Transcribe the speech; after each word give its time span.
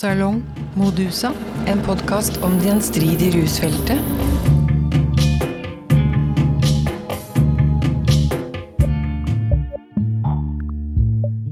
Salong 0.00 0.38
Modusa, 0.80 1.28
en 1.68 1.80
podkast 1.84 2.38
om 2.40 2.54
det 2.56 2.70
gjenstridige 2.70 3.34
rusfeltet. 3.34 3.98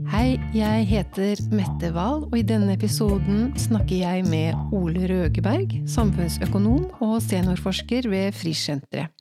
Hei, 0.08 0.38
jeg 0.56 0.88
heter 0.94 1.44
Mette 1.52 1.92
Wahl, 1.92 2.24
og 2.30 2.38
i 2.40 2.46
denne 2.54 2.72
episoden 2.78 3.52
snakker 3.60 4.00
jeg 4.06 4.24
med 4.32 4.56
Ole 4.72 5.04
Røgeberg, 5.12 5.76
samfunnsøkonom 5.84 6.88
og 7.04 7.18
seniorforsker 7.28 8.08
ved 8.08 8.32
Frischsenteret, 8.32 9.12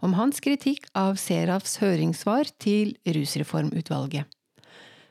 om 0.00 0.16
hans 0.16 0.40
kritikk 0.40 0.88
av 0.96 1.20
Serafs 1.20 1.76
høringssvar 1.84 2.48
til 2.56 2.96
Rusreformutvalget. 3.04 4.39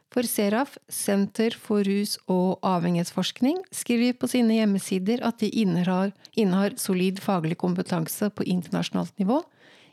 For 0.10 0.26
Seraf, 0.26 0.78
Senter 0.90 1.54
for 1.54 1.86
rus- 1.86 2.18
og 2.26 2.58
avhengighetsforskning, 2.66 3.60
skriver 3.70 4.16
på 4.18 4.30
sine 4.32 4.58
hjemmesider 4.58 5.22
at 5.26 5.38
de 5.44 5.52
innehar, 5.62 6.16
innehar 6.34 6.74
solid 6.82 7.22
faglig 7.22 7.60
kompetanse 7.62 8.32
på 8.34 8.48
internasjonalt 8.50 9.14
nivå 9.22 9.44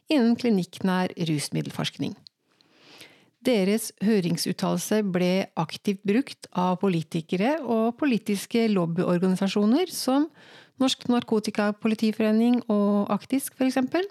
innen 0.08 0.38
klinikknær 0.40 1.12
rusmiddelforskning. 1.28 2.14
Deres 3.46 3.92
høringsuttalelse 4.02 5.02
ble 5.04 5.46
aktivt 5.60 6.00
brukt 6.08 6.48
av 6.56 6.80
politikere 6.80 7.58
og 7.62 7.98
politiske 8.00 8.64
lobbyorganisasjoner 8.72 9.92
som 9.92 10.30
Norsk 10.80 11.06
Narkotikapolitiforening 11.12 12.62
og 12.72 13.12
Aktisk, 13.12 13.54
eksempel, 13.68 14.08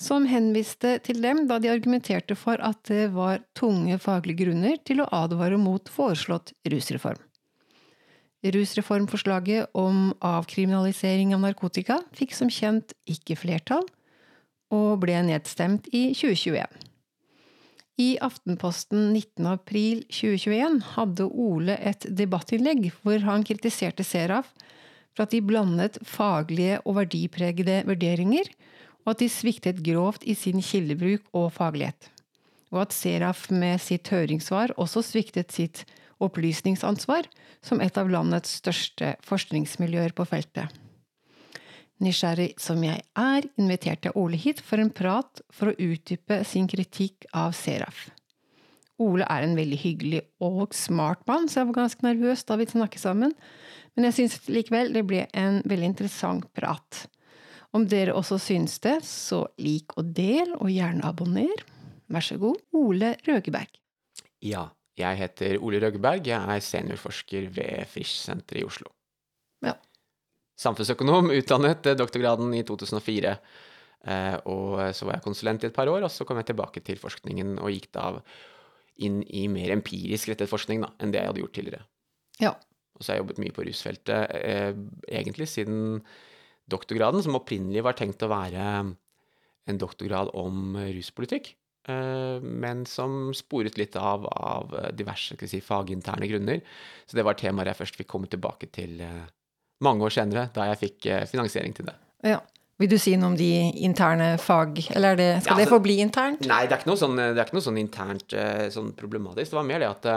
som 0.00 0.26
henviste 0.26 0.96
til 1.06 1.20
dem 1.22 1.44
da 1.50 1.60
de 1.62 1.70
argumenterte 1.70 2.36
for 2.38 2.58
at 2.64 2.80
det 2.90 3.12
var 3.14 3.44
tunge 3.54 3.98
faglige 4.02 4.44
grunner 4.44 4.80
til 4.86 5.02
å 5.02 5.10
advare 5.14 5.58
mot 5.60 5.88
foreslått 5.90 6.52
rusreform. 6.70 7.20
Rusreformforslaget 8.44 9.72
om 9.78 10.10
avkriminalisering 10.20 11.32
av 11.32 11.44
narkotika 11.46 12.00
fikk 12.16 12.34
som 12.36 12.50
kjent 12.52 12.92
ikke 13.08 13.38
flertall, 13.40 13.86
og 14.74 14.98
ble 15.04 15.16
nedstemt 15.24 15.86
i 15.94 16.10
2021. 16.12 16.66
I 18.02 18.08
Aftenposten 18.26 19.12
19. 19.14 19.46
april 19.46 20.02
2021 20.10 20.80
hadde 20.96 21.28
Ole 21.30 21.76
et 21.78 22.04
debattinnlegg 22.10 22.88
hvor 23.04 23.22
han 23.22 23.46
kritiserte 23.46 24.02
Seraf 24.04 24.50
for 25.14 25.24
at 25.24 25.30
de 25.30 25.38
blandet 25.46 26.00
faglige 26.02 26.80
og 26.82 26.98
verdipregede 26.98 27.84
vurderinger, 27.86 28.50
og 29.04 29.14
at 29.14 29.22
de 29.22 29.28
sviktet 29.32 29.82
grovt 29.84 30.24
i 30.24 30.36
sin 30.38 30.62
kildebruk 30.64 31.26
og 31.36 31.52
faglighet. 31.56 32.10
Og 32.74 32.86
at 32.86 32.96
Seraf 32.96 33.46
med 33.52 33.78
sitt 33.82 34.08
høringssvar 34.10 34.74
også 34.80 35.04
sviktet 35.04 35.52
sitt 35.54 35.84
opplysningsansvar 36.24 37.28
som 37.64 37.82
et 37.84 37.98
av 38.00 38.10
landets 38.10 38.58
største 38.60 39.14
forskningsmiljøer 39.26 40.14
på 40.16 40.26
feltet. 40.28 40.72
Nysgjerrig 42.02 42.56
som 42.58 42.82
jeg 42.82 43.04
er, 43.14 43.46
inviterte 43.60 44.10
jeg 44.10 44.18
Ole 44.18 44.38
hit 44.40 44.60
for 44.64 44.82
en 44.82 44.90
prat 44.90 45.44
for 45.54 45.70
å 45.70 45.78
utdype 45.78 46.40
sin 46.48 46.66
kritikk 46.70 47.28
av 47.30 47.54
Seraf. 47.56 48.08
Ole 49.02 49.26
er 49.30 49.46
en 49.46 49.56
veldig 49.58 49.78
hyggelig 49.78 50.20
og 50.42 50.74
smart 50.74 51.22
mann, 51.26 51.48
så 51.48 51.60
jeg 51.60 51.70
var 51.70 51.80
ganske 51.82 52.06
nervøs 52.06 52.44
da 52.46 52.58
vi 52.58 52.66
snakket 52.70 53.02
sammen, 53.02 53.34
men 53.94 54.08
jeg 54.08 54.16
syns 54.18 54.36
likevel 54.50 54.92
det 54.94 55.04
ble 55.06 55.24
en 55.34 55.60
veldig 55.66 55.90
interessant 55.92 56.46
prat. 56.54 57.04
Om 57.74 57.88
dere 57.90 58.14
også 58.14 58.38
syns 58.38 58.78
det, 58.84 59.00
så 59.06 59.42
lik 59.58 59.96
og 59.98 60.12
del, 60.14 60.52
og 60.60 60.70
gjerne 60.70 61.06
abonner. 61.08 61.64
Vær 62.12 62.22
så 62.22 62.38
god, 62.38 62.60
Ole 62.78 63.14
Røgeberg. 63.26 63.80
Ja, 64.44 64.68
jeg 65.00 65.18
heter 65.18 65.58
Ole 65.58 65.80
Røgeberg, 65.82 66.22
jeg 66.28 66.38
er 66.38 66.62
seniorforsker 66.62 67.48
ved 67.56 67.88
Frisch-senteret 67.90 68.62
i 68.62 68.66
Oslo. 68.68 68.92
Ja. 69.64 69.74
Samfunnsøkonom, 70.60 71.32
utdannet 71.34 71.88
doktorgraden 71.98 72.52
i 72.54 72.62
2004. 72.66 73.32
Eh, 74.04 74.36
og 74.52 74.82
så 74.94 75.08
var 75.08 75.16
jeg 75.16 75.24
konsulent 75.24 75.64
i 75.64 75.70
et 75.70 75.74
par 75.74 75.90
år, 75.90 76.04
og 76.06 76.12
så 76.12 76.26
kom 76.28 76.38
jeg 76.38 76.52
tilbake 76.52 76.82
til 76.84 77.00
forskningen 77.00 77.56
og 77.56 77.72
gikk 77.72 77.88
da 77.96 78.10
inn 79.02 79.22
i 79.26 79.48
mer 79.50 79.72
empirisk 79.74 80.30
rettet 80.30 80.50
forskning 80.50 80.84
da, 80.84 80.92
enn 81.02 81.10
det 81.10 81.22
jeg 81.22 81.32
hadde 81.32 81.42
gjort 81.42 81.56
tidligere. 81.58 81.88
Ja. 82.38 82.52
Og 82.94 83.02
så 83.02 83.10
har 83.10 83.18
jeg 83.18 83.24
jobbet 83.24 83.42
mye 83.42 83.56
på 83.56 83.64
rusfeltet, 83.66 84.36
eh, 84.38 84.76
egentlig 85.10 85.48
siden 85.50 86.04
doktorgraden, 86.70 87.22
som 87.22 87.36
opprinnelig 87.38 87.82
var 87.84 87.96
tenkt 87.98 88.22
å 88.24 88.30
være 88.32 88.64
en 89.66 89.78
doktorgrad 89.80 90.30
om 90.36 90.74
ruspolitikk, 90.76 91.54
eh, 91.88 92.40
men 92.40 92.84
som 92.88 93.32
sporet 93.36 93.78
litt 93.80 93.96
av 93.96 94.26
av 94.28 94.74
diverse 94.96 95.36
si, 95.48 95.60
faginterne 95.64 96.28
grunner. 96.28 96.60
Så 97.06 97.16
det 97.16 97.24
var 97.24 97.34
temaer 97.40 97.72
jeg 97.72 97.80
først 97.82 97.96
fikk 98.00 98.10
komme 98.12 98.28
tilbake 98.28 98.68
til 98.72 99.00
eh, 99.00 99.22
mange 99.84 100.04
år 100.04 100.12
senere, 100.16 100.48
da 100.54 100.68
jeg 100.72 100.82
fikk 100.82 101.06
eh, 101.06 101.24
finansiering 101.30 101.74
til 101.76 101.86
det. 101.92 101.96
ja. 102.24 102.40
Vil 102.82 102.88
du 102.90 102.96
si 102.98 103.12
noe 103.14 103.28
om 103.30 103.36
de 103.38 103.70
interne 103.86 104.32
fag, 104.42 104.80
eller 104.96 105.12
er 105.12 105.16
det, 105.20 105.26
skal 105.44 105.52
Ja, 105.52 105.58
det 105.60 105.66
altså- 105.68 105.74
forbli 105.76 105.94
internt? 106.02 106.40
Nei, 106.50 106.64
det 106.66 106.72
er 106.74 106.80
ikke 106.80 106.90
noe 106.90 106.98
sånn, 106.98 107.14
det 107.16 107.38
er 107.38 107.44
ikke 107.46 107.54
noe 107.54 107.62
sånn 107.68 107.78
internt 107.78 108.34
sånn 108.74 108.88
problematisk. 108.98 109.52
Det 109.52 109.58
var 109.60 109.68
mer 109.68 109.78
det 109.78 109.90
at 109.92 110.08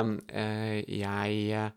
jeg 0.90 1.72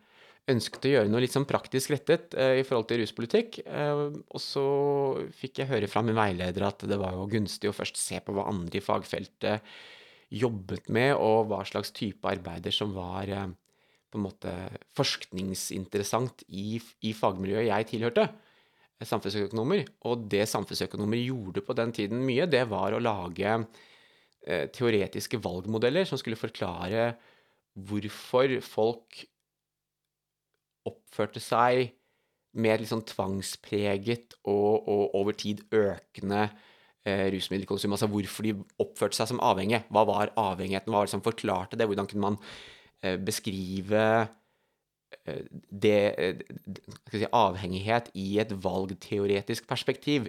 ønsket 0.50 0.86
å 0.86 0.92
gjøre 0.94 1.10
noe 1.10 1.22
litt 1.24 1.34
sånn 1.34 1.48
praktisk 1.48 1.92
rettet 1.94 2.34
eh, 2.38 2.58
i 2.60 2.66
forhold 2.66 2.88
til 2.90 3.00
ruspolitikk. 3.02 3.60
Eh, 3.64 4.02
og 4.10 4.42
så 4.42 4.64
fikk 5.36 5.62
jeg 5.62 5.70
høre 5.70 5.88
fra 5.90 6.02
min 6.06 6.18
veileder 6.18 6.66
at 6.68 6.84
det 6.88 6.98
var 7.00 7.16
jo 7.16 7.28
gunstig 7.30 7.70
å 7.70 7.76
først 7.76 8.00
se 8.00 8.20
på 8.24 8.34
hva 8.36 8.48
andre 8.50 8.80
i 8.80 8.84
fagfeltet 8.84 9.66
jobbet 10.30 10.90
med, 10.94 11.16
og 11.18 11.48
hva 11.50 11.64
slags 11.66 11.90
type 11.96 12.28
arbeider 12.30 12.74
som 12.74 12.94
var 12.94 13.30
eh, 13.30 13.48
på 14.10 14.18
en 14.18 14.26
måte 14.26 14.52
forskningsinteressant 14.98 16.44
i, 16.48 16.80
i 17.06 17.14
fagmiljøet 17.14 17.68
jeg 17.70 17.90
tilhørte 17.94 18.28
samfunnsøkonomer. 19.06 19.86
Og 20.10 20.26
det 20.28 20.44
samfunnsøkonomer 20.50 21.22
gjorde 21.22 21.62
på 21.64 21.76
den 21.78 21.94
tiden 21.96 22.20
mye, 22.26 22.50
det 22.50 22.66
var 22.68 22.92
å 22.92 23.00
lage 23.00 23.62
teoretiske 24.40 25.36
valgmodeller 25.44 26.06
som 26.08 26.16
skulle 26.20 26.38
forklare 26.40 27.10
hvorfor 27.88 28.56
folk 28.64 29.22
oppførte 30.90 31.42
seg 31.42 31.94
mer 32.58 32.82
liksom 32.82 33.04
tvangspreget 33.06 34.34
og, 34.42 34.88
og 34.90 35.14
over 35.20 35.36
tid 35.38 35.62
økende 35.70 36.48
eh, 37.06 37.28
rusmiddelkonsum. 37.34 37.94
Altså 37.94 38.10
hvorfor 38.10 38.46
de 38.46 38.56
oppførte 38.82 39.18
seg 39.18 39.30
som 39.30 39.42
avhengige. 39.44 39.84
Hva 39.92 40.04
var 40.08 40.34
avhengigheten? 40.38 40.90
Hva 40.90 41.02
var 41.02 41.10
det 41.10 41.14
som 41.14 41.24
forklarte 41.24 41.78
det? 41.78 41.86
Hvordan 41.90 42.10
kunne 42.10 42.26
man 42.26 42.38
eh, 43.04 43.16
beskrive 43.22 44.04
eh, 45.26 45.42
det, 45.70 45.96
eh, 46.18 46.44
si, 47.12 47.24
avhengighet 47.30 48.10
i 48.18 48.32
et 48.42 48.54
valgteoretisk 48.64 49.70
perspektiv. 49.70 50.28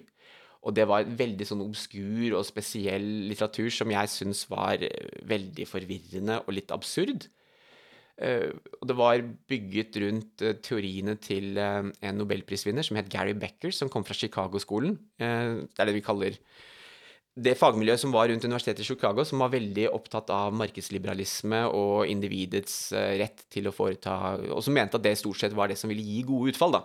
Og 0.62 0.76
det 0.78 0.86
var 0.86 1.10
veldig 1.10 1.46
sånn 1.48 1.64
obskur 1.66 2.36
og 2.38 2.46
spesiell 2.46 3.06
litteratur 3.32 3.72
som 3.74 3.90
jeg 3.94 4.14
syns 4.14 4.46
var 4.52 4.84
eh, 4.86 5.14
veldig 5.26 5.66
forvirrende 5.70 6.44
og 6.46 6.54
litt 6.54 6.74
absurd. 6.74 7.32
Eh, 8.22 8.52
og 8.78 8.90
det 8.90 8.96
var 8.98 9.22
bygget 9.50 9.98
rundt 10.04 10.44
eh, 10.46 10.58
teoriene 10.62 11.16
til 11.22 11.58
eh, 11.58 11.88
en 11.90 12.20
nobelprisvinner 12.20 12.86
som 12.86 13.00
het 13.00 13.09
Gary 13.09 13.34
Becker, 13.34 13.74
som 13.74 13.90
kom 13.90 14.06
fra 14.06 14.18
Chicago-skolen. 14.18 14.98
Det 15.18 15.82
er 15.82 15.90
det 15.90 15.96
vi 15.98 16.04
kaller 16.06 16.38
det 17.42 17.56
fagmiljøet 17.56 18.02
som 18.02 18.12
var 18.14 18.28
rundt 18.28 18.44
universitetet 18.44 18.84
i 18.84 18.90
Chicago, 18.90 19.24
som 19.26 19.42
var 19.42 19.54
veldig 19.54 19.88
opptatt 19.96 20.30
av 20.36 20.54
markedsliberalisme 20.60 21.64
og 21.72 22.12
individets 22.12 22.92
rett 22.92 23.46
til 23.50 23.70
å 23.70 23.74
foreta 23.74 24.36
Og 24.52 24.60
som 24.66 24.76
mente 24.76 25.00
at 25.00 25.06
det 25.06 25.16
stort 25.18 25.40
sett 25.40 25.56
var 25.56 25.72
det 25.72 25.80
som 25.80 25.90
ville 25.90 26.04
gi 26.04 26.26
gode 26.28 26.52
utfall, 26.52 26.76
da. 26.76 26.84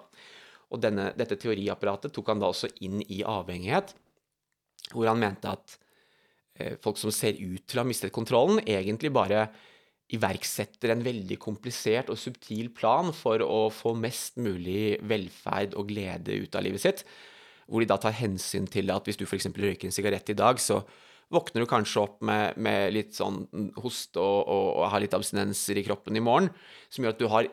Og 0.71 0.81
denne, 0.83 1.11
dette 1.19 1.37
teoriapparatet 1.43 2.15
tok 2.15 2.31
han 2.31 2.41
da 2.41 2.53
også 2.53 2.71
inn 2.87 3.03
i 3.11 3.25
avhengighet, 3.27 3.93
hvor 4.95 5.11
han 5.11 5.21
mente 5.21 5.51
at 5.51 5.77
folk 6.81 6.97
som 6.97 7.13
ser 7.13 7.37
ut 7.37 7.67
til 7.67 7.81
å 7.81 7.83
ha 7.83 7.91
mistet 7.91 8.15
kontrollen, 8.15 8.63
egentlig 8.65 9.11
bare 9.13 9.49
iverksetter 10.15 10.93
en 10.93 11.03
veldig 11.03 11.39
komplisert 11.42 12.13
og 12.13 12.21
subtil 12.21 12.69
plan 12.75 13.10
for 13.16 13.42
å 13.42 13.66
få 13.75 13.97
mest 13.98 14.39
mulig 14.39 15.01
velferd 15.03 15.75
og 15.75 15.91
glede 15.91 16.36
ut 16.45 16.54
av 16.54 16.63
livet 16.66 16.84
sitt 16.84 17.03
hvor 17.66 17.83
de 17.83 17.91
da 17.91 17.98
tar 17.98 18.15
hensyn 18.15 18.69
til 18.71 18.92
at 18.95 19.09
hvis 19.09 19.19
du 19.19 19.25
f.eks. 19.27 19.48
røyker 19.51 19.89
en 19.89 19.95
sigarett 19.95 20.31
i 20.31 20.39
dag, 20.39 20.60
så 20.63 20.84
våkner 21.34 21.65
du 21.65 21.71
kanskje 21.71 22.04
opp 22.04 22.21
med, 22.22 22.54
med 22.63 22.95
litt 22.95 23.16
sånn 23.16 23.42
hoste 23.83 24.22
og, 24.22 24.47
og, 24.47 24.66
og 24.77 24.91
har 24.92 25.03
litt 25.03 25.16
abstinenser 25.16 25.81
i 25.81 25.83
kroppen 25.86 26.15
i 26.15 26.22
morgen, 26.22 26.53
som 26.86 27.03
gjør 27.03 27.16
at 27.16 27.22
du 27.22 27.27
har 27.33 27.48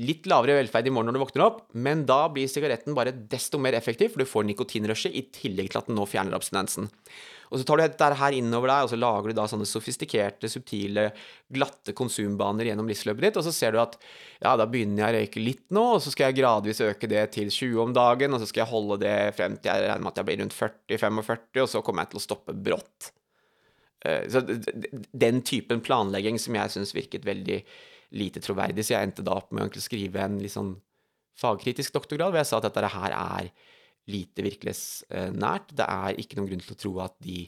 litt 0.00 0.24
lavere 0.30 0.56
velferd 0.56 0.88
i 0.88 0.92
morgen 0.94 1.10
når 1.10 1.18
du 1.18 1.22
våkner 1.26 1.44
opp, 1.44 1.60
men 1.76 2.06
da 2.08 2.24
blir 2.32 2.48
sigaretten 2.48 2.96
bare 2.96 3.12
desto 3.12 3.60
mer 3.60 3.76
effektiv, 3.76 4.14
for 4.14 4.22
du 4.22 4.30
får 4.30 4.48
nikotinrushet 4.48 5.12
i 5.12 5.26
tillegg 5.36 5.68
til 5.68 5.82
at 5.82 5.90
den 5.90 6.00
nå 6.00 6.08
fjerner 6.08 6.38
abstinensen. 6.38 6.88
Og 7.52 7.60
så 7.60 7.66
tar 7.68 7.76
du 7.76 7.82
dette 7.84 8.06
her 8.16 8.34
innover 8.38 8.70
deg, 8.72 8.86
og 8.86 8.90
så 8.90 8.96
lager 8.96 9.28
du 9.28 9.36
da 9.36 9.44
sånne 9.50 9.66
sofistikerte, 9.68 10.48
subtile, 10.48 11.10
glatte 11.52 11.92
konsumbaner 11.96 12.70
gjennom 12.70 12.88
livsløpet 12.88 13.26
ditt, 13.26 13.36
og 13.36 13.44
så 13.44 13.52
ser 13.52 13.74
du 13.76 13.80
at 13.82 13.98
ja, 14.40 14.54
da 14.56 14.64
begynner 14.64 15.04
jeg 15.04 15.12
å 15.12 15.18
røyke 15.18 15.42
litt 15.44 15.66
nå, 15.76 15.82
og 15.98 16.00
så 16.00 16.12
skal 16.14 16.30
jeg 16.30 16.38
gradvis 16.40 16.80
øke 16.86 17.10
det 17.12 17.26
til 17.36 17.52
20 17.52 17.82
om 17.84 17.92
dagen, 17.96 18.32
og 18.32 18.40
så 18.40 18.48
skal 18.48 18.64
jeg 18.64 18.72
holde 18.72 19.02
det 19.04 19.16
frem 19.36 19.58
til 19.60 19.68
jeg 19.68 19.84
regner 19.84 20.06
med 20.06 20.14
at 20.14 20.22
jeg 20.22 20.30
blir 20.30 20.40
rundt 20.42 20.56
40-45, 20.56 21.60
og 21.66 21.72
så 21.74 21.82
kommer 21.84 22.06
jeg 22.06 22.14
til 22.14 22.22
å 22.22 22.24
stoppe 22.24 22.56
brått. 22.56 23.12
Eh, 24.04 24.24
Så 24.32 24.42
den 25.12 25.42
typen 25.46 25.84
planlegging 25.84 26.40
som 26.40 26.56
jeg 26.56 26.72
syns 26.74 26.94
virket 26.96 27.28
veldig 27.28 27.60
lite 28.16 28.40
troverdig, 28.44 28.84
så 28.84 28.96
jeg 28.96 29.10
endte 29.10 29.24
da 29.24 29.36
opp 29.38 29.52
med 29.52 29.68
å 29.68 29.84
skrive 29.84 30.24
en 30.24 30.40
litt 30.40 30.56
sånn 30.56 30.74
fagkritisk 31.38 31.94
doktorgrad, 31.94 32.32
hvor 32.32 32.42
jeg 32.42 32.48
sa 32.50 32.58
at 32.60 32.66
dette 32.68 32.92
her 32.96 33.14
er 33.16 33.52
lite 34.10 34.44
virkelighetsnært. 34.46 35.74
Det 35.78 35.86
er 35.86 36.18
ikke 36.18 36.38
noen 36.38 36.50
grunn 36.50 36.64
til 36.64 36.74
å 36.74 36.80
tro 36.80 36.92
at 37.04 37.14
de 37.22 37.44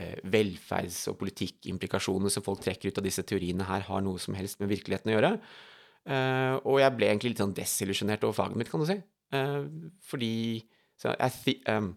eh, 0.00 0.16
velferds- 0.32 1.06
og 1.12 1.18
politikkimplikasjonene 1.20 2.32
som 2.32 2.44
folk 2.46 2.62
trekker 2.64 2.90
ut 2.90 3.00
av 3.02 3.06
disse 3.06 3.24
teoriene 3.26 3.66
her, 3.68 3.86
har 3.88 4.04
noe 4.04 4.22
som 4.22 4.36
helst 4.38 4.62
med 4.62 4.72
virkeligheten 4.72 5.12
å 5.12 5.16
gjøre. 5.16 5.34
Eh, 6.04 6.54
og 6.62 6.80
jeg 6.82 6.96
ble 6.96 7.10
egentlig 7.10 7.34
litt 7.34 7.44
sånn 7.44 7.56
desillusjonert 7.56 8.24
over 8.26 8.36
faget 8.36 8.60
mitt, 8.60 8.72
kan 8.72 8.82
du 8.82 8.88
si. 8.88 8.98
Eh, 9.34 9.60
fordi 10.08 10.34
så 11.00 11.14
jeg, 11.18 11.60
um, 11.68 11.94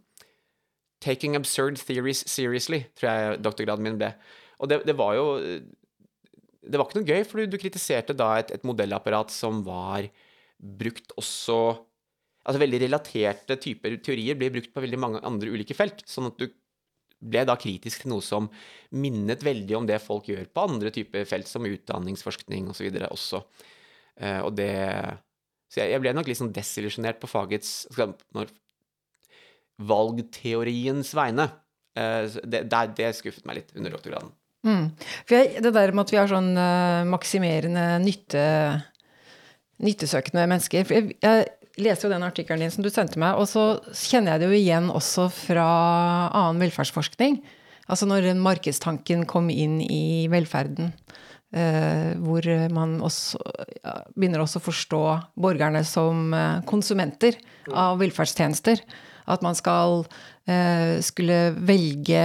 Taking 1.03 1.35
absurd 1.37 1.77
theories 1.77 2.23
seriously, 2.25 2.81
tror 2.97 3.11
jeg 3.11 3.41
doktorgraden 3.45 3.85
min 3.85 3.99
ble. 3.99 4.09
Og 4.57 4.71
det, 4.71 4.79
det 4.87 4.95
var 4.97 5.13
jo 5.13 5.27
Det 5.37 6.79
var 6.79 6.87
ikke 6.87 6.97
noe 6.99 7.07
gøy, 7.07 7.21
for 7.29 7.45
du 7.45 7.57
kritiserte 7.61 8.15
da 8.17 8.31
et, 8.41 8.49
et, 8.51 8.63
modellapparat 8.65 9.29
som 9.31 9.61
var 9.63 10.09
brukt 10.57 11.13
også 11.15 11.77
Altså 12.47 12.61
veldig 12.63 12.79
relaterte 12.85 13.57
typer 13.59 13.97
teorier 14.03 14.37
blir 14.39 14.53
brukt 14.53 14.71
på 14.71 14.83
veldig 14.83 14.99
mange 15.03 15.21
andre 15.27 15.51
ulike 15.51 15.75
felt. 15.75 15.99
Sånn 16.07 16.29
at 16.29 16.39
du 16.39 16.47
ble 17.17 17.43
da 17.49 17.57
kritisk 17.59 18.03
til 18.03 18.13
noe 18.13 18.23
som 18.23 18.47
minnet 18.95 19.43
veldig 19.43 19.79
om 19.79 19.87
det 19.89 19.97
folk 20.03 20.29
gjør 20.29 20.45
på 20.53 20.67
andre 20.69 20.91
typer 20.93 21.25
felt, 21.27 21.49
som 21.49 21.65
utdanningsforskning 21.67 22.69
osv. 22.71 22.87
Og 22.93 23.07
også. 23.09 23.43
Uh, 24.21 24.41
og 24.47 24.53
det 24.57 24.71
Så 25.67 25.83
jeg, 25.83 25.99
ble 25.99 26.13
nok 26.15 26.29
litt 26.29 26.39
sånn 26.39 26.55
desillusjonert 26.55 27.19
på 27.19 27.27
fagets 27.27 27.85
når 27.97 28.53
valgteoriens 29.77 31.11
vegne. 31.13 31.49
Det, 31.97 32.61
det, 32.69 32.81
det, 32.95 33.07
skuffet 33.17 33.45
meg 33.49 33.57
litt 33.57 33.71
under 33.75 33.93
doktorgraden. 33.93 34.29
Mm. 34.65 34.85
Jeg, 35.29 35.61
det 35.65 35.71
der 35.73 35.93
med 35.93 36.05
at 36.05 36.13
vi 36.13 36.19
har 36.19 36.29
sånn 36.29 36.51
uh, 36.55 37.03
maksimerende 37.09 37.85
nytte, 38.03 38.43
nyttesøkende 39.83 40.45
mennesker 40.49 40.85
jeg, 40.85 41.15
jeg, 41.21 41.47
leser 41.81 42.07
jo 42.07 42.13
den 42.13 42.25
artikkelen 42.25 42.65
din 42.65 42.73
som 42.73 42.85
du 42.85 42.91
sendte 42.93 43.19
meg, 43.21 43.37
og 43.39 43.47
så 43.49 43.79
kjenner 43.93 44.35
jeg 44.35 44.43
det 44.43 44.49
jo 44.49 44.59
igjen 44.59 44.91
også 44.93 45.27
fra 45.33 45.69
annen 46.31 46.61
velferdsforskning. 46.65 47.39
Altså 47.87 48.07
når 48.09 48.33
markedstanken 48.41 49.23
kom 49.29 49.51
inn 49.53 49.79
i 49.83 50.27
velferden. 50.31 50.93
Uh, 51.55 52.11
hvor 52.19 52.43
man 52.75 52.97
også 53.07 53.39
begynner 54.19 54.41
også 54.43 54.59
å 54.59 54.65
forstå 54.65 55.03
borgerne 55.39 55.79
som 55.87 56.33
uh, 56.35 56.59
konsumenter 56.67 57.37
av 57.71 58.01
velferdstjenester. 58.01 58.81
At 59.31 59.43
man 59.43 59.55
skal 59.55 60.05
eh, 60.47 60.99
skulle 61.03 61.51
velge 61.67 62.23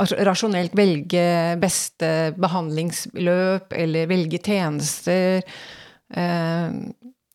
altså 0.00 0.18
rasjonelt 0.24 0.74
velge 0.78 1.24
beste 1.60 2.10
behandlingsløp 2.40 3.74
eller 3.76 4.10
velge 4.10 4.40
tjenester. 4.42 5.42
Eh, 6.14 6.78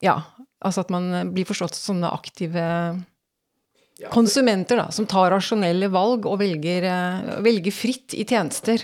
ja, 0.04 0.16
altså 0.66 0.86
at 0.86 0.94
man 0.94 1.34
blir 1.36 1.48
forstått 1.48 1.78
som 1.78 1.96
sånne 1.96 2.12
aktive 2.16 2.66
konsumenter 4.12 4.80
da, 4.82 4.90
som 4.92 5.08
tar 5.08 5.32
rasjonelle 5.32 5.88
valg 5.94 6.28
og 6.28 6.40
velger, 6.42 6.88
eh, 6.90 7.36
velger 7.46 7.76
fritt 7.76 8.16
i 8.18 8.26
tjenester. 8.28 8.84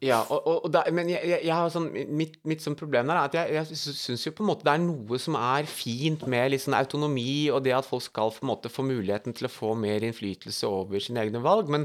Ja, 0.00 0.22
og, 0.32 0.46
og, 0.48 0.68
der, 0.72 0.86
men 0.96 1.10
jeg, 1.12 1.20
jeg, 1.28 1.52
har 1.52 1.68
sånn, 1.68 1.90
mitt, 1.92 2.38
mitt 2.48 2.62
sånn 2.64 2.76
problem 2.78 3.10
der 3.10 3.18
er 3.18 3.26
at 3.28 3.34
jeg, 3.36 3.50
jeg 3.58 3.96
syns 3.98 4.22
jo 4.24 4.32
på 4.32 4.40
en 4.46 4.48
måte 4.48 4.64
det 4.64 4.72
er 4.72 4.80
noe 4.80 5.18
som 5.20 5.36
er 5.36 5.68
fint 5.68 6.24
med 6.24 6.54
litt 6.54 6.64
sånn 6.64 6.78
autonomi, 6.78 7.50
og 7.52 7.60
det 7.66 7.74
at 7.76 7.88
folk 7.88 8.06
skal 8.06 8.32
på 8.32 8.46
en 8.46 8.52
måte 8.54 8.72
få 8.72 8.86
muligheten 8.88 9.36
til 9.36 9.44
å 9.44 9.52
få 9.52 9.74
mer 9.76 10.06
innflytelse 10.08 10.70
over 10.70 11.04
sine 11.04 11.20
egne 11.26 11.44
valg. 11.44 11.68
Men, 11.68 11.84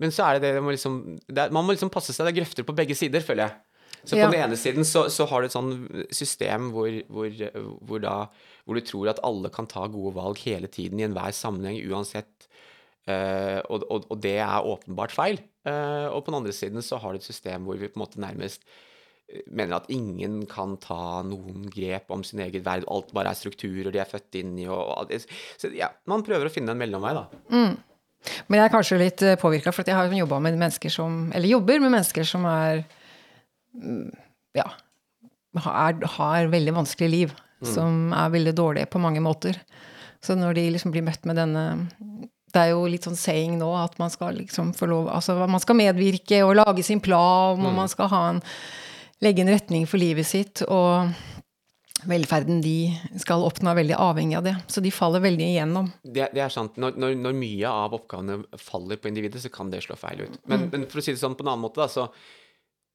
men 0.00 0.14
så 0.14 0.24
er 0.24 0.38
det 0.38 0.46
det, 0.46 0.54
det, 0.56 0.64
må 0.64 0.72
liksom, 0.72 0.96
det 1.28 1.50
Man 1.52 1.68
må 1.68 1.76
liksom 1.76 1.92
passe 1.92 2.16
seg. 2.16 2.24
Det 2.24 2.32
er 2.32 2.40
grøfter 2.40 2.64
på 2.64 2.76
begge 2.80 2.96
sider, 2.96 3.20
føler 3.26 3.50
jeg. 3.50 3.58
Så 4.06 4.16
på 4.16 4.22
ja. 4.22 4.30
den 4.32 4.40
ene 4.40 4.56
siden 4.56 4.86
så, 4.88 5.04
så, 5.12 5.26
har 5.28 5.42
du 5.42 5.50
et 5.50 5.54
sånn 5.54 5.74
system 6.16 6.70
hvor, 6.72 6.88
hvor, 7.12 7.28
hvor, 7.84 8.00
da, 8.00 8.14
hvor 8.64 8.78
du 8.78 8.84
tror 8.84 9.12
at 9.12 9.22
alle 9.26 9.50
kan 9.52 9.68
ta 9.70 9.86
gode 9.90 10.14
valg 10.16 10.40
hele 10.44 10.70
tiden 10.70 11.00
i 11.00 11.06
enhver 11.08 11.34
sammenheng, 11.36 11.80
uansett 11.90 12.50
Uh, 13.08 13.58
og, 13.72 13.86
og, 13.88 14.06
og, 14.12 14.18
det 14.22 14.36
er 14.44 14.66
åpenbart 14.68 15.14
feil. 15.14 15.40
Uh, 15.64 16.12
og 16.12 16.22
på 16.22 16.30
den 16.30 16.40
andre 16.42 16.54
siden 16.54 16.84
så 16.84 17.00
har 17.00 17.12
du 17.12 17.20
et 17.20 17.26
system 17.26 17.66
hvor 17.66 17.80
vi 17.80 17.88
på 17.88 17.98
en 17.98 18.04
måte 18.04 18.20
nærmest 18.22 18.62
eh, 19.28 19.42
mener 19.48 19.78
at 19.78 19.88
ingen 19.92 20.42
kan 20.48 20.76
ta 20.80 21.20
noen 21.26 21.64
grep 21.72 22.12
om 22.12 22.22
sin 22.26 22.42
egen 22.44 22.64
verd. 22.66 22.86
Alt 22.92 23.12
bare 23.16 23.32
er 23.32 23.40
strukturer 23.40 23.90
de 23.92 24.02
er 24.02 24.08
født 24.08 24.40
inn 24.42 24.52
i. 24.60 24.68
Og 24.70 25.12
så 25.60 25.72
ja, 25.76 25.90
man 26.10 26.24
prøver 26.26 26.48
å 26.48 26.52
finne 26.52 26.76
en 26.76 26.80
mellomvei, 26.80 27.14
da. 27.16 27.26
Mm. 27.52 27.74
Men 28.52 28.60
jeg 28.60 28.68
er 28.68 28.74
kanskje 28.76 29.00
litt 29.00 29.22
påvirka, 29.40 29.72
for 29.72 29.88
jeg 29.88 29.96
har 29.96 30.12
jobba 30.12 30.42
med 30.44 30.58
mennesker 30.60 30.92
som 30.92 31.30
Eller 31.32 31.48
jobber 31.48 31.80
med 31.80 31.94
mennesker 31.94 32.26
som 32.28 32.44
er 32.48 32.84
mm, 33.80 34.10
Ja. 34.60 34.68
Har, 35.64 35.96
har 36.14 36.50
veldig 36.52 36.76
vanskelig 36.76 37.08
liv. 37.10 37.32
Mm. 37.60 37.70
Som 37.74 37.96
er 38.16 38.32
veldig 38.32 38.54
dårlige 38.56 38.90
på 38.90 39.02
mange 39.02 39.22
måter. 39.24 39.58
Så 40.24 40.36
når 40.36 40.56
de 40.56 40.68
liksom 40.74 40.92
blir 40.94 41.04
møtt 41.04 41.26
med 41.28 41.36
denne 41.40 41.64
det 42.50 42.64
er 42.64 42.72
jo 42.72 42.86
litt 42.90 43.04
sånn 43.06 43.18
saying 43.18 43.60
nå 43.60 43.68
at 43.78 43.94
man 44.00 44.10
skal 44.10 44.34
liksom 44.34 44.72
få 44.74 44.88
lov 44.90 45.04
Altså 45.12 45.36
man 45.46 45.62
skal 45.62 45.76
medvirke 45.78 46.40
og 46.42 46.56
lage 46.58 46.82
sin 46.82 46.98
plan, 46.98 47.60
og 47.60 47.70
mm. 47.70 47.76
man 47.78 47.90
skal 47.92 48.10
ha 48.10 48.22
en 48.32 48.40
legge 49.22 49.44
en 49.44 49.52
retning 49.52 49.86
for 49.86 50.00
livet 50.02 50.26
sitt. 50.26 50.64
Og 50.66 51.12
velferden 52.08 52.62
de 52.64 52.90
skal 53.20 53.44
oppnå, 53.44 53.70
er 53.70 53.80
veldig 53.82 53.96
avhengig 54.00 54.38
av 54.38 54.46
det. 54.48 54.56
Så 54.72 54.82
de 54.84 54.92
faller 54.94 55.22
veldig 55.24 55.46
igjennom. 55.52 55.90
Det, 56.02 56.30
det 56.34 56.44
er 56.44 56.52
sant. 56.52 56.78
Når, 56.80 56.96
når, 57.00 57.16
når, 57.20 57.38
mye 57.38 57.72
av 57.84 57.96
oppgavene 57.98 58.60
faller 58.60 59.00
på 59.00 59.10
individet, 59.12 59.42
så 59.42 59.52
kan 59.52 59.72
det 59.72 59.84
slå 59.84 59.98
feil 60.00 60.24
ut. 60.24 60.38
Men, 60.46 60.66
mm. 60.66 60.70
men 60.72 60.86
for 60.90 61.02
å 61.02 61.04
si 61.04 61.14
det 61.14 61.22
sånn 61.22 61.36
på 61.36 61.44
en 61.44 61.52
annen 61.52 61.66
måte, 61.66 61.82
da, 61.82 61.90
så 61.92 62.08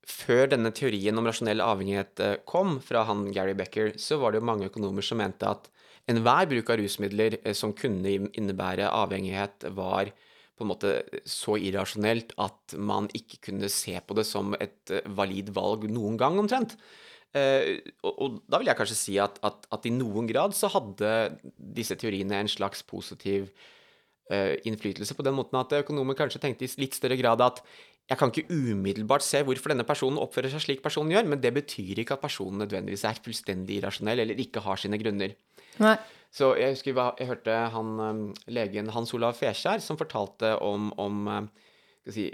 før 0.05 0.51
denne 0.51 0.71
teorien 0.75 1.17
om 1.17 1.25
rasjonell 1.25 1.63
avhengighet 1.65 2.21
eh, 2.21 2.35
kom 2.47 2.77
fra 2.83 3.05
han 3.09 3.25
Gary 3.33 3.55
Becker, 3.57 3.95
så 4.01 4.19
var 4.21 4.31
det 4.31 4.41
jo 4.41 4.49
mange 4.51 4.69
økonomer 4.69 5.05
som 5.05 5.19
mente 5.21 5.49
at 5.49 5.69
enhver 6.11 6.45
bruk 6.51 6.69
av 6.69 6.79
rusmidler 6.81 7.39
eh, 7.41 7.55
som 7.57 7.73
kunne 7.77 8.13
innebære 8.27 8.91
avhengighet, 8.91 9.67
var 9.75 10.13
på 10.55 10.63
en 10.63 10.71
måte 10.71 10.91
så 11.27 11.57
irrasjonelt 11.59 12.31
at 12.39 12.77
man 12.77 13.09
ikke 13.17 13.41
kunne 13.49 13.69
se 13.73 13.97
på 13.99 14.15
det 14.15 14.27
som 14.29 14.53
et 14.59 14.93
eh, 14.93 15.09
valid 15.17 15.49
valg 15.55 15.89
noen 15.89 16.21
gang, 16.21 16.39
omtrent. 16.41 16.77
Og, 17.35 18.37
da 18.47 18.61
vil 18.61 18.69
jeg 18.69 18.77
kanskje 18.79 18.95
si 18.95 19.13
at, 19.19 19.41
at, 19.43 19.65
at, 19.75 19.83
i 19.83 19.91
noen 19.91 20.23
grad 20.29 20.53
så 20.55 20.69
hadde 20.71 21.09
disse 21.75 21.97
teoriene 21.99 22.37
en 22.39 22.47
slags 22.47 22.79
positiv 22.87 23.49
innflytelse 24.31 25.17
på 25.17 25.25
den 25.27 25.35
måten 25.35 25.59
at 25.59 25.75
økonomer 25.81 26.15
kanskje 26.15 26.39
tenkte 26.45 26.63
i 26.63 26.71
litt 26.79 26.95
større 26.95 27.17
grad 27.19 27.43
at 27.43 27.59
jeg 28.05 28.19
kan 28.19 28.29
ikke 28.29 28.53
umiddelbart 28.53 29.25
se 29.25 29.41
hvorfor 29.45 29.73
denne 29.73 29.85
personen 29.87 30.19
oppfører 30.21 30.51
seg 30.53 30.61
slik 30.61 30.83
personen 30.85 31.15
gjør, 31.15 31.25
men 31.31 31.41
det 31.41 31.51
betyr 31.55 32.03
ikke 32.03 32.19
at 32.19 32.21
personen 32.21 32.61
nødvendigvis 32.61 33.05
er 33.09 33.21
fullstendig 33.25 33.79
irrasjonell 33.79 34.21
eller 34.21 34.41
ikke 34.43 34.61
har 34.61 34.77
sine 34.77 34.99
grunner. 35.01 35.33
Nei. 35.81 35.95
Så 36.35 36.51
jeg 36.59 36.75
husker 36.75 36.93
jeg 36.93 37.29
hørte 37.29 37.55
han, 37.73 37.91
um, 37.99 38.23
legen 38.51 38.91
Hans 38.93 39.13
Olav 39.15 39.37
Fekjær 39.39 39.81
som 39.81 39.97
fortalte 39.97 40.53
om, 40.61 40.91
om 41.01 41.27
um, 41.31 41.49
si, 42.11 42.27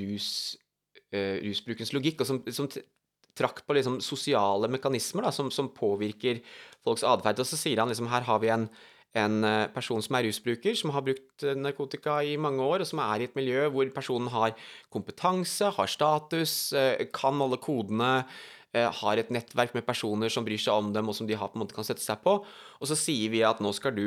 rus, 0.00 0.30
uh, 1.14 1.38
rusbrukens 1.46 1.94
logikk, 1.96 2.20
og 2.20 2.28
som, 2.28 2.42
som 2.52 2.68
trakk 3.38 3.62
på 3.64 3.76
liksom 3.78 4.00
sosiale 4.04 4.68
mekanismer 4.68 5.24
da, 5.24 5.32
som, 5.32 5.48
som, 5.54 5.70
påvirker 5.72 6.42
folks 6.84 7.06
atferd. 7.06 7.40
Og 7.40 7.48
så 7.48 7.56
sier 7.56 7.80
han 7.80 7.88
liksom 7.88 8.10
her 8.10 8.26
har 8.26 8.42
vi 8.42 8.50
en, 8.52 8.66
en 9.18 9.40
uh, 9.42 9.66
person 9.74 10.02
som 10.04 10.14
er 10.18 10.28
rusbruker, 10.28 10.76
som 10.78 10.92
har 10.94 11.02
brukt 11.06 11.42
uh, 11.42 11.56
narkotika 11.58 12.20
i 12.22 12.36
mange 12.38 12.62
år, 12.62 12.84
og 12.84 12.90
som 12.90 13.02
er 13.02 13.24
i 13.24 13.26
et 13.26 13.36
miljø 13.38 13.66
hvor 13.74 13.90
personen 13.94 14.30
har 14.30 14.54
kompetanse, 14.92 15.72
har 15.74 15.90
status, 15.90 16.72
kan 17.16 17.42
alle 17.42 17.58
kodene 17.58 18.14
Eh, 18.70 18.86
har 18.86 19.18
et 19.18 19.30
nettverk 19.34 19.72
med 19.74 19.82
personer 19.82 20.30
som 20.30 20.44
bryr 20.46 20.60
seg 20.62 20.76
om 20.78 20.92
dem, 20.94 21.08
og 21.10 21.16
som 21.18 21.26
de 21.26 21.34
har 21.34 21.50
på 21.50 21.58
en 21.58 21.64
måte 21.64 21.74
kan 21.74 21.86
sette 21.86 22.04
seg 22.04 22.20
på. 22.22 22.36
Og 22.78 22.86
så 22.86 22.98
sier 22.98 23.32
vi 23.32 23.42
at 23.46 23.58
nå 23.62 23.72
skal 23.74 23.96
du 23.96 24.04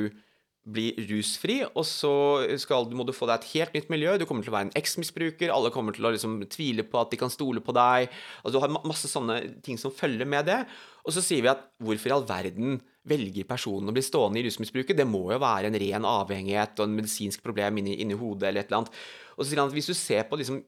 bli 0.63 0.93
rusfri, 1.09 1.57
og 1.65 1.83
så 1.83 2.13
skal, 2.61 2.87
må 2.95 3.03
du 3.03 3.11
få 3.11 3.27
deg 3.27 3.41
et 3.41 3.49
helt 3.57 3.73
nytt 3.75 3.89
miljø. 3.91 4.13
Du 4.15 4.23
kommer 4.29 4.45
til 4.45 4.53
å 4.53 4.55
være 4.55 4.69
en 4.69 4.77
eksmisbruker, 4.79 5.51
alle 5.51 5.73
kommer 5.75 5.95
til 5.95 6.07
å 6.07 6.13
liksom 6.15 6.37
tvile 6.47 6.85
på 6.87 7.01
at 7.01 7.11
de 7.11 7.19
kan 7.19 7.33
stole 7.33 7.59
på 7.59 7.75
deg. 7.75 8.07
Altså, 8.39 8.53
du 8.55 8.61
har 8.63 8.71
masse 8.87 9.11
sånne 9.11 9.41
ting 9.65 9.81
som 9.81 9.91
følger 9.91 10.29
med 10.31 10.47
det. 10.47 10.61
Og 11.03 11.11
så 11.11 11.25
sier 11.25 11.43
vi 11.43 11.51
at 11.51 11.67
hvorfor 11.83 12.13
i 12.13 12.15
all 12.15 12.27
verden 12.29 12.79
velger 13.09 13.47
personen 13.47 13.91
å 13.91 13.95
bli 13.95 14.03
stående 14.05 14.39
i 14.39 14.45
rusmisbruket? 14.47 14.97
Det 14.97 15.07
må 15.07 15.25
jo 15.33 15.41
være 15.43 15.69
en 15.69 15.79
ren 15.81 16.07
avhengighet 16.07 16.79
og 16.79 16.87
en 16.87 16.97
medisinsk 16.97 17.43
problem 17.43 17.81
inni, 17.81 17.97
inni 18.03 18.17
hodet 18.17 18.49
eller 18.49 18.63
et 18.63 18.71
eller 18.71 18.83
annet. 18.83 18.99
Og 19.35 19.43
så 19.43 19.49
sier 19.49 19.61
han 19.63 19.71
at 19.71 19.77
hvis 19.77 19.89
du 19.91 19.95
ser 19.97 20.27
på 20.29 20.39
liksom 20.39 20.61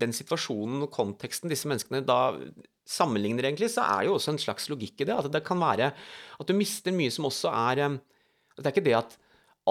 den 0.00 0.14
situasjonen 0.14 0.84
og 0.86 0.92
konteksten 0.94 1.50
disse 1.50 1.68
menneskene 1.70 2.04
da 2.06 2.36
sammenligner, 2.90 3.46
egentlig, 3.46 3.70
så 3.74 3.84
er 3.86 4.02
det 4.02 4.10
jo 4.10 4.16
også 4.18 4.34
en 4.34 4.42
slags 4.42 4.68
logikk 4.70 5.02
i 5.02 5.08
det. 5.08 5.16
At 5.16 5.30
det 5.34 5.42
kan 5.46 5.60
være 5.62 5.90
at 5.94 6.48
du 6.48 6.56
mister 6.56 6.94
mye 6.94 7.12
som 7.14 7.28
også 7.30 7.52
er 7.70 7.84
at 7.88 8.06
Det 8.60 8.66
er 8.66 8.74
ikke 8.74 8.88
det 8.90 8.96
at 8.98 9.19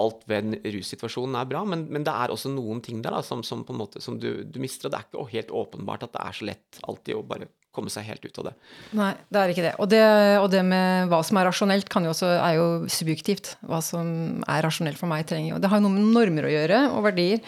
alt 0.00 0.26
ved 0.30 0.46
en 0.48 0.58
russituasjon 0.76 1.38
er 1.38 1.48
bra, 1.50 1.62
men, 1.68 1.86
men, 1.92 2.04
det 2.06 2.14
er 2.14 2.32
også 2.32 2.52
noen 2.52 2.82
ting 2.84 3.00
der 3.04 3.14
da, 3.14 3.22
som, 3.26 3.44
som, 3.46 3.64
på 3.66 3.74
en 3.74 3.80
måte, 3.82 4.02
som 4.02 4.18
du, 4.20 4.42
du, 4.44 4.60
mister. 4.62 4.88
Og 4.88 4.94
det 4.94 5.00
er 5.00 5.08
ikke 5.08 5.30
helt 5.36 5.56
åpenbart 5.62 6.06
at 6.08 6.14
det 6.16 6.26
er 6.26 6.38
så 6.40 6.50
lett 6.50 6.82
alltid 6.88 7.18
å 7.18 7.24
bare 7.26 7.50
komme 7.74 7.92
seg 7.92 8.08
helt 8.08 8.24
ut 8.26 8.42
av 8.42 8.50
det. 8.50 8.54
Nei, 8.98 9.12
det 9.30 9.40
er 9.40 9.52
ikke 9.52 9.66
det. 9.68 9.74
Og 9.78 9.90
det, 9.92 10.02
og 10.42 10.48
det 10.52 10.62
med 10.66 11.10
hva 11.12 11.22
som 11.26 11.38
er 11.38 11.46
rasjonelt, 11.46 11.90
kan 11.92 12.06
jo 12.06 12.14
også, 12.14 12.32
er 12.34 12.58
jo 12.58 12.68
subjektivt. 12.90 13.54
Hva 13.62 13.78
som 13.84 14.42
er 14.42 14.64
rasjonelt 14.66 14.98
for 14.98 15.10
meg, 15.10 15.28
trenger 15.30 15.54
jo 15.54 15.62
Det 15.62 15.70
har 15.70 15.80
jo 15.80 15.86
noe 15.86 15.96
med 15.96 16.14
normer 16.16 16.48
å 16.48 16.54
gjøre, 16.54 16.84
og 16.96 17.04
verdier. 17.06 17.44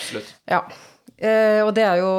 Absolutt. 0.00 0.32
Ja. 0.50 0.64
Eh, 1.20 1.60
og 1.60 1.74
det 1.76 1.82
er 1.84 1.98
jo 2.00 2.10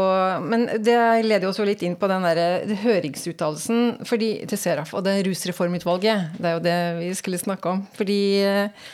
Men 0.45 0.67
det 0.77 0.95
leder 1.25 1.47
jo 1.47 1.50
også 1.50 1.65
litt 1.65 1.81
inn 1.81 1.95
på 1.97 2.05
den 2.11 2.21
derre 2.21 2.75
høringsuttalelsen 2.83 4.03
fordi, 4.05 4.43
til 4.45 4.59
Seraf 4.61 4.93
og 4.93 5.05
det 5.07 5.23
rusreformutvalget. 5.25 6.38
Det 6.38 6.50
er 6.50 6.57
jo 6.57 6.65
det 6.67 6.79
vi 7.00 7.13
skulle 7.17 7.41
snakke 7.41 7.73
om. 7.73 7.81
Fordi 7.97 8.21
eh, 8.45 8.91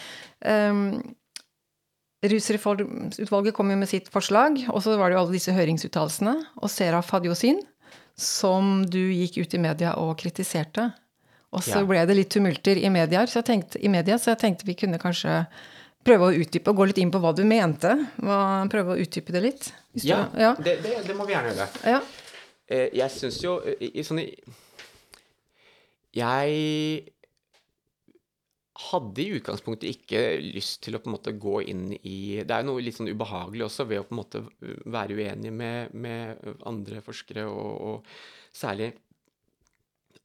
Rusreformutvalget 2.27 3.53
kom 3.53 3.69
jo 3.71 3.77
med 3.77 3.89
sitt 3.89 4.07
forslag, 4.11 4.57
og 4.73 4.81
så 4.83 4.95
var 4.97 5.09
det 5.11 5.17
jo 5.17 5.21
alle 5.23 5.35
disse 5.37 5.53
høringsuttalelsene. 5.53 6.33
Og 6.61 6.69
Seraf 6.73 7.11
hadde 7.13 7.29
jo 7.29 7.35
sin, 7.37 7.59
som 8.17 8.81
du 8.89 8.99
gikk 9.13 9.37
ut 9.43 9.53
i 9.53 9.61
media 9.61 9.93
og 10.01 10.15
kritiserte. 10.17 10.89
Og 11.53 11.61
så 11.63 11.79
Ja. 11.79 11.85
ble 11.85 12.05
det 12.05 12.15
litt 12.17 12.29
tumulter 12.33 12.75
i 12.75 12.89
media, 12.89 13.21
så 13.25 13.39
jeg 13.41 13.45
tenkte, 13.45 13.79
i 13.83 13.87
media, 13.87 14.15
så 14.17 14.31
jeg 14.35 14.39
tenkte 14.39 14.65
vi 14.65 14.73
kunne 14.75 14.97
kanskje 14.99 15.45
prøve 16.03 16.27
å 16.27 16.35
utdype 16.35 16.67
og 16.69 16.75
gå 16.77 16.87
litt 16.87 16.97
inn 16.97 17.11
på 17.11 17.19
hva 17.21 17.33
du 17.35 17.43
mente. 17.45 17.93
Hva, 18.19 18.67
prøve 18.69 18.95
å 18.95 18.99
utdype 18.99 19.31
det 19.31 19.41
litt. 19.43 19.71
Hvis 19.93 20.03
du- 20.03 20.07
Ja, 20.09 20.27
ja. 20.37 20.53
Det, 20.55 20.81
det, 20.83 21.05
det 21.07 21.15
må 21.15 21.25
vi 21.27 21.33
gjerne 21.33 21.53
gjøre. 21.53 21.69
ja. 21.85 22.01
Eh, 22.69 22.89
jeg 22.93 23.09
syns 23.11 23.41
jo 23.41 23.61
i, 23.79 24.01
sånne 24.03 24.27
Jeg 26.13 27.09
hadde 28.77 29.23
i 29.23 29.31
utgangspunktet 29.39 29.89
ikke 29.89 30.21
lyst 30.43 30.83
til 30.85 30.97
å 30.97 31.01
på 31.01 31.09
en 31.09 31.15
måte 31.15 31.33
gå 31.33 31.61
inn 31.71 31.89
i 31.97 32.43
Det 32.45 32.53
er 32.53 32.65
noe 32.67 32.83
litt 32.83 32.97
sånn 32.99 33.09
ubehagelig 33.09 33.65
også 33.65 33.87
ved 33.89 34.03
å 34.03 34.05
på 34.05 34.13
en 34.13 34.19
måte 34.21 34.43
være 34.85 35.17
uenig 35.17 35.53
med, 35.53 35.95
med 35.97 36.61
andre 36.69 37.01
forskere, 37.05 37.47
og, 37.49 37.71
og 37.89 38.55
særlig 38.55 38.91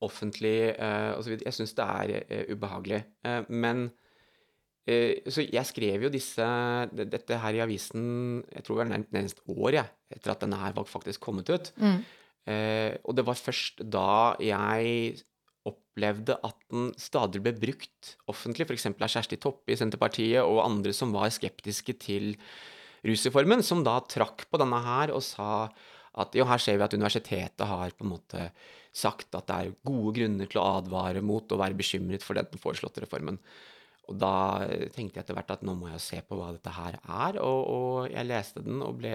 offentlig 0.02 0.72
uh, 0.76 1.14
så 1.22 1.30
videre. 1.30 1.48
Jeg 1.48 1.58
syns 1.60 1.76
det 1.78 1.88
er 1.88 2.14
uh, 2.18 2.52
ubehagelig. 2.52 3.02
Uh, 3.24 3.42
men 3.54 3.84
eh, 4.90 5.22
Så 5.30 5.46
jeg 5.46 5.68
skrev 5.68 6.08
jo 6.08 6.10
disse 6.12 6.46
dette 6.92 7.38
her 7.38 7.54
i 7.54 7.62
avisen 7.62 8.42
jeg 8.50 8.66
tror 8.66 8.74
det 8.74 8.82
var 8.82 8.90
nærmest 8.96 9.14
nærmest 9.14 9.44
år 9.46 9.78
jeg, 9.78 9.92
etter 10.16 10.34
at 10.34 10.42
denne 10.42 10.58
her 10.60 10.74
var 10.76 10.90
faktisk 10.90 11.22
kommet 11.24 11.52
ut. 11.54 11.72
Mm. 11.78 12.02
Eh, 12.50 12.92
og 13.06 13.14
det 13.14 13.24
var 13.26 13.38
først 13.38 13.84
da 13.86 14.34
jeg 14.42 15.22
opplevde 15.68 16.36
at 16.42 16.58
den 16.72 16.90
stadig 17.00 17.42
ble 17.44 17.52
brukt 17.54 18.14
offentlig, 18.30 18.66
f.eks. 18.66 18.88
av 18.92 19.08
Kjersti 19.12 19.38
Toppe 19.42 19.74
i 19.74 19.78
Senterpartiet 19.78 20.42
og 20.42 20.62
andre 20.64 20.94
som 20.96 21.14
var 21.14 21.32
skeptiske 21.32 21.94
til 22.02 22.32
rusreformen, 23.06 23.64
som 23.66 23.82
da 23.86 23.98
trakk 24.06 24.46
på 24.50 24.60
denne 24.62 24.78
her 24.82 25.12
og 25.14 25.22
sa 25.26 25.68
at 26.12 26.34
jo, 26.36 26.44
her 26.44 26.60
ser 26.60 26.76
vi 26.76 26.84
at 26.84 26.94
universitetet 26.94 27.66
har 27.66 27.94
på 27.96 28.04
en 28.04 28.12
måte 28.12 28.48
sagt 28.92 29.32
at 29.38 29.46
det 29.48 29.58
er 29.58 29.76
gode 29.86 30.12
grunner 30.18 30.50
til 30.50 30.60
å 30.60 30.66
advare 30.78 31.22
mot 31.24 31.48
å 31.48 31.60
være 31.60 31.78
bekymret 31.78 32.24
for 32.24 32.36
den 32.36 32.60
foreslåtte 32.60 33.06
reformen. 33.06 33.38
Og 34.10 34.18
da 34.20 34.34
tenkte 34.92 35.18
jeg 35.18 35.22
etter 35.22 35.38
hvert 35.38 35.54
at 35.54 35.62
nå 35.64 35.76
må 35.78 35.88
jeg 35.92 36.02
se 36.04 36.20
på 36.26 36.36
hva 36.36 36.50
dette 36.52 36.74
her 36.74 36.98
er, 37.00 37.38
og, 37.40 37.60
og 37.72 38.12
jeg 38.12 38.28
leste 38.28 38.64
den 38.66 38.82
og 38.84 38.98
ble 39.00 39.14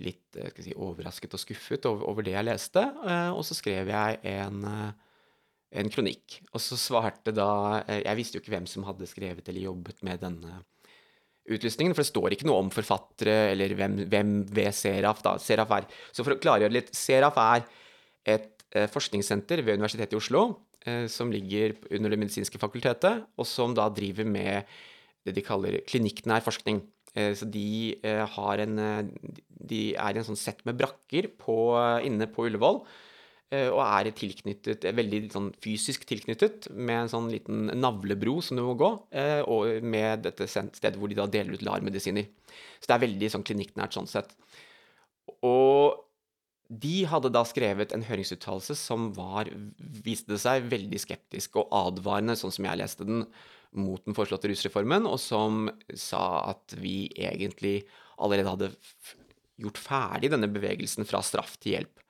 litt 0.00 0.38
eh, 0.40 0.52
si, 0.62 0.72
overrasket 0.76 1.34
og 1.36 1.42
skuffet 1.42 1.88
over, 1.88 2.06
over 2.08 2.24
det 2.24 2.36
jeg 2.36 2.48
leste. 2.48 2.84
eh, 3.04 3.30
Og 3.34 3.42
så 3.44 3.56
skrev 3.58 3.90
jeg 3.92 4.20
en, 4.30 4.62
eh, 4.68 5.10
en 5.72 5.90
kronikk. 5.92 6.38
Og 6.52 6.60
så 6.62 6.78
svarte 6.80 7.34
da 7.34 7.48
eh, 7.86 8.02
Jeg 8.04 8.18
visste 8.18 8.38
jo 8.38 8.44
ikke 8.44 8.54
hvem 8.54 8.68
som 8.70 8.86
hadde 8.88 9.08
skrevet 9.10 9.48
eller 9.48 9.68
jobbet 9.68 10.02
med 10.06 10.22
denne 10.22 10.62
utlysningen, 11.42 11.94
for 11.96 12.04
det 12.04 12.12
står 12.12 12.34
ikke 12.36 12.46
noe 12.46 12.62
om 12.62 12.70
forfattere 12.70 13.50
eller 13.50 13.72
hvem, 13.74 13.96
hvem 14.12 14.34
ved 14.54 14.70
Seraf 14.78 15.24
da. 15.24 15.34
Seraf 15.42 15.72
er, 15.74 15.88
så 16.14 16.22
for 16.22 16.36
å 16.36 16.40
klargjøre 16.42 16.76
litt, 16.76 16.92
Seraf 16.94 17.40
er 17.42 17.64
et 18.36 18.62
eh, 18.76 18.86
forskningssenter 18.90 19.64
ved 19.66 19.80
Universitetet 19.80 20.14
i 20.14 20.20
Oslo 20.20 20.44
eh, 20.86 21.08
som 21.10 21.32
ligger 21.34 21.74
under 21.90 22.14
Det 22.14 22.20
medisinske 22.22 22.62
fakultetet, 22.62 23.26
og 23.34 23.48
som 23.48 23.74
da 23.74 23.88
driver 23.90 24.28
med 24.28 24.70
det 25.26 25.34
de 25.34 25.46
kaller 25.46 25.80
klinikknær 25.86 26.42
forskning. 26.42 26.82
Så 27.12 27.44
de 27.44 27.92
har 28.32 28.60
en 28.62 28.78
De 29.44 29.80
er 29.92 30.16
i 30.16 30.18
en 30.18 30.24
sånn 30.24 30.38
sett 30.40 30.62
med 30.64 30.78
brakker 30.80 31.28
på, 31.36 31.54
inne 32.08 32.24
på 32.32 32.46
Ullevål. 32.48 32.80
Eh, 33.52 33.68
Og 33.70 33.80
er 33.84 34.10
tilknyttet, 34.16 34.86
er 34.88 34.96
veldig 34.96 35.22
sånn 35.34 35.50
fysisk 35.62 36.06
tilknyttet, 36.08 36.70
med 36.72 37.04
en 37.04 37.12
sånn 37.12 37.30
liten 37.32 37.68
navlebro 37.78 38.40
som 38.42 38.58
du 38.58 38.64
må 38.66 38.76
gå, 38.80 38.92
eh, 39.12 39.40
og 39.44 39.84
med 39.84 40.24
dette 40.26 40.48
stedet 40.50 40.96
hvor 40.98 41.12
de 41.12 41.18
da 41.20 41.28
deler 41.30 41.58
ut 41.58 41.66
LAR-medisiner. 41.66 42.26
Så 42.80 42.88
det 42.88 42.96
er 42.96 43.06
veldig 43.06 43.30
sånn 43.34 43.46
klinikknært 43.46 43.96
sånn 43.96 44.10
sett. 44.10 44.34
Og 45.46 46.00
de 46.72 47.02
hadde 47.08 47.32
da 47.34 47.42
skrevet 47.44 47.92
en 47.92 48.04
høringsuttalelse 48.06 48.76
som 48.78 49.10
var, 49.16 49.50
viste 50.04 50.38
seg, 50.40 50.68
veldig 50.72 51.00
skeptisk 51.02 51.58
og 51.60 51.72
advarende, 51.76 52.36
sånn 52.38 52.54
som 52.54 52.68
jeg 52.68 52.80
leste 52.80 53.08
den, 53.08 53.26
mot 53.76 54.02
den 54.04 54.16
foreslåtte 54.16 54.50
rusreformen, 54.50 55.06
og 55.08 55.18
som 55.20 55.66
sa 55.96 56.22
at 56.52 56.76
vi 56.80 57.06
egentlig 57.16 57.82
allerede 58.22 58.52
hadde 58.52 58.70
gjort 59.62 59.80
ferdig 59.80 60.32
denne 60.32 60.48
bevegelsen 60.52 61.08
fra 61.08 61.22
straff 61.24 61.58
til 61.60 61.76
hjelp. 61.76 62.01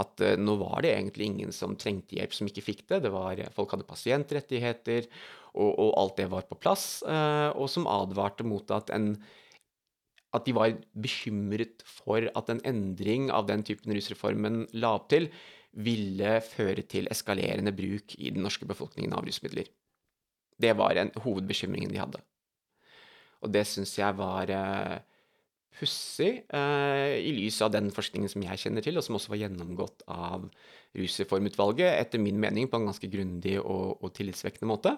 At 0.00 0.20
eh, 0.24 0.36
nå 0.40 0.56
var 0.60 0.82
det 0.82 0.94
egentlig 0.96 1.30
ingen 1.30 1.54
som 1.54 1.76
trengte 1.78 2.18
hjelp, 2.18 2.34
som 2.34 2.50
ikke 2.50 2.66
fikk 2.66 2.84
det. 2.90 3.04
det 3.06 3.14
var, 3.14 3.40
folk 3.54 3.76
hadde 3.76 3.86
pasientrettigheter, 3.88 5.08
og, 5.54 5.70
og 5.70 5.90
alt 6.00 6.18
det 6.18 6.28
var 6.32 6.46
på 6.50 6.58
plass. 6.58 7.02
eh, 7.06 7.50
og 7.54 7.70
som 7.70 7.88
advarte 7.90 8.46
mot 8.46 8.74
at 8.74 8.92
en 8.94 9.14
at 10.34 10.48
de 10.48 10.50
var 10.50 10.72
bekymret 10.98 11.84
for 11.86 12.26
at 12.26 12.48
en 12.50 12.58
endring 12.66 13.28
av 13.30 13.46
den 13.46 13.62
typen 13.62 13.94
rusreformen 13.94 14.64
la 14.74 14.96
opp 14.96 15.06
til, 15.12 15.28
ville 15.74 16.40
føre 16.42 16.82
til 16.90 17.06
eskalerende 17.10 17.70
bruk 17.74 18.16
i 18.18 18.32
den 18.34 18.42
norske 18.42 18.66
befolkningen 18.66 19.14
av 19.14 19.22
rusmidler. 19.26 19.70
Det 20.58 20.72
var 20.78 20.98
en 20.98 21.10
hovedbekymringen 21.22 21.90
de 21.90 22.02
hadde. 22.02 22.20
Og 23.42 23.52
det 23.54 23.62
syns 23.68 23.94
jeg 23.98 24.16
var 24.18 24.50
eh, 24.50 24.98
pussig, 25.78 26.44
eh, 26.54 27.18
i 27.18 27.34
lys 27.34 27.60
av 27.64 27.72
den 27.74 27.90
forskningen 27.94 28.30
som 28.30 28.44
jeg 28.46 28.62
kjenner 28.62 28.84
til, 28.84 28.96
og 28.96 29.04
som 29.06 29.18
også 29.18 29.34
var 29.34 29.42
gjennomgått 29.42 30.06
av 30.08 30.46
Rusreformutvalget, 30.94 31.98
etter 31.98 32.22
min 32.22 32.38
mening 32.40 32.70
på 32.70 32.78
en 32.78 32.88
ganske 32.90 33.10
grundig 33.10 33.58
og, 33.60 33.98
og 34.00 34.14
tillitsvekkende 34.14 34.70
måte 34.70 34.96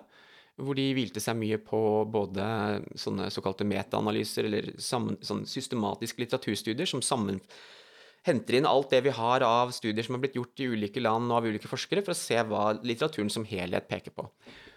hvor 0.57 0.77
de 0.77 0.87
hvilte 0.97 1.21
seg 1.21 1.37
mye 1.37 1.59
på 1.61 1.79
både 2.09 2.45
sånne 2.97 3.29
såkalte 3.33 3.67
metaanalyser, 3.69 4.49
eller 4.49 4.71
sånn 4.81 5.45
systematiske 5.49 6.23
litteraturstudier 6.23 6.89
som 6.89 7.03
sammen 7.05 7.43
henter 8.27 8.59
inn 8.59 8.69
alt 8.69 8.91
det 8.91 9.03
vi 9.05 9.13
har 9.15 9.45
av 9.47 9.75
studier 9.77 10.07
som 10.07 10.17
har 10.17 10.25
blitt 10.25 10.39
gjort 10.39 10.63
i 10.63 10.71
ulike 10.73 11.03
land 11.03 11.29
og 11.29 11.39
av 11.39 11.51
ulike 11.51 11.71
forskere, 11.71 12.03
for 12.03 12.17
å 12.17 12.19
se 12.19 12.41
hva 12.49 12.71
litteraturen 12.81 13.31
som 13.31 13.45
helhet 13.47 13.87
peker 13.91 14.17
på. 14.17 14.27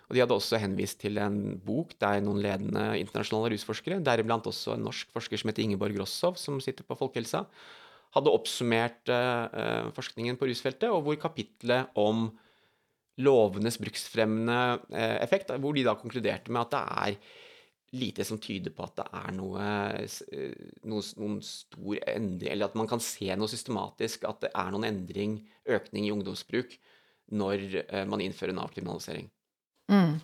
Og 0.10 0.18
De 0.18 0.24
hadde 0.24 0.34
også 0.34 0.58
henvist 0.58 0.98
til 1.04 1.20
en 1.22 1.60
bok 1.62 1.94
der 2.02 2.24
noen 2.26 2.42
ledende 2.42 2.96
internasjonale 2.98 3.54
rusforskere, 3.54 4.00
deriblant 4.02 4.48
også 4.50 4.74
en 4.74 4.88
norsk 4.88 5.12
forsker 5.14 5.38
som 5.38 5.52
heter 5.52 5.68
Ingeborg 5.68 6.00
Rossov, 6.02 6.40
som 6.42 6.58
sitter 6.66 6.88
på 6.88 6.98
Folkehelsa, 6.98 7.44
hadde 8.18 8.34
oppsummert 8.34 9.12
eh, 9.14 9.92
forskningen 9.94 10.40
på 10.40 10.50
rusfeltet, 10.50 10.90
og 10.90 11.06
hvor 11.06 11.20
kapitlet 11.22 11.94
om 12.02 12.26
lovenes 13.22 13.78
bruksfremmende 13.78 14.58
eh, 14.90 15.20
effekt, 15.22 15.54
hvor 15.62 15.78
de 15.78 15.86
da 15.86 15.94
konkluderte 16.00 16.50
med 16.50 16.66
at 16.66 16.74
det 16.74 16.84
er 17.06 17.38
lite 18.00 18.26
som 18.26 18.42
tyder 18.42 18.74
på 18.74 18.86
at 18.86 18.98
det 18.98 19.08
er 19.14 19.32
noe, 19.38 19.70
noe, 20.90 21.06
noen 21.22 21.40
stor 21.46 22.02
endring, 22.10 22.50
eller 22.50 22.70
at 22.70 22.82
man 22.82 22.90
kan 22.90 23.02
se 23.02 23.30
noe 23.38 23.50
systematisk, 23.50 24.26
at 24.30 24.42
det 24.42 24.56
er 24.58 24.74
noen 24.74 24.90
endring, 24.90 25.44
økning 25.70 26.10
i 26.10 26.14
ungdomsbruk, 26.18 26.80
når 27.30 27.66
man 28.10 28.22
innfører 28.26 28.56
en 28.56 28.62
avkriminalisering. 28.66 29.30
Mm. 29.90 30.20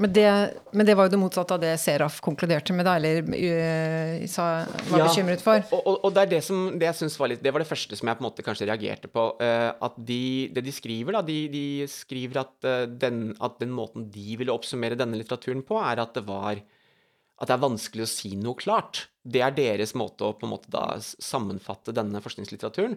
Men, 0.00 0.10
det, 0.16 0.28
men 0.72 0.86
det 0.88 0.94
var 0.96 1.06
jo 1.06 1.12
det 1.12 1.18
motsatte 1.20 1.54
av 1.54 1.60
det 1.62 1.74
Seraf 1.78 2.16
konkluderte 2.24 2.72
med, 2.74 2.86
da, 2.88 2.94
eller 2.96 3.20
uh, 3.28 4.24
sa, 4.30 4.46
var 4.88 5.02
Ja. 5.02 5.06
bekymret 5.06 5.44
for. 5.44 5.60
Og, 5.68 5.82
og, 5.84 5.98
og 6.08 6.14
det 6.16 6.22
er 6.24 6.30
det 6.32 6.40
som 6.46 6.62
det 6.80 6.88
jeg 6.88 6.98
synes 7.02 7.18
var 7.20 7.30
litt 7.30 7.42
Det 7.44 7.52
var 7.52 7.62
det 7.62 7.68
første 7.68 7.98
som 7.98 8.08
jeg 8.08 8.18
på 8.18 8.24
en 8.24 8.28
måte 8.30 8.44
kanskje 8.46 8.66
reagerte 8.70 9.10
på. 9.12 9.26
Uh, 9.38 9.70
at 9.84 9.98
de, 10.00 10.48
det 10.56 10.64
de 10.64 10.74
skriver, 10.74 11.18
da 11.18 11.22
De, 11.28 11.38
de 11.52 11.64
skriver 11.92 12.40
at, 12.42 12.54
uh, 12.64 12.86
den, 12.88 13.34
at 13.44 13.60
den 13.60 13.74
måten 13.76 14.08
de 14.14 14.38
ville 14.40 14.54
oppsummere 14.56 14.98
denne 14.98 15.20
litteraturen 15.20 15.62
på, 15.68 15.76
er 15.84 16.02
at 16.02 16.16
det 16.16 16.24
var 16.26 16.56
At 16.56 17.50
det 17.50 17.58
er 17.58 17.66
vanskelig 17.68 18.06
å 18.06 18.10
si 18.10 18.32
noe 18.40 18.56
klart. 18.58 19.06
Det 19.22 19.44
er 19.44 19.54
deres 19.54 19.92
måte 19.98 20.24
å 20.24 20.34
på 20.34 20.48
en 20.48 20.54
måte 20.56 20.72
da 20.72 20.96
sammenfatte 21.02 21.94
denne 21.94 22.24
forskningslitteraturen. 22.24 22.96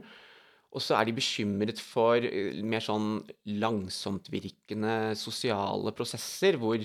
Og 0.74 0.84
så 0.84 0.98
er 0.98 1.08
de 1.08 1.16
bekymret 1.18 1.82
for 1.82 2.24
eh, 2.24 2.62
mer 2.66 2.84
sånn 2.84 3.20
langsomtvirkende 3.62 5.16
sosiale 5.20 5.94
prosesser, 5.96 6.58
hvor, 6.62 6.82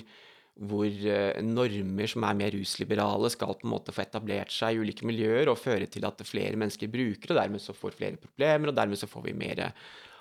hvor 0.70 0.86
eh, 0.86 1.40
normer 1.46 2.10
som 2.10 2.26
er 2.28 2.38
mer 2.38 2.54
rusliberale, 2.54 3.32
skal 3.32 3.56
på 3.58 3.66
en 3.66 3.74
måte 3.74 3.94
få 3.94 4.04
etablert 4.04 4.54
seg 4.54 4.76
i 4.76 4.84
ulike 4.84 5.08
miljøer 5.08 5.50
og 5.50 5.58
føre 5.62 5.90
til 5.90 6.06
at 6.06 6.22
flere 6.28 6.60
mennesker 6.60 6.92
bruker, 6.92 7.32
og 7.32 7.42
dermed 7.42 7.64
så 7.64 7.74
får 7.76 7.98
flere 7.98 8.20
problemer, 8.20 8.70
og 8.70 8.78
dermed 8.78 9.00
så 9.00 9.10
får 9.10 9.26
vi 9.26 9.36
mer 9.42 9.66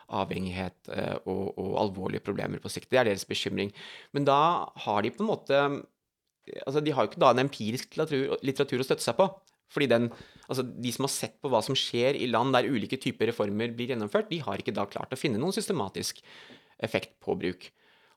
avhengighet 0.10 0.90
eh, 0.96 1.16
og, 1.30 1.54
og 1.60 1.78
alvorlige 1.84 2.26
problemer 2.26 2.62
på 2.62 2.72
sikt. 2.74 2.90
Det 2.92 3.02
er 3.02 3.10
deres 3.12 3.28
bekymring. 3.30 3.72
Men 4.16 4.26
da 4.28 4.40
har 4.86 5.06
de 5.06 5.14
på 5.14 5.24
en 5.24 5.32
måte 5.32 5.64
altså 6.66 6.82
De 6.82 6.90
har 6.90 7.06
jo 7.06 7.12
ikke 7.12 7.22
da 7.22 7.30
en 7.30 7.44
empirisk 7.44 7.94
litteratur, 7.94 8.40
litteratur 8.42 8.82
å 8.82 8.86
støtte 8.88 9.06
seg 9.06 9.18
på. 9.20 9.28
Fordi 9.70 9.90
den, 9.92 10.08
altså 10.48 10.66
De 10.66 10.94
som 10.94 11.06
har 11.06 11.14
sett 11.14 11.36
på 11.42 11.52
hva 11.52 11.62
som 11.66 11.78
skjer 11.78 12.18
i 12.18 12.30
land 12.30 12.56
der 12.56 12.70
ulike 12.70 12.98
typer 13.02 13.30
reformer 13.30 13.74
blir 13.76 13.94
gjennomført, 13.94 14.32
de 14.32 14.42
har 14.46 14.62
ikke 14.62 14.76
da 14.76 14.88
klart 14.90 15.14
å 15.14 15.20
finne 15.20 15.42
noen 15.42 15.56
systematisk 15.56 16.24
effekt 16.82 17.20
på 17.24 17.36
bruk. 17.38 17.70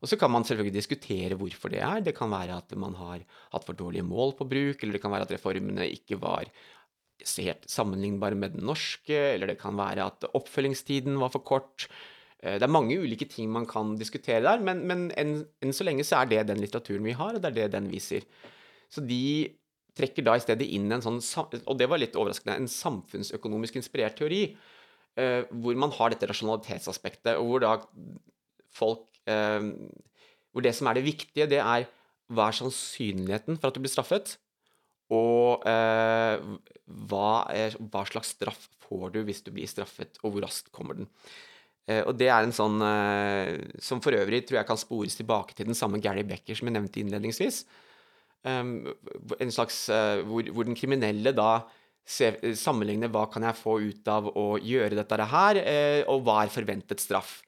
Og 0.02 0.10
så 0.10 0.18
kan 0.18 0.32
man 0.34 0.42
selvfølgelig 0.42 0.74
diskutere 0.74 1.38
hvorfor 1.38 1.70
det 1.70 1.82
er. 1.86 2.02
Det 2.02 2.14
kan 2.16 2.32
være 2.32 2.56
at 2.58 2.72
man 2.78 2.96
har 2.98 3.22
hatt 3.52 3.66
for 3.66 3.78
dårlige 3.78 4.06
mål 4.06 4.34
på 4.38 4.48
bruk, 4.50 4.80
eller 4.82 4.96
det 4.96 5.02
kan 5.02 5.12
være 5.14 5.28
at 5.28 5.34
reformene 5.36 5.86
ikke 5.94 6.18
var 6.22 6.50
helt 7.22 7.68
sammenlignbare 7.70 8.34
med 8.34 8.56
den 8.56 8.66
norske, 8.66 9.14
eller 9.14 9.52
det 9.52 9.60
kan 9.60 9.76
være 9.78 10.08
at 10.10 10.26
oppfølgingstiden 10.34 11.20
var 11.20 11.30
for 11.30 11.44
kort. 11.46 11.86
Eh, 12.42 12.58
det 12.58 12.66
er 12.66 12.74
mange 12.74 12.98
ulike 12.98 13.28
ting 13.30 13.50
man 13.52 13.68
kan 13.70 13.94
diskutere 14.00 14.42
der, 14.42 14.58
men, 14.64 14.82
men 14.90 15.10
enn, 15.14 15.36
enn, 15.62 15.74
så 15.76 15.86
lenge 15.86 16.06
så 16.06 16.18
er 16.22 16.32
det 16.32 16.46
den 16.50 16.62
litteraturen 16.64 17.06
vi 17.06 17.14
har, 17.14 17.36
og 17.36 17.42
det 17.42 17.52
er 17.52 17.58
det 17.60 17.72
den 17.76 17.90
viser. 17.92 18.26
Så 18.92 19.04
de 19.06 19.52
trekker 19.98 20.24
da 20.26 20.36
i 20.38 20.42
stedet 20.44 20.68
inn 20.72 20.92
en 20.94 21.04
sånn, 21.04 21.20
og 21.62 21.74
det 21.78 21.88
var 21.90 22.00
litt 22.00 22.16
overraskende, 22.18 22.56
en 22.56 22.70
samfunnsøkonomisk 22.70 23.76
inspirert 23.80 24.16
teori, 24.20 24.44
eh, 25.20 25.42
hvor 25.50 25.76
man 25.78 25.92
har 25.98 26.12
dette 26.12 26.28
rasjonalitetsaspektet, 26.30 27.34
og 27.36 27.50
hvor 27.50 27.64
da 27.64 27.74
folk 28.72 29.08
eh, 29.28 29.72
Hvor 30.52 30.60
det 30.60 30.74
som 30.76 30.88
er 30.90 30.98
det 30.98 31.06
viktige, 31.06 31.46
det 31.48 31.62
er 31.64 31.86
hva 32.28 32.50
er 32.50 32.56
sannsynligheten 32.56 33.56
for 33.56 33.70
at 33.70 33.76
du 33.76 33.80
blir 33.80 33.92
straffet? 33.92 34.34
Og 35.12 35.64
eh, 35.68 36.42
hva, 37.08 37.30
er, 37.52 37.76
hva, 37.80 38.04
slags 38.08 38.34
straff 38.36 38.66
får 38.84 39.14
du 39.14 39.22
hvis 39.26 39.42
du 39.44 39.50
blir 39.52 39.68
straffet, 39.68 40.20
og 40.22 40.34
hvor 40.34 40.46
raskt 40.46 40.72
kommer 40.72 41.00
den? 41.00 41.08
Eh, 41.90 42.02
og 42.06 42.16
det 42.20 42.28
er 42.30 42.46
en 42.46 42.54
sånn 42.54 42.80
eh, 42.86 43.58
som 43.82 44.00
for 44.04 44.16
øvrig 44.16 44.44
tror 44.46 44.60
jeg 44.60 44.68
kan 44.68 44.80
spores 44.80 45.18
tilbake 45.18 45.56
til 45.58 45.68
den 45.68 45.78
samme 45.78 46.00
Gary 46.04 46.24
Becker 46.28 46.56
som 46.56 46.70
jeg 46.70 46.76
nevnte 46.78 47.02
innledningsvis. 47.02 47.64
Um, 48.42 48.90
en 49.38 49.54
slags 49.54 49.84
uh, 49.92 50.24
hvor, 50.26 50.48
hvor, 50.50 50.66
den 50.66 50.78
kriminelle 50.78 51.30
da 51.36 51.62
se, 52.02 52.32
sammenligner 52.58 53.12
hva 53.12 53.28
kan 53.30 53.46
jeg 53.46 53.60
få 53.60 53.76
ut 53.84 54.10
av 54.10 54.26
å 54.34 54.46
gjøre 54.58 54.98
dette 54.98 55.28
her, 55.34 55.60
uh, 55.62 56.00
og 56.10 56.24
hva 56.26 56.40
er 56.42 56.54
forventet 56.54 57.02
straff. 57.02 57.40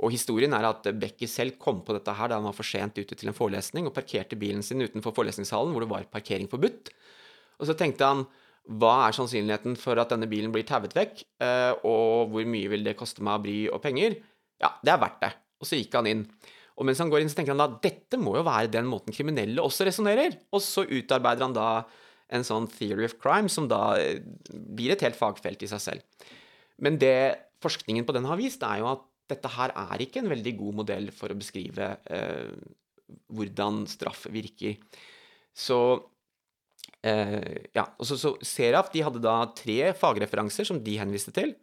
Og 0.00 0.14
historien 0.14 0.54
er 0.56 0.64
at 0.64 0.86
Becky 0.96 1.28
selv 1.28 1.58
kom 1.60 1.82
på 1.84 1.92
dette 1.92 2.14
her 2.16 2.30
da 2.30 2.38
han 2.38 2.48
var 2.48 2.56
for 2.56 2.64
sent 2.64 2.96
ute 2.96 3.16
til 3.16 3.28
en 3.28 3.36
forelesning 3.36 3.88
og 3.88 3.96
parkerte 3.96 4.38
bilen 4.40 4.64
sin 4.64 4.80
utenfor 4.80 5.12
forelesningssalen 5.16 5.74
hvor 5.74 5.84
det 5.84 5.90
var 5.92 6.08
parkering 6.12 6.48
forbudt. 6.48 6.88
Og 7.60 7.68
så 7.68 7.76
tenkte 7.76 8.08
han 8.08 8.24
hva 8.80 8.94
er 9.06 9.16
sannsynligheten 9.16 9.76
for 9.80 9.98
at 10.00 10.12
denne 10.12 10.28
bilen 10.30 10.52
blir 10.54 10.66
tauet 10.68 10.94
vekk, 10.96 11.22
eh, 11.42 11.72
og 11.88 12.32
hvor 12.32 12.48
mye 12.48 12.70
vil 12.70 12.84
det 12.86 12.96
koste 12.98 13.24
meg 13.24 13.36
av 13.36 13.44
bry 13.44 13.58
og 13.72 13.80
penger? 13.82 14.16
Ja, 14.62 14.72
det 14.84 14.92
er 14.94 15.00
verdt 15.02 15.22
det. 15.24 15.30
Og 15.60 15.68
så 15.68 15.80
gikk 15.80 15.96
han 15.98 16.08
inn. 16.08 16.24
Og 16.80 16.86
mens 16.88 17.00
han 17.02 17.10
går 17.12 17.20
inn, 17.20 17.28
så 17.28 17.36
tenker 17.36 17.52
han 17.52 17.60
da 17.60 17.80
dette 17.84 18.16
må 18.16 18.38
jo 18.38 18.46
være 18.46 18.72
den 18.72 18.88
måten 18.88 19.12
kriminelle 19.12 19.60
også 19.60 19.84
resonnerer. 19.84 20.38
Og 20.56 20.62
så 20.64 20.86
utarbeider 20.88 21.44
han 21.44 21.56
da 21.56 21.68
en 22.32 22.46
sånn 22.46 22.68
theory 22.72 23.04
of 23.04 23.18
crime 23.20 23.50
som 23.52 23.66
da 23.68 23.98
eh, 24.00 24.22
blir 24.48 24.94
et 24.94 25.04
helt 25.04 25.18
fagfelt 25.18 25.60
i 25.66 25.68
seg 25.70 25.82
selv. 25.84 26.26
Men 26.80 26.96
det 27.00 27.50
forskningen 27.60 28.06
på 28.08 28.14
den 28.16 28.28
har 28.30 28.40
vist, 28.40 28.64
er 28.64 28.80
jo 28.80 28.88
at 28.94 29.04
dette 29.30 29.50
her 29.52 29.74
er 29.76 30.02
ikke 30.02 30.22
en 30.22 30.30
veldig 30.32 30.54
god 30.58 30.78
modell 30.80 31.10
for 31.14 31.30
å 31.30 31.38
beskrive 31.38 31.92
eh, 32.10 32.54
hvordan 33.30 33.84
straff 33.90 34.24
virker. 34.32 34.78
Så 35.52 35.78
eh, 37.04 37.68
ja, 37.76 37.84
og 37.98 38.08
så, 38.08 38.18
så 38.18 38.34
Seraf 38.46 38.90
de 38.94 39.04
hadde 39.04 39.22
da 39.22 39.42
tre 39.58 39.92
fagreferanser 39.98 40.70
som 40.70 40.80
de 40.82 40.96
henviste 41.02 41.34
til. 41.36 41.54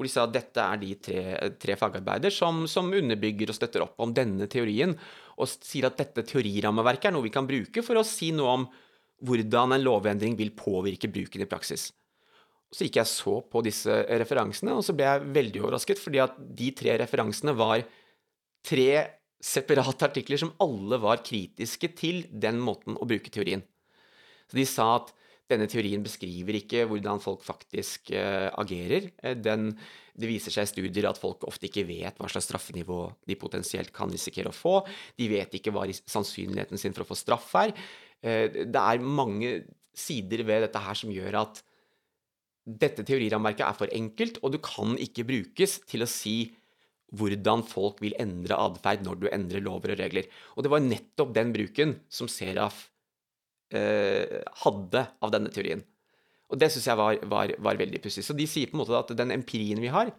Hvor 0.00 0.08
de 0.08 0.12
sa 0.14 0.22
at 0.24 0.32
dette 0.32 0.62
er 0.64 0.78
de 0.80 0.94
tre, 0.96 1.22
tre 1.60 1.74
fagarbeider 1.76 2.32
som, 2.32 2.62
som, 2.64 2.86
underbygger 2.88 3.50
og 3.52 3.56
støtter 3.58 3.82
opp 3.84 3.98
om 4.00 4.14
denne 4.16 4.46
teorien. 4.48 4.94
Og 5.36 5.50
sier 5.52 5.90
at 5.90 5.98
dette 6.00 6.24
teorirammeverket 6.24 7.10
er 7.10 7.12
noe 7.12 7.26
vi 7.26 7.32
kan 7.34 7.44
bruke 7.44 7.84
for 7.84 8.00
å 8.00 8.06
si 8.08 8.30
noe 8.32 8.54
om 8.62 8.64
hvordan 9.28 9.76
en 9.76 9.84
lovendring 9.84 10.38
vil 10.38 10.54
påvirke 10.56 11.10
bruken 11.12 11.44
i 11.44 11.48
praksis. 11.50 11.90
Så 12.72 12.86
gikk 12.86 12.96
jeg 13.02 13.10
så 13.10 13.36
på 13.44 13.60
disse 13.66 13.92
referansene, 14.22 14.72
og 14.72 14.86
så 14.86 14.96
ble 14.96 15.04
jeg 15.04 15.30
veldig 15.36 15.64
overrasket, 15.66 16.00
fordi 16.00 16.24
at 16.24 16.40
de 16.56 16.70
tre 16.80 16.96
referansene 17.02 17.52
var 17.60 17.84
tre 18.64 18.90
separate 19.36 20.08
artikler 20.08 20.40
som 20.40 20.54
alle 20.64 20.96
var 21.04 21.20
kritiske 21.26 21.92
til 22.00 22.22
den 22.32 22.56
måten 22.64 22.96
å 22.96 23.08
bruke 23.10 23.28
teorien. 23.28 23.60
Så 24.48 24.56
de 24.56 24.64
sa 24.64 24.94
at 24.96 25.12
denne 25.50 25.68
teorien 25.70 26.02
beskriver 26.04 26.58
ikke 26.60 26.84
hvordan 26.90 27.22
folk 27.22 27.42
faktisk 27.46 28.12
uh, 28.14 28.48
agerer. 28.60 29.10
Eh, 29.22 29.36
den, 29.38 29.70
det 30.14 30.30
viser 30.30 30.54
seg 30.54 30.68
i 30.68 30.70
studier 30.70 31.08
at 31.10 31.20
folk 31.20 31.46
ofte 31.48 31.68
ikke 31.68 31.86
vet 31.88 32.20
hva 32.20 32.30
slags 32.30 32.48
straffenivå 32.50 33.02
de 33.28 33.38
potensielt 33.40 33.92
kan 33.96 34.12
risikere 34.12 34.52
å 34.52 34.56
få. 34.56 34.78
De 35.18 35.30
vet 35.32 35.58
ikke 35.58 35.74
hva 35.74 35.86
sannsynligheten 36.00 36.80
sin 36.80 36.96
for 36.96 37.06
å 37.06 37.10
få 37.10 37.18
straff 37.18 37.50
er. 37.62 37.74
Uh, 38.22 38.46
det 38.66 38.84
er 38.84 39.04
mange 39.04 39.58
sider 39.96 40.46
ved 40.46 40.64
dette 40.66 40.80
her 40.80 40.96
som 40.96 41.12
gjør 41.12 41.42
at 41.42 41.64
dette 42.70 43.02
teorirammerket 43.06 43.66
er 43.66 43.76
for 43.76 43.90
enkelt, 43.94 44.38
og 44.44 44.54
du 44.54 44.60
kan 44.62 44.94
ikke 45.00 45.26
brukes 45.26 45.80
til 45.90 46.04
å 46.04 46.10
si 46.10 46.52
hvordan 47.16 47.64
folk 47.66 47.98
vil 48.04 48.14
endre 48.22 48.58
atferd 48.58 49.02
når 49.06 49.18
du 49.18 49.26
endrer 49.32 49.64
lover 49.64 49.94
og 49.94 50.02
regler. 50.02 50.28
Og 50.54 50.64
det 50.64 50.72
var 50.72 50.84
nettopp 50.84 51.34
den 51.34 51.52
bruken 51.54 51.96
som 52.12 52.30
Seraf 52.30 52.84
eh, 52.86 52.99
hadde 53.70 55.02
av 55.22 55.30
denne 55.30 55.52
teorien. 55.54 55.84
Og 56.50 56.58
det 56.58 56.70
syns 56.74 56.88
jeg 56.90 56.98
var, 56.98 57.20
var, 57.30 57.52
var 57.62 57.78
veldig 57.78 58.00
pussig. 58.02 58.24
Så 58.26 58.34
de 58.34 58.46
sier 58.50 58.70
på 58.70 58.74
en 58.74 58.82
måte 58.82 58.98
at 58.98 59.12
den 59.18 59.30
empirien 59.34 59.80
vi 59.82 59.92
har, 59.94 60.10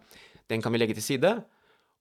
den 0.48 0.64
kan 0.64 0.72
vi 0.72 0.80
legge 0.80 0.96
til 0.96 1.04
side. 1.04 1.34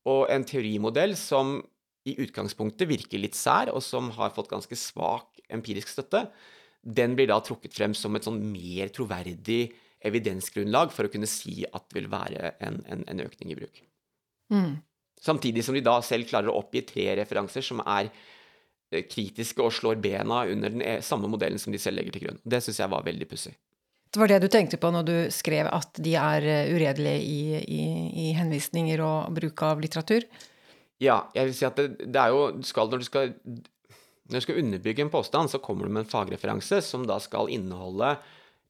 Og 0.07 0.23
en 0.31 0.45
teorimodell 0.47 1.17
som 1.19 1.59
i 2.07 2.15
utgangspunktet 2.23 2.89
virker 2.89 3.21
litt 3.21 3.37
sær, 3.37 3.69
og 3.75 3.83
som 3.85 4.09
har 4.15 4.33
fått 4.33 4.49
ganske 4.51 4.77
svak 4.79 5.41
empirisk 5.53 5.91
støtte, 5.91 6.25
den 6.81 7.13
blir 7.17 7.29
da 7.29 7.37
trukket 7.45 7.75
frem 7.77 7.93
som 7.97 8.15
et 8.17 8.25
sånn 8.25 8.39
mer 8.41 8.89
troverdig 8.93 9.67
evidensgrunnlag 10.01 10.89
for 10.95 11.05
å 11.05 11.11
kunne 11.13 11.29
si 11.29 11.61
at 11.67 11.83
det 11.89 11.99
vil 11.99 12.09
være 12.09 12.55
en, 12.65 12.79
en, 12.89 13.03
en 13.11 13.21
økning 13.21 13.53
i 13.53 13.57
bruk. 13.59 13.83
Mm. 14.49 14.79
Samtidig 15.21 15.61
som 15.67 15.77
de 15.77 15.83
da 15.85 15.99
selv 16.01 16.25
klarer 16.31 16.49
å 16.49 16.57
oppgi 16.63 16.81
tre 16.87 17.11
referanser 17.19 17.61
som 17.65 17.83
er 17.83 18.09
eh, 18.09 18.23
kritiske 18.91 19.63
og 19.63 19.73
slår 19.75 19.99
bena 20.03 20.43
under 20.51 20.73
den 20.73 20.83
eh, 20.83 21.01
samme 21.05 21.29
modellen 21.31 21.59
som 21.61 21.73
de 21.73 21.79
selv 21.79 21.99
legger 21.99 22.17
til 22.17 22.25
grunn. 22.27 22.39
Det 22.43 22.59
syns 22.63 22.81
jeg 22.83 22.91
var 22.91 23.05
veldig 23.05 23.27
pussig. 23.29 23.53
Det 24.11 24.19
var 24.19 24.27
det 24.27 24.41
du 24.43 24.49
tenkte 24.51 24.79
på 24.81 24.89
når 24.91 25.05
du 25.07 25.15
skrev 25.31 25.69
at 25.71 25.99
de 26.03 26.15
er 26.19 26.47
eh, 26.47 26.71
uredelige 26.75 27.21
i, 27.23 27.41
i, 27.63 27.83
i 28.25 28.31
henvisninger 28.35 29.03
og 29.05 29.31
bruk 29.37 29.63
av 29.63 29.83
litteratur? 29.83 30.27
Ja, 31.01 31.23
jeg 31.33 31.49
vil 31.49 31.55
si 31.57 31.65
at 31.65 31.79
det, 31.79 32.09
det 32.11 32.19
er 32.19 32.35
jo 32.35 32.43
skal, 32.67 32.91
når, 32.91 33.01
du 33.01 33.07
skal, 33.07 33.31
når 34.29 34.35
du 34.35 34.45
skal 34.45 34.59
underbygge 34.61 35.05
en 35.05 35.13
påstand, 35.13 35.49
så 35.49 35.63
kommer 35.63 35.87
du 35.87 35.95
med 35.95 36.03
en 36.03 36.11
fagreferanse 36.11 36.81
som 36.85 37.07
da 37.09 37.17
skal 37.23 37.49
inneholde 37.49 38.17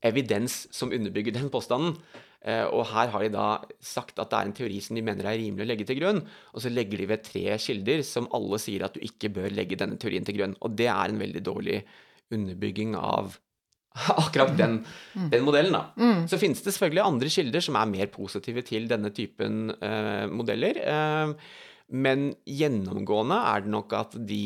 evidens 0.05 0.63
som 0.73 0.93
underbygger 0.93 1.35
den 1.35 1.49
påstanden. 1.53 1.97
Eh, 2.41 2.63
og 2.73 2.87
her 2.89 3.11
har 3.13 3.21
de 3.21 3.29
da 3.35 3.47
sagt 3.85 4.17
at 4.17 4.31
det 4.31 4.37
er 4.39 4.47
en 4.49 4.55
teori 4.57 4.79
som 4.81 4.97
de 4.97 5.03
mener 5.05 5.27
er 5.29 5.37
rimelig 5.37 5.65
å 5.65 5.69
legge 5.69 5.85
til 5.89 5.99
grunn. 5.99 6.23
Og 6.55 6.63
så 6.63 6.71
legger 6.73 7.03
de 7.03 7.09
ved 7.11 7.23
tre 7.27 7.45
kilder 7.61 8.01
som 8.07 8.29
alle 8.37 8.59
sier 8.61 8.87
at 8.87 8.97
du 8.97 9.05
ikke 9.05 9.29
bør 9.35 9.53
legge 9.53 9.77
denne 9.79 9.99
teorien 10.01 10.25
til 10.25 10.39
grunn. 10.39 10.57
Og 10.65 10.73
det 10.79 10.89
er 10.89 11.13
en 11.13 11.21
veldig 11.21 11.45
dårlig 11.45 11.79
underbygging 12.33 12.95
av 12.97 13.37
akkurat 14.23 14.55
den, 14.57 14.79
den 15.13 15.45
modellen. 15.45 15.75
da. 15.75 15.83
Mm. 15.99 16.25
Så 16.31 16.39
finnes 16.41 16.63
det 16.63 16.73
selvfølgelig 16.73 17.05
andre 17.05 17.33
kilder 17.33 17.67
som 17.67 17.77
er 17.77 17.91
mer 17.91 18.11
positive 18.13 18.63
til 18.65 18.87
denne 18.89 19.11
typen 19.13 19.75
uh, 19.75 20.25
modeller. 20.31 20.79
Uh, 20.81 21.33
men 21.91 22.31
gjennomgående 22.47 23.41
er 23.51 23.65
det 23.65 23.73
nok 23.73 23.97
at 23.99 24.15
de 24.15 24.45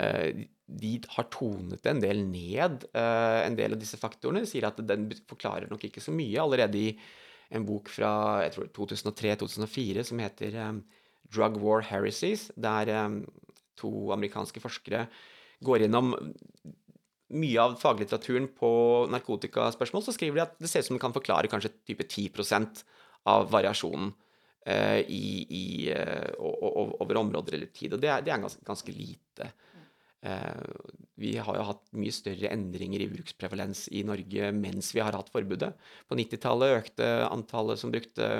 uh, 0.00 0.40
de 0.70 0.92
har 1.16 1.26
tonet 1.32 1.86
en 1.90 2.00
del 2.02 2.22
ned, 2.28 2.84
uh, 2.94 3.40
en 3.42 3.56
del 3.58 3.74
av 3.74 3.80
disse 3.80 3.98
faktorene. 4.00 4.44
De 4.44 4.50
Sier 4.50 4.68
at 4.68 4.78
den 4.86 5.08
forklarer 5.30 5.70
nok 5.70 5.88
ikke 5.88 6.02
så 6.04 6.14
mye. 6.14 6.38
Allerede 6.42 6.78
i 6.78 6.92
en 7.50 7.66
bok 7.66 7.90
fra 7.90 8.12
2003-2004 8.76 10.04
som 10.06 10.22
heter 10.22 10.56
um, 10.62 10.80
Drug 11.30 11.58
War 11.62 11.82
Heresies, 11.86 12.48
der 12.54 12.92
um, 13.06 13.20
to 13.78 13.90
amerikanske 14.14 14.62
forskere 14.62 15.06
går 15.64 15.84
gjennom 15.84 16.14
mye 17.30 17.62
av 17.62 17.76
faglitteraturen 17.78 18.48
på 18.58 18.70
narkotikaspørsmål, 19.12 20.02
så 20.02 20.14
skriver 20.14 20.38
de 20.38 20.44
at 20.46 20.56
det 20.58 20.70
ser 20.70 20.82
ut 20.82 20.88
som 20.88 20.98
det 20.98 21.04
kan 21.04 21.14
forklare 21.14 21.50
kanskje 21.50 21.72
type 21.86 22.06
10% 22.06 22.82
av 23.30 23.50
variasjonen 23.52 24.12
uh, 24.14 25.00
i, 25.02 25.24
i, 25.46 25.64
over 26.38 27.20
områder 27.20 27.58
eller 27.58 27.74
tid. 27.74 27.94
Og 27.94 28.02
det 28.02 28.10
er, 28.14 28.24
det 28.26 28.34
er 28.34 28.42
ganske, 28.46 28.62
ganske 28.66 28.94
lite. 28.94 29.50
Eh, 30.22 30.64
vi 31.20 31.36
har 31.40 31.56
jo 31.56 31.64
hatt 31.70 31.82
mye 31.96 32.12
større 32.12 32.50
endringer 32.52 33.04
i 33.04 33.08
bruksprevalens 33.12 33.86
i 33.96 34.02
Norge 34.04 34.50
mens 34.56 34.92
vi 34.96 35.02
har 35.04 35.16
hatt 35.16 35.32
forbudet. 35.32 35.72
På 36.08 36.18
90-tallet 36.18 36.76
økte 36.82 37.08
antallet 37.28 37.80
som 37.80 37.92
brukte 37.92 38.30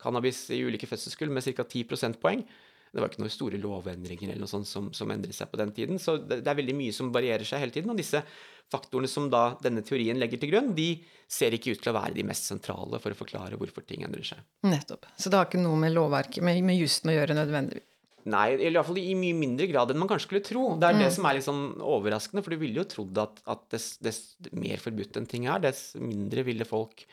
cannabis 0.00 0.46
i 0.54 0.62
ulike 0.64 0.88
fødselskull 0.88 1.32
med 1.32 1.44
ca. 1.44 1.64
10 1.64 1.88
prosentpoeng. 1.90 2.44
Det 2.90 2.98
var 2.98 3.12
ikke 3.12 3.22
noen 3.22 3.30
store 3.32 3.58
lovendringer 3.62 4.32
eller 4.32 4.42
noe 4.42 4.50
sånt 4.50 4.66
som, 4.66 4.88
som 4.96 5.10
endret 5.14 5.36
seg 5.36 5.50
på 5.52 5.60
den 5.60 5.70
tiden. 5.76 6.00
Så 6.02 6.16
det, 6.18 6.40
det, 6.40 6.50
er 6.50 6.58
veldig 6.58 6.74
mye 6.74 6.94
som 6.94 7.12
varierer 7.14 7.46
seg 7.46 7.62
hele 7.62 7.74
tiden. 7.74 7.92
Og 7.92 8.00
disse 8.00 8.22
faktorene 8.70 9.10
som 9.10 9.28
da 9.30 9.44
denne 9.62 9.84
teorien 9.86 10.18
legger 10.18 10.40
til 10.42 10.50
grunn, 10.50 10.72
de 10.74 10.88
ser 11.30 11.54
ikke 11.54 11.76
ut 11.76 11.84
til 11.84 11.92
å 11.92 11.98
være 12.00 12.16
de 12.16 12.24
mest 12.26 12.48
sentrale 12.50 12.98
for 13.02 13.14
å 13.14 13.18
forklare 13.18 13.60
hvorfor 13.60 13.86
ting 13.86 14.02
endrer 14.06 14.26
seg. 14.32 14.42
Nettopp. 14.66 15.06
Så 15.14 15.30
det 15.30 15.38
har 15.38 15.46
ikke 15.46 15.62
noe 15.62 15.78
med 15.78 15.94
lovverket, 15.94 16.42
med, 16.46 16.58
med 16.66 16.80
jussen 16.80 17.12
å 17.12 17.14
gjøre 17.14 17.38
nødvendigvis? 17.38 17.86
Nei, 18.28 18.46
eller 18.58 18.76
iallfall 18.76 19.00
i 19.00 19.16
mye 19.16 19.36
mindre 19.36 19.66
grad 19.70 19.92
enn 19.92 20.00
man 20.00 20.10
kanskje 20.10 20.28
skulle 20.28 20.44
tro. 20.44 20.64
Det 20.80 20.88
er 20.90 20.96
mm. 20.98 21.02
det 21.04 21.10
som 21.14 21.26
er 21.26 21.36
litt 21.36 21.46
sånn 21.46 21.64
overraskende, 21.80 22.44
for 22.44 22.52
du 22.52 22.60
ville 22.60 22.82
jo 22.82 22.88
trodd 22.90 23.20
at, 23.22 23.40
at 23.48 23.66
dess, 23.72 23.94
dess, 24.04 24.20
mer 24.52 24.82
forbudt 24.82 25.16
en 25.20 25.28
ting 25.30 25.48
er, 25.48 25.62
dess 25.64 25.94
mindre 25.96 26.44
ville 26.44 26.68
folk 26.68 27.06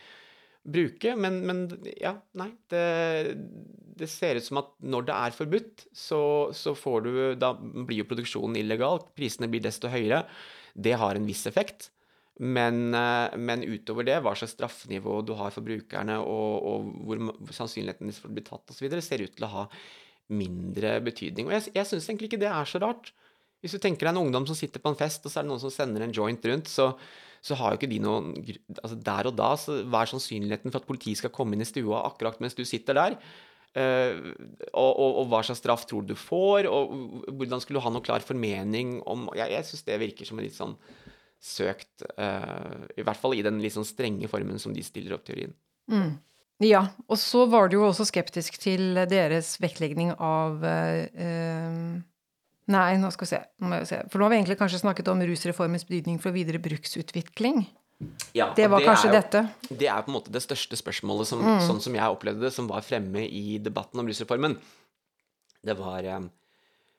bruke. 0.68 1.16
Men, 1.16 1.40
men 1.48 1.66
ja, 1.96 2.18
nei. 2.40 2.50
Det, 2.68 2.84
det, 3.98 4.10
ser 4.12 4.40
ut 4.40 4.48
som 4.50 4.60
at 4.64 4.74
når 4.84 5.08
det 5.08 5.18
er 5.18 5.38
forbudt, 5.38 5.86
så, 5.96 6.22
så 6.56 6.76
får 6.78 7.06
du 7.06 7.12
Da 7.40 7.54
blir 7.58 8.02
jo 8.02 8.10
produksjonen 8.10 8.60
illegal. 8.60 9.06
Prisene 9.16 9.50
blir 9.52 9.64
desto 9.64 9.92
høyere. 9.92 10.26
Det 10.76 10.98
har 11.00 11.16
en 11.16 11.30
viss 11.30 11.46
effekt. 11.50 11.92
Men, 12.38 12.94
eh, 12.94 13.38
men 13.38 13.64
utover 13.66 14.06
det, 14.06 14.20
hva 14.22 14.36
slags 14.38 14.54
straffenivå 14.54 15.22
du 15.26 15.34
har 15.40 15.54
for 15.56 15.66
brukerne, 15.66 16.20
og, 16.22 16.68
og 16.70 16.92
hvor 17.08 17.24
sannsynligheten 17.56 18.14
for 18.14 18.30
å 18.30 18.36
bli 18.36 18.44
tatt 18.46 18.74
osv., 18.76 19.00
ser 19.02 19.24
ut 19.26 19.34
til 19.34 19.48
å 19.48 19.54
ha 19.56 19.64
mindre 20.28 20.98
betydning. 21.06 21.48
Og 21.48 21.56
jeg, 21.56 21.72
jeg 21.78 21.90
syns 21.90 22.10
egentlig 22.10 22.32
ikke 22.32 22.42
det 22.42 22.52
er 22.52 22.70
så 22.70 22.82
rart. 22.84 23.14
Hvis 23.64 23.74
du 23.74 23.82
tenker 23.82 24.06
deg 24.06 24.14
en 24.14 24.26
ungdom 24.26 24.46
som 24.50 24.58
sitter 24.58 24.82
på 24.84 24.92
en 24.92 25.00
fest, 25.00 25.26
og 25.26 25.34
så 25.34 25.40
er 25.40 25.48
det 25.48 25.52
noen 25.52 25.64
som 25.64 25.74
sender 25.74 26.06
en 26.06 26.14
joint 26.14 26.44
rundt, 26.52 26.70
så, 26.70 26.92
så 27.42 27.58
har 27.58 27.74
jo 27.74 27.80
ikke 27.80 27.90
de 27.90 28.00
noen 28.04 28.32
altså 28.76 28.98
Der 29.10 29.30
og 29.32 29.38
da, 29.40 29.52
så 29.60 29.80
hva 29.88 30.04
er 30.04 30.12
sannsynligheten 30.12 30.74
for 30.74 30.82
at 30.82 30.90
politiet 30.90 31.22
skal 31.22 31.34
komme 31.34 31.58
inn 31.58 31.66
i 31.66 31.70
stua 31.70 32.04
akkurat 32.06 32.42
mens 32.44 32.58
du 32.58 32.64
sitter 32.68 32.98
der? 32.98 33.18
Uh, 33.78 34.34
og, 34.72 34.92
og, 34.92 35.18
og 35.22 35.26
hva 35.30 35.44
slags 35.46 35.60
straff 35.62 35.84
tror 35.90 36.06
du 36.06 36.14
du 36.14 36.20
får? 36.20 36.70
Og 36.72 37.34
hvordan 37.38 37.62
skulle 37.62 37.82
du 37.82 37.86
ha 37.86 37.94
noe 37.94 38.06
klar 38.06 38.24
formening 38.26 38.98
om 39.10 39.28
Jeg, 39.38 39.52
jeg 39.54 39.68
syns 39.68 39.86
det 39.86 40.00
virker 40.02 40.30
som 40.30 40.40
en 40.40 40.48
litt 40.48 40.56
sånn 40.58 40.74
søkt 41.44 42.06
uh, 42.18 42.88
I 42.98 43.06
hvert 43.06 43.20
fall 43.22 43.36
i 43.38 43.44
den 43.46 43.60
litt 43.62 43.76
sånn 43.76 43.86
strenge 43.86 44.30
formen 44.32 44.58
som 44.62 44.74
de 44.74 44.86
stiller 44.86 45.18
opp 45.18 45.28
teorien. 45.28 45.54
Mm. 45.92 46.16
Ja, 46.64 46.88
og 47.06 47.20
så 47.22 47.44
var 47.50 47.70
du 47.70 47.76
jo 47.78 47.86
også 47.86 48.08
skeptisk 48.10 48.56
til 48.58 48.96
deres 49.10 49.56
vektlegging 49.62 50.16
av 50.18 50.64
eh, 50.66 51.04
eh, 51.14 52.00
Nei, 52.68 52.98
nå 53.00 53.08
skal 53.14 53.24
vi 53.24 53.30
se. 53.30 53.42
Nå 53.64 53.78
se. 53.88 54.00
For 54.12 54.20
nå 54.20 54.26
har 54.26 54.32
vi 54.34 54.38
egentlig 54.42 54.58
kanskje 54.60 54.82
snakket 54.82 55.08
om 55.08 55.22
rusreformens 55.24 55.86
betydning 55.88 56.18
for 56.20 56.36
videre 56.36 56.60
bruksutvikling. 56.60 57.62
Ja, 58.36 58.50
Det 58.58 58.66
var 58.68 58.82
var 58.82 58.90
kanskje 58.90 59.08
er 59.08 59.14
jo- 59.14 59.22
dette. 59.22 59.42
Det 59.70 59.88
er 59.88 60.02
på 60.04 60.12
en 60.12 60.18
måte 60.18 60.34
det 60.34 60.42
største 60.44 60.76
spørsmålet, 60.76 61.30
som, 61.30 61.40
sånn 61.64 61.80
som 61.82 61.96
jeg 61.96 62.04
opplevde 62.04 62.42
det, 62.44 62.52
som 62.54 62.68
var 62.68 62.82
fremme 62.84 63.24
i 63.24 63.58
debatten 63.58 64.00
om 64.02 64.06
rusreformen. 64.10 64.58
Det 65.64 65.78
var 65.80 66.04
eh, 66.04 66.28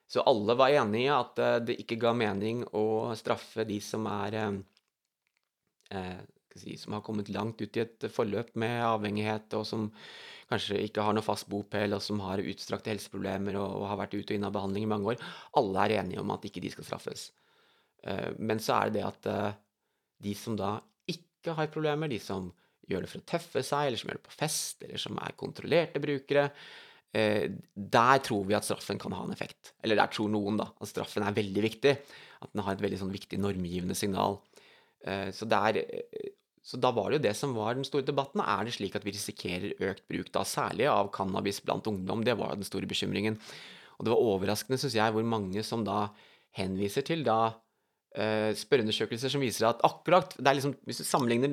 Så 0.09 0.23
alle 0.25 0.57
var 0.57 0.71
enige 0.73 1.05
i 1.05 1.13
at 1.13 1.39
eh, 1.39 1.59
det 1.61 1.77
ikke 1.85 1.99
ga 2.01 2.15
mening 2.17 2.65
å 2.73 3.13
straffe 3.15 3.67
de 3.69 3.77
som 3.85 4.07
er 4.07 4.39
eh, 5.91 6.17
si, 6.61 6.77
Som 6.81 6.97
har 6.97 7.05
kommet 7.07 7.31
langt 7.33 7.61
ut 7.63 7.77
i 7.77 7.85
et 7.85 8.09
forløp 8.13 8.55
med 8.59 8.83
avhengighet, 8.87 9.55
og 9.59 9.67
som 9.69 9.89
kanskje 10.49 10.81
ikke 10.87 11.05
har 11.05 11.17
noe 11.17 11.25
fast 11.25 11.49
bopel, 11.51 11.93
og 11.97 12.03
som 12.05 12.21
har 12.25 12.41
utstrakte 12.41 12.93
helseproblemer 12.93 13.59
og, 13.61 13.83
og 13.83 13.91
har 13.91 14.01
vært 14.05 14.17
ute 14.17 14.33
og 14.33 14.39
inne 14.39 14.49
av 14.49 14.57
behandling 14.57 14.87
i 14.87 14.93
mange 14.95 15.13
år. 15.13 15.27
Alle 15.61 15.85
er 15.85 15.99
enige 16.01 16.23
om 16.23 16.33
at 16.35 16.47
ikke 16.49 16.63
de 16.65 16.73
skal 16.73 16.89
straffes. 16.89 17.29
Eh, 18.07 18.31
men 18.39 18.61
så 18.63 18.79
er 18.79 18.91
det 18.91 19.01
det 19.01 19.07
at 19.09 19.29
eh, 19.33 19.59
de 20.29 20.35
som 20.39 20.57
da 20.59 20.77
ikke 21.11 21.57
har 21.59 21.73
problemer, 21.73 22.11
de 22.11 22.21
som 22.23 22.51
gjør 22.89 23.05
det 23.05 23.13
for 23.13 23.23
å 23.23 23.29
tøffe 23.29 23.65
seg, 23.67 23.89
eller 23.89 24.01
som 24.01 24.11
gjør 24.11 24.21
det 24.21 24.29
på 24.29 24.37
fest, 24.39 24.85
eller 24.87 25.03
som 25.03 25.19
er 25.21 25.37
kontrollerte 25.39 26.03
brukere, 26.03 26.49
eh, 27.13 27.45
der 27.75 28.25
tror 28.25 28.49
vi 28.49 28.57
at 28.57 28.67
straffen 28.69 29.01
kan 29.01 29.17
ha 29.17 29.27
en 29.27 29.35
effekt. 29.35 29.75
Eller 29.85 30.01
der 30.01 30.13
tror 30.15 30.33
noen 30.33 30.61
da, 30.61 30.71
at 30.79 30.91
straffen 30.91 31.27
er 31.27 31.37
veldig 31.37 31.67
viktig. 31.69 31.95
At 32.39 32.55
den 32.55 32.65
har 32.65 32.77
et 32.77 32.85
veldig 32.85 33.03
sånn 33.03 33.15
viktig 33.15 33.41
normgivende 33.43 33.97
signal. 33.99 34.39
Så, 35.35 35.47
der, 35.47 35.77
så 36.69 36.77
da 36.77 36.91
var 36.93 37.09
det 37.09 37.17
jo 37.17 37.25
det 37.25 37.33
som 37.39 37.55
var 37.57 37.79
den 37.79 37.87
store 37.89 38.05
debatten. 38.05 38.43
Er 38.45 38.67
det 38.67 38.75
slik 38.77 38.97
at 38.99 39.07
vi 39.07 39.15
risikerer 39.15 39.79
økt 39.89 40.03
bruk, 40.11 40.29
da 40.35 40.43
særlig 40.45 40.91
av 40.93 41.09
cannabis 41.15 41.63
blant 41.65 41.89
ungdom? 41.89 42.21
Det 42.27 42.35
var 42.37 42.53
jo 42.53 42.61
den 42.61 42.69
store 42.69 42.89
bekymringen. 42.91 43.39
Og 43.97 44.05
det 44.05 44.13
var 44.13 44.27
overraskende, 44.35 44.77
syns 44.81 44.99
jeg, 44.99 45.15
hvor 45.15 45.25
mange 45.25 45.65
som 45.65 45.87
da 45.87 46.11
henviser 46.59 47.07
til 47.09 47.25
da 47.25 47.39
eh, 48.21 48.53
spørreundersøkelser 48.53 49.33
som 49.33 49.41
viser 49.41 49.71
at 49.71 49.81
akkurat 49.87 50.37
det 50.37 50.45
er, 50.45 50.61
liksom, 50.61 50.77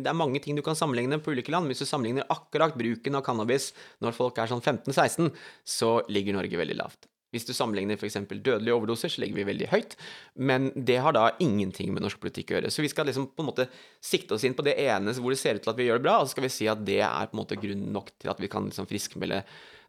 det 0.03 0.11
er 0.11 0.19
mange 0.19 0.43
ting 0.43 0.59
du 0.59 0.65
kan 0.65 0.75
sammenligne 0.75 1.21
på 1.23 1.31
ulike 1.31 1.53
land. 1.55 1.71
Hvis 1.71 1.85
du 1.85 1.87
sammenligner 1.87 2.27
akkurat 2.35 2.75
bruken 2.75 3.15
av 3.15 3.23
cannabis 3.23 3.71
når 4.03 4.19
folk 4.19 4.43
er 4.43 4.51
sånn 4.51 4.63
15-16, 4.65 5.31
så 5.63 6.01
ligger 6.11 6.35
Norge 6.35 6.59
veldig 6.59 6.81
lavt. 6.83 7.07
Hvis 7.35 7.47
du 7.47 7.53
sammenligner 7.53 7.99
f.eks. 7.99 8.17
dødelige 8.31 8.75
overdoser, 8.75 9.11
så 9.11 9.21
ligger 9.21 9.41
vi 9.41 9.47
veldig 9.51 9.69
høyt. 9.73 9.97
Men 10.39 10.69
det 10.75 11.01
har 11.03 11.15
da 11.15 11.27
ingenting 11.43 11.91
med 11.93 12.05
norsk 12.05 12.21
politikk 12.23 12.53
å 12.53 12.57
gjøre. 12.57 12.71
Så 12.71 12.85
vi 12.85 12.91
skal 12.91 13.09
liksom 13.11 13.27
på 13.35 13.43
en 13.43 13.49
måte 13.51 13.67
sikte 13.99 14.37
oss 14.37 14.47
inn 14.47 14.55
på 14.57 14.65
det 14.65 14.77
ene 14.85 15.13
hvor 15.19 15.35
det 15.35 15.41
ser 15.41 15.59
ut 15.59 15.65
til 15.67 15.73
at 15.73 15.81
vi 15.81 15.89
gjør 15.89 15.99
det 15.99 16.07
bra, 16.07 16.19
og 16.21 16.29
så 16.29 16.35
skal 16.35 16.47
vi 16.47 16.53
si 16.55 16.69
at 16.71 16.85
det 16.87 17.01
er 17.03 17.29
på 17.29 17.35
en 17.35 17.43
måte 17.43 17.59
grunn 17.59 17.83
nok 17.95 18.13
til 18.15 18.31
at 18.31 18.39
vi 18.41 18.51
kan 18.51 18.71
liksom 18.71 18.87
friskmelde 18.89 19.43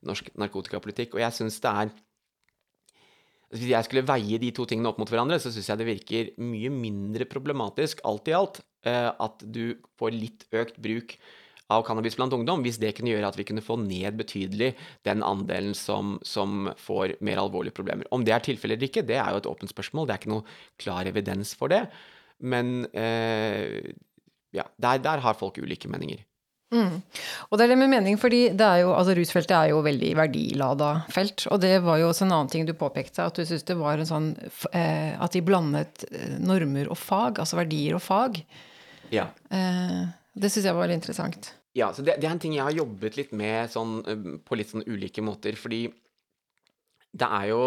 norsk 0.07 0.35
narkotikapolitikk. 0.37 1.17
Og 1.17 1.25
jeg 1.25 1.39
syns 1.39 1.63
det 1.63 1.73
er 1.73 1.95
Altså, 3.47 3.63
Hvis 3.63 3.71
jeg 3.71 3.87
skulle 3.87 4.09
veie 4.09 4.39
de 4.43 4.49
to 4.51 4.65
tingene 4.67 4.91
opp 4.91 4.97
mot 4.99 5.11
hverandre, 5.11 5.39
så 5.39 5.53
syns 5.55 5.69
jeg 5.71 5.79
det 5.79 5.87
virker 5.87 6.31
mye 6.43 6.71
mindre 6.75 7.29
problematisk 7.31 8.01
alt 8.09 8.27
i 8.27 8.35
alt 8.35 8.59
eh, 8.83 9.07
at 9.07 9.45
du 9.47 9.77
får 10.01 10.17
litt 10.17 10.47
økt 10.51 10.81
bruk 10.83 11.15
av 11.73 11.83
cannabis 11.87 12.17
blant 12.19 12.35
ungdom, 12.37 12.63
hvis 12.63 12.79
det 12.83 12.93
kunne 12.97 13.11
gjøre 13.11 13.31
at 13.33 13.39
vi 13.39 13.47
kunne 13.49 13.65
få 13.65 13.79
ned 13.81 14.19
betydelig 14.21 14.73
den 15.07 15.25
andelen 15.27 15.75
som, 15.75 16.17
som 16.27 16.71
får 16.79 17.17
mer 17.27 17.43
alvorlige 17.43 17.75
problemer. 17.77 18.07
Om 18.15 18.27
det 18.27 18.37
er 18.37 18.45
tilfellet 18.47 18.79
eller 18.79 18.91
ikke, 18.91 19.07
det 19.07 19.19
er 19.19 19.33
jo 19.35 19.43
et 19.43 19.51
åpent 19.51 19.73
spørsmål. 19.73 20.07
Det 20.07 20.15
er 20.15 20.23
ikke 20.23 20.35
noe 20.37 20.47
klar 20.83 21.11
evidens 21.11 21.57
for 21.59 21.73
det. 21.73 21.83
Men 22.39 22.85
eh, 22.95 23.93
ja, 24.55 24.67
der, 24.79 25.03
der 25.03 25.25
har 25.25 25.39
folk 25.39 25.59
ulike 25.59 25.91
meninger. 25.91 26.23
Mm. 26.75 26.99
Og 27.47 27.59
det 27.59 27.65
er 27.65 27.71
det 27.71 27.79
med 27.79 27.91
mening, 27.93 28.17
fordi 28.19 28.49
det 28.59 28.67
er 28.67 28.81
jo, 28.83 28.91
altså 28.97 29.15
rusfeltet 29.15 29.55
er 29.55 29.71
jo 29.71 29.83
veldig 29.87 30.13
verdilada 30.19 30.91
felt. 31.15 31.47
Og 31.55 31.61
det 31.63 31.77
var 31.85 32.01
jo 32.03 32.11
også 32.11 32.27
en 32.27 32.35
annen 32.37 32.53
ting 32.53 32.67
du 32.67 32.75
påpekte, 32.79 33.27
at 33.27 33.39
du 33.39 33.43
syntes 33.43 33.67
det 33.67 33.79
var 33.79 34.03
en 34.03 34.09
sånn 34.09 34.29
eh, 34.75 35.15
At 35.15 35.35
de 35.35 35.43
blandet 35.47 36.07
normer 36.43 36.91
og 36.91 36.99
fag, 36.99 37.43
altså 37.43 37.59
verdier 37.59 37.99
og 37.99 38.03
fag. 38.07 38.41
Ja. 39.15 39.29
Eh, 39.55 40.07
det 40.37 40.51
syns 40.53 40.69
jeg 40.69 40.77
var 40.77 40.85
veldig 40.85 40.99
interessant. 41.01 41.53
Ja, 41.77 41.91
så 41.93 42.05
det, 42.05 42.19
det 42.21 42.29
er 42.29 42.35
en 42.35 42.41
ting 42.43 42.57
jeg 42.57 42.65
har 42.65 42.77
jobbet 42.77 43.17
litt 43.19 43.33
med 43.37 43.73
sånn, 43.73 43.99
eh, 44.09 44.27
på 44.45 44.59
litt 44.59 44.73
sånn 44.73 44.85
ulike 44.89 45.25
måter, 45.25 45.57
fordi 45.61 45.87
det 47.17 47.31
er 47.41 47.53
jo 47.53 47.63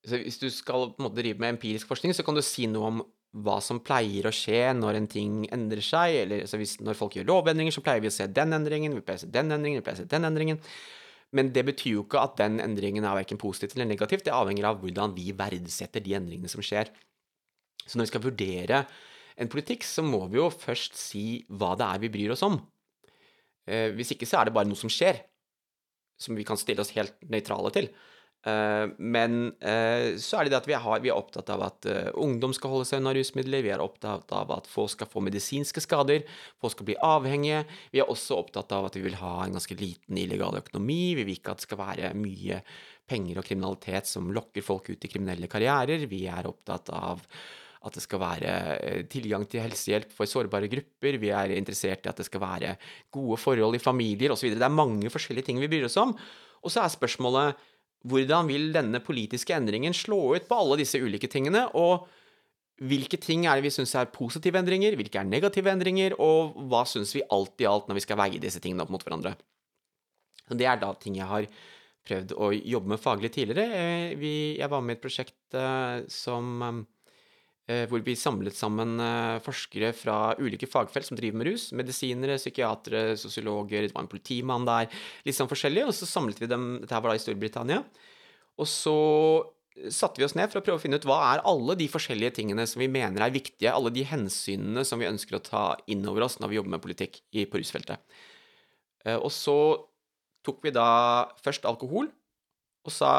Hvis 0.00 0.38
du 0.40 0.46
skal 0.48 0.94
på 0.94 1.02
en 1.02 1.04
måte 1.04 1.20
drive 1.20 1.42
med 1.42 1.58
empirisk 1.58 1.90
forskning, 1.90 2.14
så 2.16 2.24
kan 2.24 2.32
du 2.32 2.40
si 2.40 2.64
noe 2.64 2.86
om 2.88 3.02
hva 3.44 3.58
som 3.60 3.82
pleier 3.84 4.24
å 4.26 4.32
skje 4.32 4.70
når 4.72 4.96
en 4.96 5.08
ting 5.12 5.34
endrer 5.52 5.84
seg, 5.84 6.14
eller 6.22 6.46
altså 6.46 6.56
hvis, 6.56 6.78
når 6.80 6.96
folk 6.96 7.18
gjør 7.18 7.28
lovendringer, 7.28 7.74
så 7.74 7.82
pleier 7.84 8.00
vi 8.00 8.08
å 8.08 8.14
se 8.14 8.24
den 8.32 8.56
endringen, 8.56 8.96
vi 8.96 9.04
pleier 9.04 9.20
å 9.20 9.22
se 9.26 9.28
den 9.28 9.52
endringen, 9.52 9.82
vi 9.82 9.84
pleier 9.84 10.00
å 10.00 10.02
se 10.02 10.08
den 10.08 10.24
endringen. 10.24 10.62
Men 11.36 11.52
det 11.52 11.66
betyr 11.68 11.98
jo 11.98 12.06
ikke 12.06 12.24
at 12.24 12.40
den 12.40 12.58
endringen 12.64 13.04
er 13.04 13.20
verken 13.20 13.38
positivt 13.38 13.76
eller 13.76 13.90
negativt, 13.92 14.24
det 14.24 14.34
avhenger 14.34 14.70
av 14.72 14.80
hvordan 14.80 15.12
vi 15.14 15.28
verdsetter 15.36 16.02
de 16.02 16.16
endringene 16.16 16.50
som 16.50 16.64
skjer. 16.64 16.90
Så 17.84 18.00
når 18.00 18.08
vi 18.08 18.12
skal 18.14 18.24
vurdere 18.24 18.82
en 19.40 19.50
politikk, 19.50 19.86
så 19.88 20.04
må 20.04 20.26
vi 20.28 20.40
jo 20.40 20.50
først 20.52 20.98
si 21.00 21.24
hva 21.48 21.72
det 21.78 21.88
er 21.88 22.04
vi 22.04 22.12
bryr 22.12 22.36
oss 22.36 22.44
om. 22.46 22.60
Eh, 23.70 23.90
hvis 23.96 24.14
ikke 24.14 24.28
så 24.28 24.40
er 24.40 24.48
det 24.48 24.56
bare 24.56 24.68
noe 24.68 24.78
som 24.78 24.92
skjer, 24.92 25.22
som 26.20 26.36
vi 26.36 26.46
kan 26.46 26.58
stille 26.60 26.82
oss 26.84 26.92
helt 26.96 27.16
nøytrale 27.32 27.72
til. 27.72 27.88
Eh, 28.48 28.86
men 28.98 29.38
eh, 29.60 30.16
så 30.20 30.38
er 30.38 30.48
det 30.48 30.54
det 30.54 30.60
at 30.62 30.68
vi, 30.68 30.76
har, 30.84 31.00
vi 31.04 31.12
er 31.12 31.16
opptatt 31.16 31.52
av 31.52 31.64
at 31.68 31.88
ungdom 32.20 32.54
skal 32.56 32.74
holde 32.74 32.88
seg 32.88 33.00
unna 33.00 33.14
rusmidler. 33.16 33.64
Vi 33.64 33.72
er 33.72 33.84
opptatt 33.84 34.32
av 34.36 34.52
at 34.56 34.68
folk 34.68 34.92
skal 34.92 35.08
få 35.08 35.24
medisinske 35.24 35.84
skader. 35.84 36.26
Folk 36.60 36.76
skal 36.76 36.90
bli 36.90 36.98
avhengige. 37.04 37.64
Vi 37.94 38.02
er 38.02 38.12
også 38.12 38.40
opptatt 38.42 38.76
av 38.76 38.90
at 38.90 38.98
vi 38.98 39.06
vil 39.08 39.18
ha 39.22 39.38
en 39.44 39.56
ganske 39.56 39.78
liten 39.80 40.20
illegal 40.20 40.60
økonomi. 40.60 41.14
Vi 41.16 41.24
vil 41.24 41.38
ikke 41.38 41.54
at 41.56 41.62
det 41.62 41.68
skal 41.70 41.80
være 41.84 42.14
mye 42.18 42.60
penger 43.10 43.40
og 43.40 43.48
kriminalitet 43.48 44.06
som 44.06 44.28
lokker 44.34 44.62
folk 44.62 44.92
ut 44.92 45.04
i 45.04 45.10
kriminelle 45.10 45.48
karrierer. 45.50 46.04
Vi 46.10 46.26
er 46.30 46.48
opptatt 46.50 46.92
av 46.94 47.24
at 47.80 47.96
det 47.96 48.02
skal 48.04 48.20
være 48.20 48.52
eh, 48.76 49.00
tilgang 49.08 49.46
til 49.48 49.64
helsehjelp 49.64 50.12
for 50.12 50.28
sårbare 50.28 50.68
grupper. 50.68 51.16
Vi 51.22 51.32
er 51.32 51.56
interessert 51.56 52.04
i 52.04 52.10
at 52.12 52.20
det 52.20 52.28
skal 52.28 52.42
være 52.42 52.74
gode 53.14 53.40
forhold 53.40 53.78
i 53.78 53.82
familier 53.82 54.34
osv. 54.34 54.52
Det 54.52 54.66
er 54.66 54.74
mange 54.74 55.12
forskjellige 55.12 55.48
ting 55.48 55.60
vi 55.62 55.70
bryr 55.70 55.88
oss 55.88 55.96
om. 56.00 56.12
Og 56.60 56.72
så 56.72 56.84
er 56.84 56.92
spørsmålet 56.92 57.66
hvordan 58.10 58.48
vil 58.48 58.70
denne 58.72 59.00
politiske 59.04 59.52
endringen 59.56 59.96
slå 59.96 60.36
ut 60.36 60.48
på 60.48 60.56
alle 60.56 60.80
disse 60.80 61.00
ulike 61.00 61.28
tingene? 61.28 61.66
Og 61.76 62.06
hvilke 62.80 63.18
ting 63.20 63.44
er 63.44 63.58
det 63.58 63.66
vi 63.66 63.72
syns 63.74 63.92
er 63.98 64.12
positive 64.12 64.56
endringer, 64.60 64.96
hvilke 64.96 65.20
er 65.20 65.28
negative 65.28 65.72
endringer, 65.72 66.16
og 66.20 66.56
hva 66.70 66.86
syns 66.88 67.12
vi 67.16 67.26
alt 67.28 67.60
i 67.60 67.68
alt 67.68 67.88
når 67.88 67.98
vi 67.98 68.04
skal 68.06 68.20
veie 68.20 68.40
disse 68.40 68.60
tingene 68.64 68.86
opp 68.86 68.92
mot 68.94 69.04
hverandre? 69.04 69.34
Det 70.50 70.66
er 70.66 70.80
da 70.80 70.94
ting 70.98 71.18
jeg 71.20 71.28
har 71.28 71.48
prøvd 72.08 72.32
å 72.40 72.48
jobbe 72.56 72.94
med 72.94 73.02
faglig 73.02 73.30
tidligere. 73.34 73.66
Eh, 74.16 74.24
jeg 74.56 74.70
var 74.72 74.80
med 74.80 74.96
i 74.96 74.98
et 74.98 75.04
prosjekt 75.04 75.56
eh, 75.56 76.08
som 76.10 76.64
hvor 77.90 78.02
vi 78.06 78.16
samlet 78.18 78.56
sammen 78.56 78.96
eh, 79.04 79.38
forskere 79.44 79.92
fra 79.96 80.16
ulike 80.40 80.68
fagfelt 80.70 81.06
som 81.08 81.18
driver 81.18 81.40
med 81.40 81.50
rus. 81.50 81.68
Medisinere, 81.76 82.38
psykiatere, 82.40 83.14
sosiologer, 83.20 83.86
det 83.86 83.94
var 83.94 84.06
en 84.06 84.10
politimann 84.10 84.66
der. 84.68 84.90
Litt 85.26 85.38
sånn 85.38 85.50
forskjellig. 85.50 85.86
Og 85.88 85.96
så 85.96 86.08
samlet 86.08 86.40
vi 86.42 86.50
dem 86.50 86.72
Dette 86.82 86.98
var 86.98 87.12
da 87.12 87.18
i 87.18 87.22
Storbritannia. 87.22 87.84
Og 88.60 88.68
så 88.68 88.96
satte 89.88 90.20
vi 90.20 90.26
oss 90.26 90.34
ned 90.36 90.50
for 90.50 90.60
å 90.60 90.64
prøve 90.64 90.80
å 90.80 90.82
finne 90.82 90.98
ut 91.00 91.06
hva 91.08 91.20
er 91.30 91.44
alle 91.48 91.76
de 91.78 91.86
forskjellige 91.88 92.34
tingene 92.40 92.66
som 92.68 92.82
vi 92.82 92.88
mener 92.90 93.22
er 93.24 93.32
viktige, 93.32 93.72
alle 93.72 93.92
de 93.94 94.02
hensynene 94.04 94.84
som 94.84 95.00
vi 95.00 95.08
ønsker 95.08 95.38
å 95.38 95.44
ta 95.44 95.64
inn 95.90 96.02
over 96.10 96.26
oss 96.26 96.40
når 96.40 96.52
vi 96.52 96.58
jobber 96.58 96.74
med 96.74 96.84
politikk 96.84 97.20
på 97.30 97.60
rusfeltet. 97.62 98.02
Eh, 99.06 99.16
Og 99.16 99.30
så 99.32 99.56
tok 100.44 100.64
vi 100.64 100.72
da 100.74 101.28
først 101.44 101.68
alkohol, 101.68 102.10
og 102.80 102.92
sa 102.92 103.12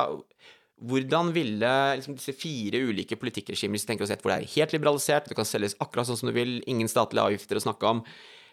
hvordan 0.81 1.31
ville 1.35 1.71
liksom, 1.99 2.17
disse 2.17 2.33
fire 2.33 2.81
ulike 2.89 3.17
politikkregimer 3.19 3.77
hvis 3.77 3.85
du 3.85 3.91
tenker 3.91 4.07
oss 4.07 4.13
et 4.13 4.21
hvor 4.23 4.33
det 4.33 4.41
er 4.41 4.53
helt 4.55 4.75
liberalisert, 4.75 5.29
det 5.29 5.37
kan 5.37 5.47
selges 5.47 5.77
akkurat 5.83 6.09
sånn 6.09 6.19
som 6.19 6.31
du 6.31 6.35
vil, 6.35 6.59
ingen 6.69 6.89
statlige 6.89 7.27
avgifter 7.29 7.59
å 7.59 7.65
snakke 7.67 7.89
om, 7.91 8.05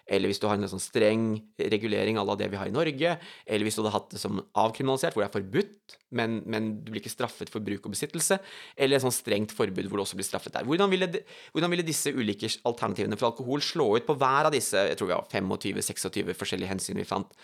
eller 0.08 0.30
hvis 0.30 0.40
du 0.40 0.46
har 0.48 0.56
en 0.56 0.70
sånn 0.70 0.80
streng 0.80 1.24
regulering 1.60 2.16
à 2.16 2.24
la 2.24 2.34
det 2.40 2.48
vi 2.48 2.56
har 2.56 2.68
i 2.70 2.72
Norge, 2.72 3.14
eller 3.44 3.66
hvis 3.66 3.76
du 3.76 3.82
hadde 3.82 3.92
hatt 3.92 4.08
det 4.14 4.20
som 4.22 4.40
avkriminalisert, 4.56 5.16
hvor 5.16 5.24
det 5.24 5.28
er 5.28 5.34
forbudt, 5.34 5.96
men, 6.16 6.38
men 6.48 6.70
du 6.80 6.92
blir 6.92 7.02
ikke 7.02 7.12
straffet 7.12 7.52
for 7.52 7.64
bruk 7.64 7.84
og 7.84 7.92
besittelse, 7.92 8.38
eller 8.76 8.96
et 8.96 9.04
sånn 9.04 9.14
strengt 9.14 9.52
forbud 9.56 9.90
hvor 9.90 10.00
du 10.00 10.04
også 10.06 10.16
blir 10.20 10.28
straffet 10.28 10.56
der. 10.56 10.68
Hvordan 10.68 10.92
ville, 10.92 11.10
hvordan 11.52 11.74
ville 11.74 11.86
disse 11.86 12.12
ulike 12.16 12.48
alternativene 12.68 13.20
for 13.20 13.30
alkohol 13.30 13.64
slå 13.64 13.90
ut 13.98 14.08
på 14.08 14.16
hver 14.16 14.48
av 14.48 14.54
disse 14.56 14.88
jeg 14.88 15.00
tror 15.00 15.12
vi 15.12 15.18
har 15.18 15.28
25-26 15.28 16.32
forskjellige 16.40 16.72
hensyn 16.72 17.00
vi 17.00 17.08
fant? 17.08 17.36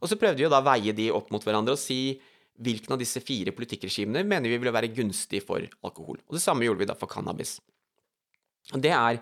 Og 0.00 0.08
så 0.08 0.20
prøvde 0.20 0.40
vi 0.40 0.48
å 0.48 0.52
da 0.52 0.60
veie 0.64 0.92
de 0.96 1.08
opp 1.12 1.32
mot 1.32 1.44
hverandre 1.44 1.76
og 1.76 1.80
si 1.80 2.20
hvilken 2.60 2.94
av 2.94 3.00
disse 3.00 3.22
fire 3.24 3.54
politikkregimene 3.56 4.24
mener 4.28 4.52
vi 4.52 4.58
ville 4.60 4.74
være 4.74 4.92
gunstig 4.94 5.42
for 5.46 5.64
alkohol. 5.86 6.20
Og 6.28 6.36
det 6.36 6.42
samme 6.44 6.66
gjorde 6.66 6.84
vi 6.84 6.88
da 6.90 6.96
for 6.98 7.10
cannabis. 7.10 7.58
Og 8.74 8.82
det 8.84 8.92
er 8.94 9.20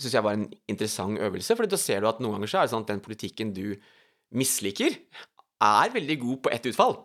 syns 0.00 0.16
jeg 0.16 0.26
var 0.26 0.36
en 0.36 0.48
interessant 0.70 1.20
øvelse, 1.22 1.54
for 1.54 1.70
da 1.70 1.78
ser 1.78 2.02
du 2.02 2.08
at 2.10 2.20
noen 2.22 2.38
ganger 2.38 2.50
så 2.50 2.60
er 2.60 2.66
det 2.66 2.74
sånn 2.74 2.86
at 2.86 2.90
den 2.90 3.02
politikken 3.04 3.52
du 3.54 3.66
misliker, 4.34 4.96
er 5.64 5.92
veldig 5.94 6.16
god 6.20 6.40
på 6.44 6.52
ett 6.52 6.66
utfall. 6.72 6.96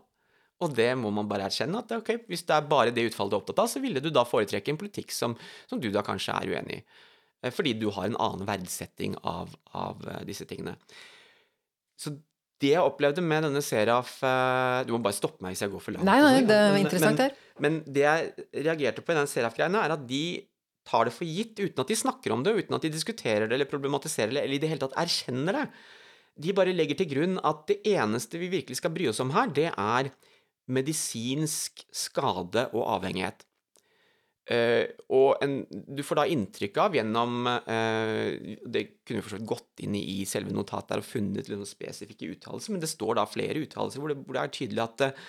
Og 0.60 0.73
det 0.75 0.89
må 0.99 1.12
man 1.15 1.29
bare 1.29 1.45
erkjenne, 1.47 1.84
at 1.84 1.93
ok, 1.95 2.25
hvis 2.27 2.43
det 2.49 2.55
er 2.55 2.65
bare 2.67 2.93
det 2.95 3.05
utfallet 3.12 3.32
du 3.32 3.38
er 3.38 3.43
opptatt 3.43 3.62
av, 3.63 3.69
så 3.71 3.82
ville 3.84 4.01
du 4.03 4.10
da 4.12 4.25
foretrekke 4.27 4.73
en 4.73 4.79
politikk 4.82 5.13
som, 5.15 5.38
som 5.69 5.79
du 5.79 5.88
da 5.93 6.03
kanskje 6.05 6.36
er 6.36 6.55
uenig 6.55 6.79
i. 6.82 7.05
Eh, 7.45 7.53
fordi 7.55 7.75
du 7.79 7.88
har 7.95 8.10
en 8.10 8.17
annen 8.19 8.49
verdsetting 8.49 9.15
av, 9.21 9.53
av 9.77 10.03
eh, 10.10 10.25
disse 10.27 10.49
tingene. 10.49 10.75
Så 11.99 12.17
det 12.60 12.74
jeg 12.74 12.84
opplevde 12.84 13.24
med 13.24 13.45
denne 13.48 13.62
Seraf 13.63 14.17
eh, 14.26 14.82
Du 14.88 14.91
må 14.95 15.02
bare 15.04 15.15
stoppe 15.15 15.43
meg 15.43 15.56
hvis 15.56 15.63
jeg 15.63 15.72
går 15.72 15.84
for 15.84 15.95
langt. 15.95 16.08
Nei, 16.08 16.19
nei, 16.24 16.41
det 16.48 16.58
er 16.60 16.78
interessant 16.80 17.24
her. 17.24 17.36
Men, 17.60 17.80
men 17.80 17.93
det 17.95 18.04
jeg 18.04 18.48
reagerte 18.67 19.04
på 19.06 19.15
i 19.15 19.19
den 19.19 19.32
Seraf-greiene, 19.32 19.84
er 19.84 19.95
at 19.95 20.04
de 20.10 20.24
tar 20.89 21.08
det 21.08 21.13
for 21.15 21.28
gitt 21.30 21.60
uten 21.60 21.84
at 21.84 21.91
de 21.91 21.98
snakker 21.98 22.34
om 22.34 22.43
det, 22.45 22.56
uten 22.58 22.76
at 22.76 22.86
de 22.86 22.91
diskuterer 22.93 23.48
det 23.48 23.58
eller 23.58 23.69
problematiserer 23.69 24.34
det, 24.34 24.43
eller 24.43 24.58
i 24.58 24.62
det 24.62 24.72
hele 24.72 24.84
tatt 24.84 24.98
erkjenner 25.00 25.60
det. 25.60 25.65
De 26.39 26.56
bare 26.56 26.76
legger 26.76 27.00
til 27.00 27.10
grunn 27.12 27.38
at 27.45 27.65
det 27.69 27.80
eneste 27.91 28.39
vi 28.41 28.52
virkelig 28.52 28.80
skal 28.80 28.93
bry 28.95 29.10
oss 29.12 29.19
om 29.24 29.34
her, 29.36 29.52
det 29.56 29.69
er 29.72 30.12
medisinsk 30.69 31.84
skade 31.95 32.67
og 32.72 32.84
avhengighet. 32.98 33.45
Uh, 34.49 34.89
og 35.13 35.43
en, 35.45 35.59
du 35.69 35.99
får 36.01 36.17
da 36.17 36.23
inntrykk 36.33 36.79
av 36.81 36.95
gjennom 36.97 37.45
uh, 37.45 38.29
Det 38.65 38.81
kunne 39.05 39.19
vi 39.19 39.25
for 39.27 39.43
gått 39.51 39.83
inn 39.85 39.93
i 39.99 40.23
selve 40.25 40.55
notatet 40.55 40.89
der 40.89 41.03
og 41.03 41.05
funnet 41.05 41.51
noen 41.51 41.69
spesifikke 41.69 42.31
uttalelser, 42.33 42.73
men 42.73 42.81
det 42.81 42.89
står 42.89 43.19
da 43.19 43.27
flere 43.29 43.62
uttalelser 43.62 44.01
hvor, 44.01 44.15
hvor, 44.17 44.33
det 44.33 44.41
er 44.41 44.55
tydelig 44.55 44.81
at 44.88 45.03
uh, 45.05 45.27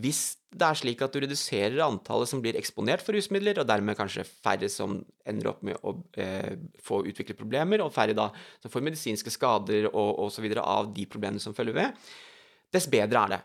hvis 0.00 0.22
det 0.56 0.64
er 0.70 0.78
slik 0.80 1.04
at 1.04 1.12
du 1.12 1.20
reduserer 1.20 1.82
antallet 1.84 2.30
som 2.30 2.40
blir 2.42 2.56
eksponert 2.56 3.04
for 3.04 3.14
rusmidler, 3.14 3.60
og 3.60 3.68
dermed 3.68 3.98
kanskje 3.98 4.24
færre 4.24 4.70
som 4.72 4.96
ender 5.28 5.50
opp 5.52 5.60
med 5.64 5.78
å 5.86 5.92
få 6.82 7.04
utvikle 7.06 7.36
problemer, 7.38 7.84
og 7.84 7.92
færre 7.94 8.16
da 8.16 8.26
som 8.64 8.72
får 8.72 8.82
medisinske 8.88 9.30
skader 9.30 9.86
og 9.92 10.24
osv. 10.26 10.48
av 10.58 10.90
de 10.96 11.06
problemene 11.06 11.44
som 11.44 11.54
følger 11.54 11.76
ved, 11.78 12.08
dess 12.74 12.90
bedre 12.90 13.22
er 13.22 13.36
det. 13.36 13.40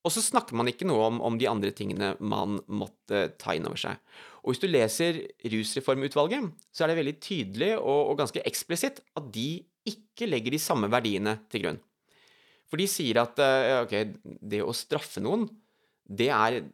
Og 0.00 0.12
så 0.14 0.22
snakker 0.24 0.56
man 0.56 0.70
ikke 0.70 0.86
noe 0.88 1.10
om, 1.10 1.18
om 1.20 1.36
de 1.36 1.48
andre 1.50 1.72
tingene 1.76 2.14
man 2.24 2.60
måtte 2.72 3.26
ta 3.40 3.52
inn 3.56 3.68
over 3.68 3.80
seg. 3.80 3.98
Og 4.40 4.54
hvis 4.54 4.62
du 4.62 4.70
leser 4.70 5.18
Rusreformutvalget, 5.52 6.46
så 6.72 6.84
er 6.84 6.92
det 6.92 7.00
veldig 7.02 7.16
tydelig 7.20 7.74
og, 7.76 8.12
og 8.12 8.22
ganske 8.22 8.44
eksplisitt 8.48 9.02
at 9.20 9.28
de 9.34 9.60
ikke 9.90 10.28
legger 10.28 10.56
de 10.56 10.62
samme 10.62 10.88
verdiene 10.92 11.36
til 11.52 11.66
grunn. 11.66 11.80
For 12.70 12.80
de 12.80 12.86
sier 12.88 13.20
at 13.20 13.40
eh, 13.42 13.76
ok, 13.82 13.94
det 14.52 14.62
å 14.64 14.76
straffe 14.76 15.22
noen 15.22 15.48
det 16.10 16.26
er 16.34 16.64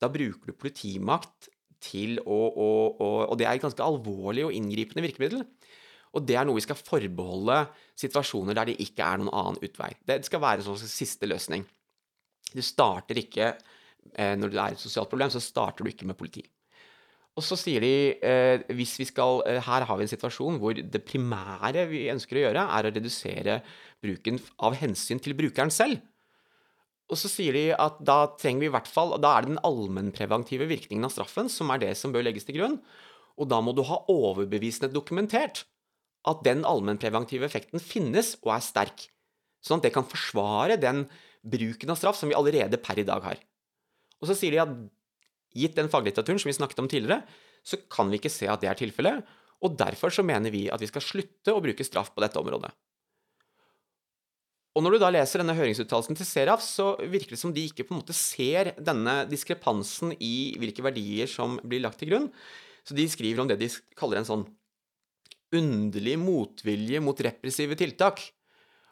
Da 0.00 0.08
bruker 0.12 0.50
du 0.50 0.56
politimakt 0.56 1.48
til 1.80 2.18
å, 2.20 2.38
å, 2.48 2.68
å, 2.92 3.08
Og 3.30 3.38
det 3.40 3.46
er 3.46 3.56
et 3.56 3.64
ganske 3.64 3.84
alvorlig 3.84 4.46
og 4.48 4.56
inngripende 4.56 5.04
virkemiddel. 5.04 5.44
Og 6.16 6.24
det 6.26 6.36
er 6.36 6.44
noe 6.48 6.58
vi 6.58 6.64
skal 6.64 6.76
forbeholde 6.76 7.62
situasjoner 8.00 8.56
der 8.58 8.72
det 8.72 8.80
ikke 8.82 9.06
er 9.06 9.20
noen 9.20 9.32
annen 9.32 9.60
utvei. 9.62 9.92
Det 10.04 10.18
skal 10.26 10.42
være 10.42 10.64
en 10.64 10.72
sånn 10.72 10.90
siste 10.90 11.28
løsning. 11.28 11.64
Du 12.56 12.62
starter 12.64 13.20
ikke 13.20 13.52
eh, 13.52 14.34
Når 14.38 14.50
det 14.50 14.58
er 14.58 14.74
et 14.74 14.82
sosialt 14.82 15.10
problem, 15.10 15.30
så 15.32 15.42
starter 15.42 15.84
du 15.84 15.92
ikke 15.92 16.08
med 16.08 16.18
politi. 16.18 16.44
Og 17.38 17.44
så 17.46 17.56
sier 17.58 17.84
de 17.84 17.92
eh, 18.26 18.64
hvis 18.76 18.96
vi 19.00 19.06
skal 19.08 19.42
eh, 19.48 19.60
Her 19.64 19.86
har 19.86 19.98
vi 19.98 20.06
en 20.06 20.12
situasjon 20.12 20.58
hvor 20.60 20.76
det 20.76 21.04
primære 21.06 21.86
vi 21.90 22.08
ønsker 22.12 22.40
å 22.40 22.46
gjøre, 22.46 22.66
er 22.76 22.88
å 22.88 22.94
redusere 22.94 23.60
bruken 24.02 24.40
av 24.66 24.78
hensyn 24.80 25.22
til 25.22 25.36
brukeren 25.38 25.72
selv. 25.72 26.00
Og 27.10 27.18
så 27.18 27.30
sier 27.30 27.56
de 27.56 27.64
at 27.74 27.98
da 28.06 28.20
trenger 28.38 28.64
vi 28.64 28.68
i 28.70 28.74
hvert 28.74 28.90
fall 28.90 29.16
Da 29.18 29.32
er 29.34 29.44
det 29.44 29.54
den 29.54 29.64
allmennpreventive 29.66 30.68
virkningen 30.70 31.08
av 31.08 31.14
straffen 31.14 31.50
som 31.50 31.72
er 31.74 31.82
det 31.82 31.94
som 31.98 32.14
bør 32.14 32.26
legges 32.26 32.46
til 32.46 32.60
grunn. 32.60 32.78
Og 33.40 33.48
da 33.50 33.60
må 33.64 33.74
du 33.74 33.82
ha 33.88 34.02
overbevisende 34.12 34.92
dokumentert 34.94 35.64
at 36.28 36.42
den 36.44 36.66
allmennpreventive 36.68 37.46
effekten 37.46 37.80
finnes 37.80 38.34
og 38.44 38.52
er 38.58 38.64
sterk. 38.64 39.06
Sånn 39.64 39.80
at 39.80 39.88
det 39.88 39.94
kan 39.94 40.08
forsvare 40.08 40.76
den 40.80 41.06
bruken 41.46 41.92
av 41.92 41.98
straff 42.00 42.18
som 42.18 42.30
vi 42.30 42.36
allerede 42.36 42.80
per 42.82 42.98
i 43.00 43.06
dag 43.06 43.24
har. 43.24 43.40
Og 44.20 44.28
så 44.28 44.36
sier 44.36 44.56
de 44.56 44.62
at 44.62 44.74
gitt 45.56 45.78
den 45.78 45.90
faglitteraturen 45.90 46.40
som 46.40 46.50
vi 46.50 46.56
snakket 46.58 46.82
om 46.82 46.90
tidligere, 46.90 47.24
så 47.66 47.80
kan 47.92 48.10
vi 48.10 48.20
ikke 48.20 48.32
se 48.32 48.48
at 48.50 48.62
det 48.62 48.70
er 48.70 48.78
tilfellet. 48.78 49.24
Og 49.60 49.76
derfor 49.76 50.12
så 50.12 50.24
mener 50.24 50.52
vi 50.52 50.68
at 50.72 50.80
vi 50.80 50.88
skal 50.88 51.04
slutte 51.04 51.52
å 51.52 51.62
bruke 51.64 51.84
straff 51.84 52.12
på 52.14 52.22
dette 52.24 52.40
området. 52.40 52.70
Og 54.70 54.84
når 54.84 54.94
du 54.94 55.02
da 55.02 55.10
leser 55.10 55.42
denne 55.42 55.56
høringsuttalelsen 55.58 56.16
til 56.16 56.28
Seraf, 56.28 56.62
så 56.62 56.92
virker 57.02 57.34
det 57.34 57.40
som 57.40 57.52
de 57.54 57.64
ikke 57.66 57.88
på 57.88 57.94
en 57.94 58.00
måte 58.04 58.14
ser 58.14 58.70
denne 58.78 59.24
diskrepansen 59.28 60.14
i 60.22 60.54
hvilke 60.62 60.84
verdier 60.86 61.28
som 61.30 61.58
blir 61.66 61.82
lagt 61.82 61.98
til 62.00 62.12
grunn. 62.12 62.28
Så 62.86 62.94
de 62.96 63.08
skriver 63.10 63.42
om 63.42 63.50
det 63.50 63.58
de 63.60 63.68
kaller 63.98 64.20
en 64.20 64.28
sånn 64.28 64.46
underlig 65.58 66.14
motvilje 66.22 67.02
mot 67.02 67.18
repressive 67.26 67.74
tiltak. 67.78 68.22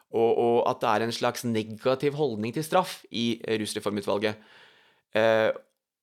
Og, 0.09 0.29
og 0.41 0.55
at 0.71 0.79
det 0.81 0.89
er 0.89 1.05
en 1.05 1.13
slags 1.13 1.43
negativ 1.45 2.15
holdning 2.17 2.53
til 2.55 2.65
straff 2.65 3.03
i 3.13 3.35
Rusreformutvalget. 3.61 4.39
Eh, 5.13 5.49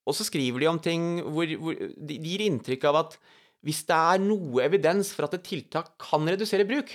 og 0.06 0.14
så 0.14 0.26
skriver 0.26 0.62
de 0.62 0.68
om 0.70 0.78
ting 0.82 1.18
hvor, 1.24 1.50
hvor 1.58 1.74
de, 1.74 2.18
gir 2.22 2.44
inntrykk 2.46 2.86
av 2.90 3.00
at 3.00 3.18
hvis 3.66 3.82
det 3.88 3.96
er 3.96 4.22
noe 4.22 4.62
evidens 4.62 5.10
for 5.14 5.26
at 5.26 5.34
et 5.34 5.46
tiltak 5.46 5.96
kan 5.98 6.22
redusere 6.28 6.66
bruk, 6.68 6.92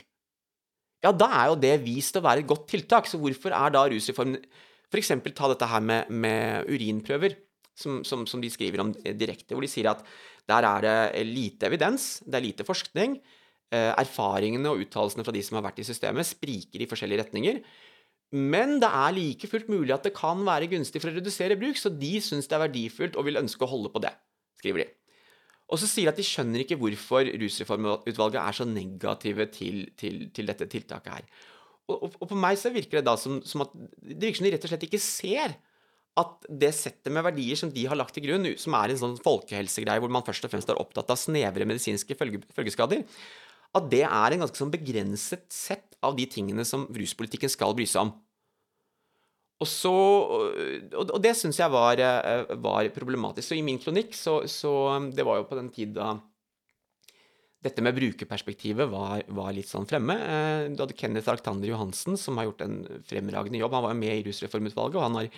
ja, 1.01 1.11
da 1.11 1.27
er 1.41 1.49
jo 1.51 1.59
det 1.59 1.73
vist 1.83 2.15
å 2.15 2.23
være 2.23 2.43
et 2.43 2.47
godt 2.47 2.67
tiltak. 2.71 3.09
Så 3.09 3.19
hvorfor 3.19 3.51
er 3.57 3.73
da 3.73 3.87
rusreformen 3.89 4.37
F.eks. 4.91 5.11
ta 5.35 5.47
dette 5.47 5.67
her 5.71 5.83
med, 5.83 6.11
med 6.11 6.67
urinprøver, 6.67 7.37
som, 7.75 8.01
som, 8.07 8.25
som, 8.27 8.41
de 8.43 8.49
skriver 8.51 8.83
om 8.83 8.91
direkte, 8.93 9.55
hvor 9.55 9.63
de 9.63 9.71
sier 9.71 9.87
at 9.91 10.03
der 10.51 10.67
er 10.67 10.83
det 10.83 11.23
lite 11.29 11.69
evidens, 11.69 12.19
det 12.27 12.37
er 12.37 12.45
lite 12.45 12.67
forskning. 12.67 13.15
Eh, 13.71 13.93
erfaringene 13.95 14.67
og 14.67 14.81
uttalelsene 14.83 15.23
fra 15.23 15.31
de 15.31 15.41
som 15.47 15.55
har 15.55 15.63
vært 15.63 15.77
i 15.79 15.85
systemet, 15.87 16.27
spriker 16.27 16.81
i 16.83 16.87
forskjellige 16.91 17.21
retninger. 17.21 17.59
Men 18.35 18.81
det 18.83 18.89
er 18.91 19.13
like 19.15 19.47
fullt 19.47 19.69
mulig 19.71 19.93
at 19.95 20.03
det 20.03 20.11
kan 20.15 20.41
være 20.43 20.67
gunstig 20.73 20.99
for 20.99 21.07
å 21.07 21.15
redusere 21.15 21.55
bruk, 21.59 21.79
så 21.79 21.91
de 21.91 22.17
syns 22.23 22.49
det 22.51 22.57
er 22.57 22.65
verdifullt 22.65 23.15
og 23.15 23.29
vil 23.29 23.39
ønske 23.39 23.63
å 23.63 23.69
holde 23.71 23.91
på 23.93 24.01
det, 24.03 24.11
skriver 24.59 24.83
de. 24.83 24.87
Og 25.71 25.79
så 25.79 25.87
sier 25.87 26.09
de 26.09 26.11
at 26.11 26.19
de 26.19 26.27
skjønner 26.27 26.65
ikke 26.65 26.75
hvorfor 26.81 27.29
rusreformutvalget 27.39 28.39
er 28.41 28.57
så 28.57 28.67
negative 28.67 29.47
til, 29.55 29.85
til, 29.99 30.17
til 30.35 30.51
dette 30.51 30.67
tiltaket 30.73 31.13
her. 31.15 31.29
Og, 31.87 32.09
og, 32.11 32.25
på 32.27 32.39
meg 32.39 32.59
så 32.59 32.71
virker 32.75 32.99
det 32.99 33.07
da 33.07 33.13
som, 33.19 33.37
som, 33.47 33.63
at 33.63 33.71
det 34.03 34.19
virker 34.19 34.41
som 34.41 34.49
de 34.49 34.51
rett 34.57 34.67
og 34.67 34.73
slett 34.73 34.83
ikke 34.87 34.99
ser 35.03 35.55
at 36.19 36.49
det 36.63 36.73
settet 36.75 37.07
med 37.15 37.23
verdier 37.23 37.55
som 37.55 37.71
de 37.71 37.87
har 37.87 37.95
lagt 37.95 38.17
til 38.17 38.27
grunn, 38.27 38.49
som 38.59 38.75
er 38.75 38.91
en 38.91 38.99
sånn 38.99 39.15
folkehelsegreie 39.23 40.03
hvor 40.03 40.11
man 40.11 40.27
først 40.27 40.43
og 40.43 40.51
fremst 40.51 40.71
er 40.71 40.79
opptatt 40.83 41.15
av 41.15 41.19
snevre 41.19 41.67
medisinske 41.67 42.19
følge, 42.19 42.43
følgeskader, 42.51 43.07
at 43.77 43.87
det 43.91 44.03
er 44.03 44.33
en 44.33 44.43
ganske 44.43 44.59
sånn 44.59 44.73
begrenset 44.73 45.45
sett 45.53 45.95
av 46.03 46.17
de 46.17 46.25
tingene 46.29 46.65
som 46.67 46.87
ruspolitikken 46.91 47.51
skal 47.51 47.75
bry 47.77 47.85
seg 47.87 48.07
om. 48.07 48.11
Og, 49.61 49.69
så, 49.69 49.93
og 50.97 51.17
det 51.21 51.35
syns 51.37 51.59
jeg 51.61 51.69
var, 51.69 52.01
eh, 52.01 52.49
var, 52.57 52.87
problematisk. 52.95 53.51
Så 53.51 53.59
i 53.59 53.65
min 53.65 53.77
kronikk 53.81 54.15
så, 54.17 54.41
så, 54.49 54.73
Det 55.13 55.25
var 55.27 55.37
jo 55.37 55.47
på 55.49 55.59
den 55.59 55.69
tid 55.73 55.93
da 55.99 56.15
dette 57.61 57.83
med 57.85 57.93
brukerperspektivet 57.93 58.89
var, 58.89 59.21
var 59.37 59.51
litt 59.53 59.69
sånn 59.69 59.85
fremme. 59.85 60.15
Eh, 60.17 60.63
du 60.73 60.81
hadde 60.81 60.97
Kenneth 60.97 61.29
Arctander 61.29 61.69
Johansen, 61.69 62.17
som 62.17 62.39
har 62.41 62.49
gjort 62.49 62.65
en 62.65 62.79
fremragende 63.05 63.61
jobb. 63.61 63.75
Han 63.77 63.85
var 63.85 63.93
jo 63.93 64.01
med 64.01 64.15
i 64.15 64.23
Rusreformutvalget, 64.25 64.97
og 64.97 65.05
han 65.05 65.19
har 65.19 65.29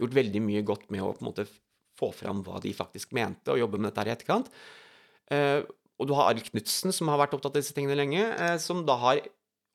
gjort 0.00 0.16
veldig 0.22 0.42
mye 0.46 0.64
godt 0.72 0.88
med 0.94 1.04
å 1.04 1.12
på 1.12 1.20
en 1.20 1.28
måte 1.28 1.44
få 2.00 2.08
fram 2.16 2.40
hva 2.46 2.62
de 2.64 2.72
faktisk 2.76 3.12
mente, 3.16 3.52
og 3.52 3.60
jobbe 3.60 3.76
med 3.76 3.90
dette 3.90 4.00
her 4.00 4.08
i 4.08 4.14
etterkant. 4.16 4.48
Eh, 5.96 6.02
og 6.02 6.08
du 6.08 6.14
har 6.16 6.30
Arild 6.30 6.50
Knutsen, 6.50 6.92
som 6.92 7.08
har 7.08 7.18
vært 7.22 7.34
opptatt 7.34 7.56
av 7.56 7.62
disse 7.62 7.74
tingene 7.76 7.96
lenge, 7.96 8.22
som 8.60 8.84
da 8.86 8.98
har 9.00 9.22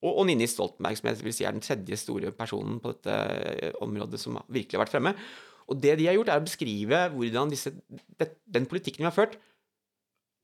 og, 0.01 0.15
og 0.15 0.25
Nini 0.27 0.47
Stoltenberg, 0.49 0.97
som 0.97 1.11
jeg 1.11 1.21
vil 1.21 1.35
si 1.35 1.45
er 1.45 1.55
den 1.55 1.63
tredje 1.63 1.99
store 2.01 2.33
personen 2.33 2.81
på 2.81 2.93
dette 2.95 3.13
eh, 3.13 3.77
området 3.85 4.19
som 4.21 4.39
virkelig 4.49 4.77
har 4.77 4.85
vært 4.85 4.95
fremme. 4.95 5.13
Og 5.71 5.77
det 5.79 5.95
de 5.99 6.07
har 6.09 6.17
gjort, 6.17 6.31
er 6.33 6.41
å 6.41 6.47
beskrive 6.47 7.03
hvordan 7.13 7.53
disse, 7.53 7.71
den 8.49 8.67
politikken 8.69 9.05
vi 9.05 9.09
har 9.09 9.15
ført, 9.15 9.37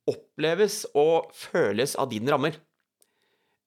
oppleves 0.08 0.86
og 0.96 1.34
føles 1.36 1.98
av 2.00 2.12
dine 2.13 2.32
rammer. 2.32 2.56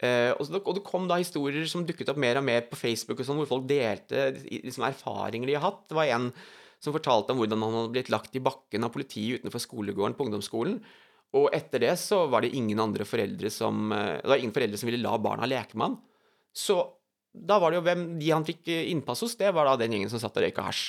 Eh, 0.00 0.30
og, 0.32 0.46
det, 0.46 0.62
og, 0.62 0.72
det, 0.78 0.86
kom 0.86 1.10
da 1.10 1.18
historier 1.20 1.66
som 1.68 1.84
dukket 1.84 2.08
opp 2.12 2.22
mer 2.22 2.38
og 2.40 2.46
mer 2.46 2.64
på 2.70 2.78
Facebook, 2.78 3.18
og 3.20 3.26
sånn, 3.26 3.42
hvor 3.42 3.50
folk 3.50 3.68
delte 3.68 4.30
liksom, 4.46 4.86
erfaringer 4.86 5.50
de 5.50 5.58
har 5.58 5.66
hatt. 5.66 5.84
Det 5.90 5.98
var 5.98 6.14
en 6.14 6.30
som 6.80 6.94
fortalte 6.94 7.34
om 7.34 7.42
hvordan 7.42 7.60
han 7.60 7.76
hadde 7.76 7.92
blitt 7.98 8.14
lagt 8.14 8.38
i 8.38 8.40
bakken 8.40 8.86
av 8.86 8.94
politiet 8.94 9.42
utenfor 9.42 9.60
skolegården 9.60 10.14
på 10.16 10.30
ungdomsskolen. 10.30 10.78
Og 11.38 11.50
etter 11.54 11.84
det 11.84 11.92
så 12.00 12.24
var 12.30 12.42
det 12.42 12.54
ingen 12.58 12.80
andre 12.82 13.06
foreldre 13.06 13.50
som 13.54 13.92
eh, 13.94 14.16
Det 14.18 14.30
var 14.32 14.40
ingen 14.40 14.54
foreldre 14.54 14.80
som 14.80 14.90
ville 14.90 15.02
la 15.02 15.18
barna 15.22 15.46
leke 15.46 15.78
med 15.78 15.90
han. 15.92 16.00
Så 16.50 16.80
da 17.30 17.60
var 17.62 17.70
det 17.70 17.78
jo 17.78 17.86
hvem 17.86 18.08
de 18.18 18.32
han 18.32 18.46
fikk 18.46 18.66
eh, 18.72 18.88
innpass 18.90 19.22
hos, 19.22 19.36
det 19.38 19.52
var 19.54 19.68
da 19.68 19.76
den 19.78 19.94
gjengen 19.94 20.10
som 20.10 20.22
satt 20.22 20.36
og 20.36 20.44
røyka 20.44 20.66
hasj. 20.66 20.88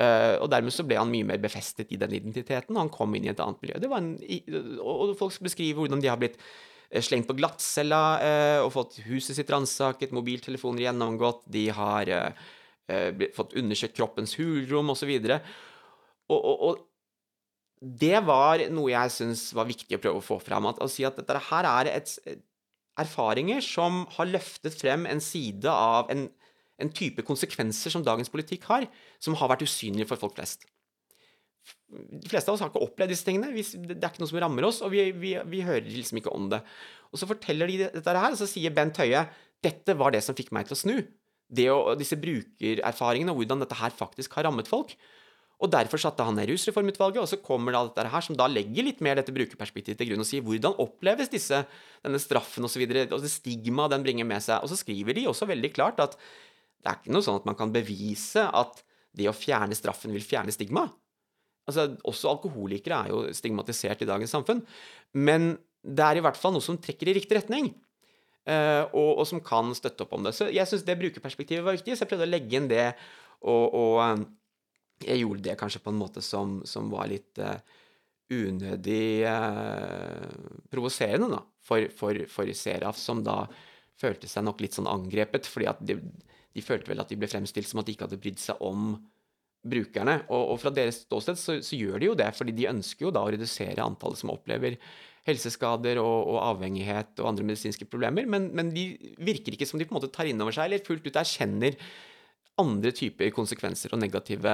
Eh, 0.00 0.38
og 0.40 0.48
dermed 0.48 0.72
så 0.72 0.86
ble 0.88 0.96
han 0.96 1.12
mye 1.12 1.28
mer 1.28 1.42
befestet 1.42 1.92
i 1.92 2.00
den 2.00 2.16
identiteten, 2.16 2.72
og 2.72 2.86
han 2.86 2.92
kom 2.94 3.12
inn 3.16 3.28
i 3.28 3.32
et 3.34 3.42
annet 3.44 3.60
miljø. 3.60 3.80
En, 3.98 4.14
og 4.80 5.12
folk 5.20 5.36
beskriver 5.44 5.82
hvordan 5.82 6.00
de 6.00 6.08
har 6.08 6.20
blitt 6.20 6.40
slengt 7.04 7.28
på 7.28 7.36
glattcella 7.38 8.04
eh, 8.24 8.60
og 8.64 8.72
fått 8.74 8.96
huset 9.04 9.36
sitt 9.36 9.52
ransaket, 9.52 10.16
mobiltelefoner 10.16 10.88
gjennomgått, 10.88 11.44
de 11.52 11.68
har 11.74 12.10
fått 13.36 13.52
undersøkt 13.54 13.94
kroppens 13.94 14.32
hulrom 14.34 14.88
osv. 14.90 15.12
Og, 15.22 16.38
og, 16.40 16.56
og 16.66 16.80
det 17.80 18.18
var 18.26 18.60
noe 18.72 18.92
jeg 18.92 19.12
syns 19.14 19.46
var 19.56 19.68
viktig 19.68 19.96
å 19.96 20.02
prøve 20.02 20.20
å 20.20 20.24
få 20.24 20.36
fram. 20.44 20.68
At, 20.68 20.80
å 20.84 20.88
si 20.90 21.06
at 21.08 21.16
dette 21.16 21.40
her 21.48 21.68
er 21.68 21.92
et, 21.94 22.12
erfaringer 23.00 23.62
som 23.64 24.02
har 24.16 24.28
løftet 24.28 24.76
frem 24.76 25.06
en 25.08 25.22
side 25.24 25.70
av 25.70 26.10
en, 26.12 26.26
en 26.80 26.92
type 26.92 27.24
konsekvenser 27.24 27.92
som 27.92 28.04
dagens 28.04 28.32
politikk 28.32 28.66
har, 28.68 28.84
som 29.22 29.36
har 29.40 29.52
vært 29.52 29.64
usynlige 29.64 30.08
for 30.10 30.20
folk 30.20 30.36
flest. 30.36 30.66
De 31.90 32.28
fleste 32.30 32.50
av 32.50 32.56
oss 32.56 32.64
har 32.64 32.70
ikke 32.70 32.82
opplevd 32.84 33.12
disse 33.12 33.26
tingene. 33.26 33.52
Vi, 33.54 33.64
det 33.88 33.98
er 33.98 34.10
ikke 34.10 34.22
noe 34.22 34.32
som 34.32 34.40
rammer 34.42 34.66
oss, 34.68 34.80
og 34.84 34.92
vi, 34.94 35.06
vi, 35.16 35.34
vi 35.52 35.62
hører 35.66 35.88
liksom 35.88 36.20
ikke 36.20 36.34
om 36.34 36.50
det. 36.52 36.60
Og 37.10 37.20
så 37.20 37.28
forteller 37.30 37.70
de 37.70 37.80
dette 37.86 38.16
her, 38.16 38.34
og 38.34 38.38
så 38.40 38.48
sier 38.48 38.74
Bent 38.74 39.00
Høie 39.00 39.24
dette 39.60 39.92
var 39.98 40.14
det 40.14 40.22
som 40.24 40.36
fikk 40.36 40.54
meg 40.56 40.68
til 40.68 40.76
å 40.76 40.80
snu. 40.80 40.94
Det 41.50 41.66
og 41.72 41.98
disse 42.00 42.16
brukererfaringene 42.16 43.32
og 43.32 43.42
hvordan 43.42 43.64
dette 43.64 43.76
her 43.76 43.92
faktisk 43.92 44.38
har 44.38 44.46
rammet 44.46 44.70
folk. 44.70 44.94
Og 45.60 45.68
Derfor 45.72 46.00
satte 46.00 46.24
han 46.24 46.38
ned 46.38 46.48
Rusreformutvalget, 46.48 47.20
og 47.20 47.28
så 47.28 47.36
kommer 47.44 47.74
da 47.76 47.82
dette 47.84 48.08
her, 48.08 48.24
som 48.24 48.36
da 48.38 48.46
legger 48.48 48.86
litt 48.86 49.02
mer 49.04 49.18
dette 49.20 49.34
brukerperspektivet 49.36 49.98
til 50.00 50.08
grunn 50.08 50.24
og 50.24 50.28
sier 50.28 50.44
hvordan 50.46 50.78
oppleves 50.80 51.28
disse, 51.32 51.58
denne 52.04 52.20
straffen 52.22 52.64
osv., 52.64 52.70
og, 52.70 52.72
så 52.72 52.80
videre, 52.80 53.02
og 53.12 53.24
det 53.24 53.32
stigmaet 53.32 53.92
den 53.92 54.06
bringer 54.06 54.28
med 54.28 54.40
seg. 54.44 54.64
Og 54.64 54.72
så 54.72 54.78
skriver 54.80 55.18
de 55.18 55.26
også 55.28 55.48
veldig 55.50 55.72
klart 55.76 56.00
at 56.00 56.16
det 56.80 56.88
er 56.88 56.96
ikke 56.96 57.12
noe 57.12 57.26
sånn 57.26 57.42
at 57.42 57.48
man 57.48 57.58
kan 57.58 57.74
bevise 57.74 58.46
at 58.56 58.80
det 59.16 59.28
å 59.28 59.36
fjerne 59.36 59.76
straffen 59.76 60.14
vil 60.16 60.24
fjerne 60.24 60.54
stigma. 60.54 60.86
Altså, 61.68 61.90
Også 62.08 62.30
alkoholikere 62.30 63.04
er 63.04 63.12
jo 63.12 63.20
stigmatisert 63.36 64.00
i 64.00 64.08
dagens 64.08 64.32
samfunn. 64.32 64.62
Men 65.12 65.52
det 65.84 66.06
er 66.06 66.20
i 66.20 66.24
hvert 66.24 66.38
fall 66.40 66.54
noe 66.56 66.64
som 66.64 66.78
trekker 66.80 67.10
i 67.10 67.16
riktig 67.20 67.36
retning. 67.36 67.74
eh, 68.48 68.84
og, 68.96 69.20
og 69.20 69.26
som 69.28 69.42
kan 69.44 69.74
støtte 69.76 70.06
opp 70.06 70.14
om 70.16 70.24
det. 70.24 70.32
Så 70.36 70.48
jeg 70.48 70.66
syns 70.66 70.86
det 70.86 70.96
brukerperspektivet 70.98 71.64
var 71.66 71.76
viktig, 71.76 71.92
så 71.94 72.06
jeg 72.06 72.12
prøvde 72.14 72.28
å 72.28 72.32
legge 72.32 72.56
inn 72.56 72.70
det. 72.70 72.86
Og, 73.44 73.76
og 73.76 73.96
eh, 74.04 74.24
jeg 75.04 75.22
gjorde 75.22 75.44
det 75.44 75.58
kanskje 75.60 75.82
på 75.84 75.92
en 75.92 76.00
måte 76.00 76.22
som, 76.24 76.58
som 76.68 76.90
var 76.92 77.08
litt 77.10 77.40
uh, 77.42 77.56
unødig 78.30 79.26
uh, 79.26 80.26
provoserende, 80.72 81.30
da, 81.32 81.40
for, 81.66 81.86
for, 81.96 82.24
for 82.30 82.52
Seraf, 82.56 82.98
som 83.00 83.24
da 83.26 83.44
følte 84.00 84.28
seg 84.30 84.46
nok 84.46 84.62
litt 84.64 84.76
sånn 84.76 84.90
angrepet, 84.90 85.48
fordi 85.50 85.68
at 85.70 85.80
de, 85.84 85.98
de 86.56 86.64
følte 86.64 86.92
vel 86.92 87.02
at 87.02 87.10
de 87.10 87.18
ble 87.20 87.28
fremstilt 87.30 87.68
som 87.68 87.82
at 87.82 87.88
de 87.88 87.96
ikke 87.96 88.08
hadde 88.08 88.20
brydd 88.20 88.40
seg 88.40 88.60
om 88.64 88.94
brukerne. 89.60 90.22
Og, 90.30 90.54
og 90.54 90.60
fra 90.62 90.72
deres 90.74 91.02
ståsted 91.04 91.38
så, 91.38 91.58
så, 91.64 91.76
gjør 91.76 92.00
de 92.00 92.10
jo 92.10 92.18
det, 92.18 92.30
fordi 92.36 92.56
de 92.56 92.68
ønsker 92.70 93.08
jo 93.08 93.14
da 93.14 93.24
å 93.24 93.32
redusere 93.32 93.84
antallet 93.84 94.20
som 94.20 94.32
opplever 94.32 94.78
helseskader 95.28 96.00
og, 96.00 96.30
og 96.32 96.38
avhengighet 96.46 97.20
og 97.20 97.28
andre 97.28 97.44
medisinske 97.50 97.84
problemer, 97.90 98.24
men, 98.24 98.48
men, 98.56 98.70
de 98.72 98.94
virker 99.20 99.52
ikke 99.52 99.68
som 99.68 99.80
de 99.80 99.84
på 99.84 99.92
en 99.92 99.98
måte 99.98 100.12
tar 100.14 100.30
inn 100.30 100.40
over 100.40 100.56
seg 100.56 100.70
eller 100.70 100.86
fullt 100.86 101.04
ut 101.04 101.18
erkjenner 101.20 101.76
andre 102.60 102.92
typer 102.96 103.32
konsekvenser 103.34 103.94
og 103.94 104.02
negative 104.02 104.52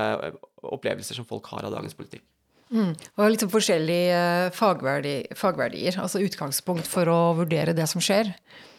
opplevelser 0.62 1.18
som 1.18 1.28
folk 1.28 1.48
har 1.52 1.66
av 1.66 1.74
dagens 1.74 1.96
politikk. 1.98 2.24
Mm. 2.74 2.94
Og 3.14 3.28
liksom 3.30 3.50
forskjellige 3.52 4.22
fagverdi, 4.56 5.18
fagverdier, 5.38 6.00
altså 6.02 6.22
utgangspunkt 6.24 6.88
for 6.90 7.06
å 7.10 7.20
vurdere 7.38 7.76
det 7.76 7.86
som 7.90 8.02
skjer. 8.02 8.32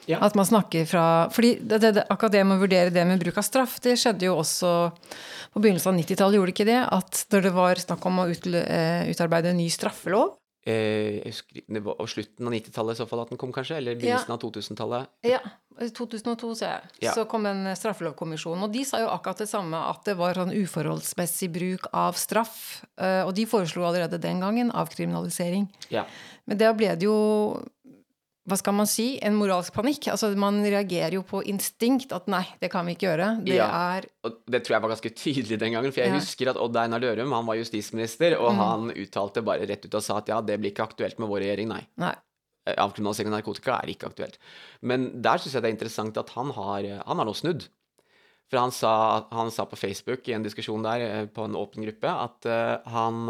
Ja. 0.07 0.19
At 0.23 0.35
man 0.39 0.47
snakker 0.47 0.85
fra 0.87 1.05
fordi 1.35 1.57
det, 1.59 1.81
det, 1.83 2.05
akkurat 2.07 2.31
det 2.31 2.43
med 2.47 2.57
å 2.57 2.63
vurdere 2.63 2.91
det 2.95 3.03
med 3.07 3.19
bruk 3.19 3.39
av 3.39 3.43
straff, 3.47 3.77
det 3.83 3.97
skjedde 3.99 4.29
jo 4.29 4.37
også 4.39 4.73
på 5.51 5.63
begynnelsen 5.63 5.91
av 5.91 5.99
90-tallet, 5.99 6.39
gjorde 6.39 6.51
det 6.51 6.55
ikke 6.55 6.69
det? 6.69 6.81
At 6.95 7.23
når 7.33 7.47
det 7.47 7.53
var 7.55 7.83
snakk 7.83 8.07
om 8.07 8.21
å 8.23 8.27
utarbeide 8.31 9.51
en 9.51 9.59
ny 9.59 9.67
straffelov, 9.71 10.35
Eh, 10.37 10.46
husker 10.67 11.63
det 11.63 11.81
var 11.85 12.09
slutten 12.11 12.49
av 12.49 12.53
90-tallet 12.53 12.97
i 12.97 12.99
så 12.99 13.07
fall 13.07 13.21
at 13.23 13.31
den 13.31 13.39
kom, 13.39 13.53
kanskje? 13.55 13.77
Eller 13.79 13.95
begynnelsen 13.95 14.33
ja. 14.33 14.35
av 14.35 14.43
2000-tallet? 14.43 15.13
Ja. 15.27 15.39
2002, 15.77 16.51
ser 16.57 16.71
jeg. 16.71 16.91
Ja. 17.05 17.13
Så 17.13 17.27
kom 17.29 17.45
en 17.45 17.69
straffelovkommisjon. 17.77 18.63
Og 18.65 18.73
de 18.73 18.81
sa 18.87 18.99
jo 19.03 19.11
akkurat 19.13 19.43
det 19.43 19.49
samme, 19.51 19.77
at 19.91 20.01
det 20.09 20.17
var 20.17 20.39
sånn 20.39 20.55
uforholdsmessig 20.57 21.51
bruk 21.53 21.85
av 21.93 22.17
straff. 22.17 22.81
Og 22.97 23.31
de 23.37 23.45
foreslo 23.49 23.85
allerede 23.85 24.17
den 24.21 24.41
gangen 24.41 24.73
avkriminalisering. 24.73 25.69
Ja. 25.93 26.07
Men 26.49 26.59
da 26.59 26.71
ble 26.73 26.95
det 26.97 27.05
jo 27.05 27.17
hva 28.47 28.55
skal 28.55 28.75
man 28.77 28.87
si, 28.87 29.07
en 29.25 29.35
moralsk 29.35 29.75
panikk. 29.75 30.07
Altså 30.13 30.29
Man 30.39 30.61
reagerer 30.63 31.17
jo 31.17 31.23
på 31.27 31.41
instinkt 31.51 32.13
at 32.15 32.29
nei, 32.31 32.45
det 32.61 32.69
kan 32.71 32.87
vi 32.87 32.95
ikke 32.95 33.09
gjøre. 33.09 33.27
Det 33.43 33.57
ja, 33.57 33.67
er 33.97 34.07
og 34.27 34.37
det 34.47 34.61
tror 34.63 34.77
jeg 34.77 34.85
var 34.85 34.93
ganske 34.93 35.11
tydelig 35.19 35.57
den 35.59 35.75
gangen. 35.75 35.91
For 35.91 36.03
jeg 36.05 36.13
ja. 36.13 36.21
husker 36.21 36.51
at 36.53 36.59
Odd 36.63 36.79
Einar 36.79 37.03
Dørum 37.03 37.35
han 37.35 37.49
var 37.49 37.59
justisminister, 37.59 38.37
og 38.39 38.53
mm. 38.55 38.61
han 38.63 38.93
uttalte 38.95 39.43
bare 39.45 39.67
rett 39.67 39.83
ut 39.83 39.99
og 39.99 40.05
sa 40.05 40.21
at 40.21 40.31
ja, 40.31 40.39
det 40.39 40.59
blir 40.61 40.71
ikke 40.71 40.87
aktuelt 40.87 41.19
med 41.19 41.31
vår 41.31 41.43
regjering, 41.43 41.73
nei. 41.73 41.81
nei. 41.99 42.13
Eh, 42.67 42.77
avkriminalisering 42.79 43.33
av 43.33 43.41
narkotika 43.41 43.81
er 43.81 43.91
ikke 43.91 44.13
aktuelt. 44.13 44.39
Men 44.79 45.09
der 45.23 45.43
syns 45.43 45.57
jeg 45.57 45.65
det 45.65 45.73
er 45.73 45.75
interessant 45.75 46.23
at 46.23 46.31
han 46.37 46.55
har, 46.55 46.87
han 47.03 47.23
har 47.23 47.27
nå 47.27 47.35
snudd. 47.35 47.67
For 48.47 48.63
han 48.63 48.71
sa, 48.71 48.93
han 49.35 49.51
sa, 49.51 49.67
på 49.67 49.75
Facebook 49.75 50.27
i 50.31 50.37
en 50.37 50.47
diskusjon 50.47 50.87
der, 50.87 51.03
eh, 51.03 51.25
på 51.27 51.43
en 51.43 51.59
åpen 51.59 51.83
gruppe, 51.83 52.15
at 52.27 52.47
uh, 52.47 52.93
han 52.95 53.27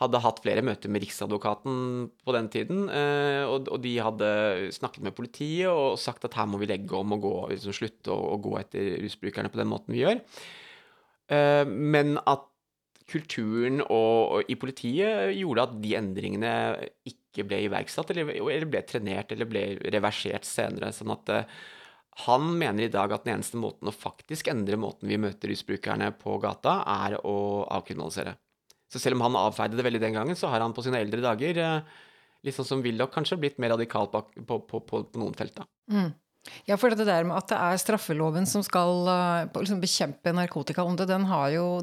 hadde 0.00 0.20
hatt 0.20 0.42
flere 0.44 0.64
møter 0.66 0.92
med 0.92 1.00
Riksadvokaten 1.04 1.76
på 2.26 2.34
den 2.36 2.50
tiden. 2.52 2.82
Og, 2.90 3.70
og 3.72 3.78
de 3.80 3.94
hadde 4.04 4.28
snakket 4.76 5.06
med 5.06 5.16
politiet 5.16 5.70
og 5.70 5.96
sagt 6.00 6.26
at 6.28 6.36
her 6.36 6.48
må 6.50 6.60
vi 6.60 6.68
legge 6.68 6.98
om 6.98 7.14
og 7.16 7.22
gå, 7.24 7.32
liksom 7.54 7.76
slutte 7.76 8.12
å, 8.12 8.36
gå 8.42 8.58
etter 8.60 8.98
rusbrukerne 9.00 9.52
på 9.52 9.62
den 9.62 9.70
måten 9.70 9.96
vi 9.96 10.02
gjør. 10.02 10.20
Men 11.72 12.20
at 12.28 12.44
kulturen 13.08 13.80
og, 13.86 14.36
og 14.36 14.52
i 14.52 14.58
politiet 14.58 15.32
gjorde 15.38 15.64
at 15.64 15.74
de 15.80 15.94
endringene 15.96 16.52
ikke 17.08 17.46
ble 17.48 17.62
iverksatt, 17.68 18.12
eller, 18.12 18.34
eller, 18.36 18.68
ble 18.68 18.82
trenert 18.88 19.32
eller 19.32 19.48
ble 19.48 19.64
reversert 19.94 20.44
senere. 20.48 20.92
sånn 20.92 21.14
at 21.14 21.32
han 22.26 22.48
mener 22.58 22.86
i 22.86 22.92
dag 22.92 23.12
at 23.12 23.26
den 23.26 23.36
eneste 23.36 23.60
måten 23.60 23.90
å 23.90 23.94
faktisk 23.94 24.48
endre 24.48 24.78
måten 24.80 25.08
vi 25.10 25.20
møter 25.20 25.52
rusbrukerne 25.52 26.14
på 26.16 26.38
gata, 26.40 26.80
er 27.04 27.18
å 27.20 27.36
avkriminalisere. 27.76 28.36
Så 28.92 29.02
selv 29.02 29.18
om 29.18 29.24
han 29.26 29.38
avfeide 29.40 29.78
det 29.78 29.86
veldig 29.86 30.02
den 30.02 30.18
gangen, 30.18 30.38
så 30.38 30.50
har 30.52 30.62
han 30.62 30.74
på 30.76 30.84
sine 30.86 31.00
eldre 31.02 31.24
dager, 31.24 31.58
litt 32.46 32.54
sånn 32.54 32.68
som 32.68 32.84
Willoch 32.84 33.10
kanskje, 33.14 33.38
blitt 33.42 33.58
mer 33.62 33.74
radikal 33.74 34.06
på, 34.12 34.22
på, 34.46 34.60
på, 34.62 34.80
på 34.86 35.02
noen 35.18 35.34
felt. 35.38 35.56
da. 35.58 35.66
Mm. 35.90 36.12
Ja, 36.66 36.76
for 36.78 36.94
det 36.94 37.06
der 37.08 37.24
med 37.26 37.36
at 37.40 37.50
det 37.50 37.58
er 37.58 37.80
straffeloven 37.82 38.46
som 38.46 38.62
skal 38.62 39.08
liksom 39.54 39.80
bekjempe 39.82 40.30
narkotikaonde, 40.34 41.06
den, 41.08 41.26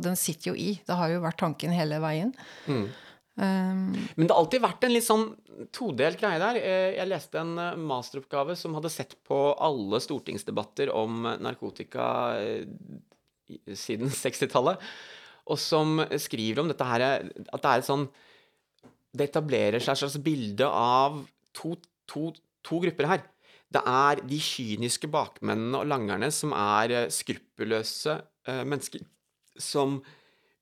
den 0.03 0.19
sitter 0.19 0.53
jo 0.53 0.55
i. 0.55 0.77
Det 0.87 0.95
har 0.99 1.11
jo 1.11 1.23
vært 1.23 1.41
tanken 1.41 1.73
hele 1.75 1.99
veien. 2.03 2.31
Mm. 2.67 2.85
Um, 3.33 3.79
Men 4.13 4.27
det 4.27 4.29
har 4.29 4.39
alltid 4.43 4.61
vært 4.61 4.85
en 4.85 4.93
litt 4.93 5.07
sånn 5.07 5.25
todelt 5.73 6.19
greie 6.21 6.39
der. 6.41 6.59
Jeg 6.95 7.09
leste 7.09 7.41
en 7.41 7.57
masteroppgave 7.89 8.55
som 8.59 8.77
hadde 8.77 8.93
sett 8.93 9.17
på 9.27 9.39
alle 9.57 9.99
stortingsdebatter 10.03 10.93
om 10.93 11.25
narkotika 11.41 12.07
siden 13.73 14.13
60-tallet 14.13 14.79
og 15.51 15.59
som 15.59 15.99
skriver 16.21 16.61
om 16.61 16.69
dette 16.71 16.85
her 16.87 17.03
At 17.03 17.63
det 17.63 17.69
er 17.69 17.81
et 17.81 17.87
sånn 17.87 18.05
Det 19.11 19.27
etablerer 19.27 19.83
seg 19.83 19.93
et 19.95 20.01
slags 20.03 20.19
bilde 20.23 20.67
av 20.67 21.19
to, 21.53 21.75
to, 22.09 22.31
to 22.65 22.79
grupper 22.81 23.09
her. 23.11 23.25
Det 23.73 23.81
er 23.89 24.21
de 24.25 24.39
kyniske 24.41 25.09
bakmennene 25.11 25.81
og 25.81 25.89
langerne 25.89 26.29
som 26.33 26.53
er 26.57 26.93
eh, 26.93 27.09
skruppelløse 27.13 28.15
eh, 28.49 28.63
mennesker 28.65 29.03
som, 29.59 29.99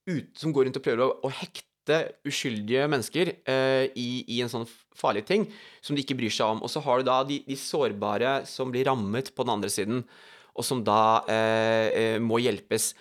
ut, 0.08 0.32
som, 0.36 0.52
går 0.52 0.67
rundt 0.67 0.80
og 0.80 0.86
prøver 0.86 1.06
å, 1.06 1.13
å 1.28 1.32
hekte 1.32 2.02
uskyldige 2.28 2.89
mennesker 2.91 3.34
eh, 3.50 3.86
i, 4.00 4.24
i, 4.28 4.41
en 4.44 4.52
sånn 4.52 4.67
farlig 4.98 5.24
ting 5.28 5.48
som 5.84 5.96
de 5.96 6.04
ikke 6.04 6.17
bryr 6.20 6.34
seg 6.34 6.58
om. 6.58 6.62
Og 6.63 6.72
så 6.72 6.84
har 6.84 7.00
du 7.00 7.08
da 7.08 7.22
de, 7.28 7.41
de 7.48 7.58
sårbare 7.60 8.41
som 8.50 8.72
blir 8.74 8.88
rammet 8.89 9.34
på 9.36 9.48
den 9.48 9.56
andre 9.56 9.72
siden, 9.72 10.04
og 10.52 10.67
som 10.67 10.84
da 10.84 11.24
eh, 11.32 12.20
må 12.20 12.41
hjelpes. 12.44 12.91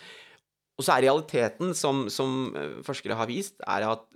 Og 0.80 0.86
så 0.86 0.96
er 0.96 1.04
realiteten, 1.04 1.74
som, 1.76 2.06
som, 2.08 2.54
eh, 2.56 2.80
forskere 2.86 3.18
har 3.18 3.28
vist, 3.28 3.60
er 3.68 3.84
at 3.90 4.06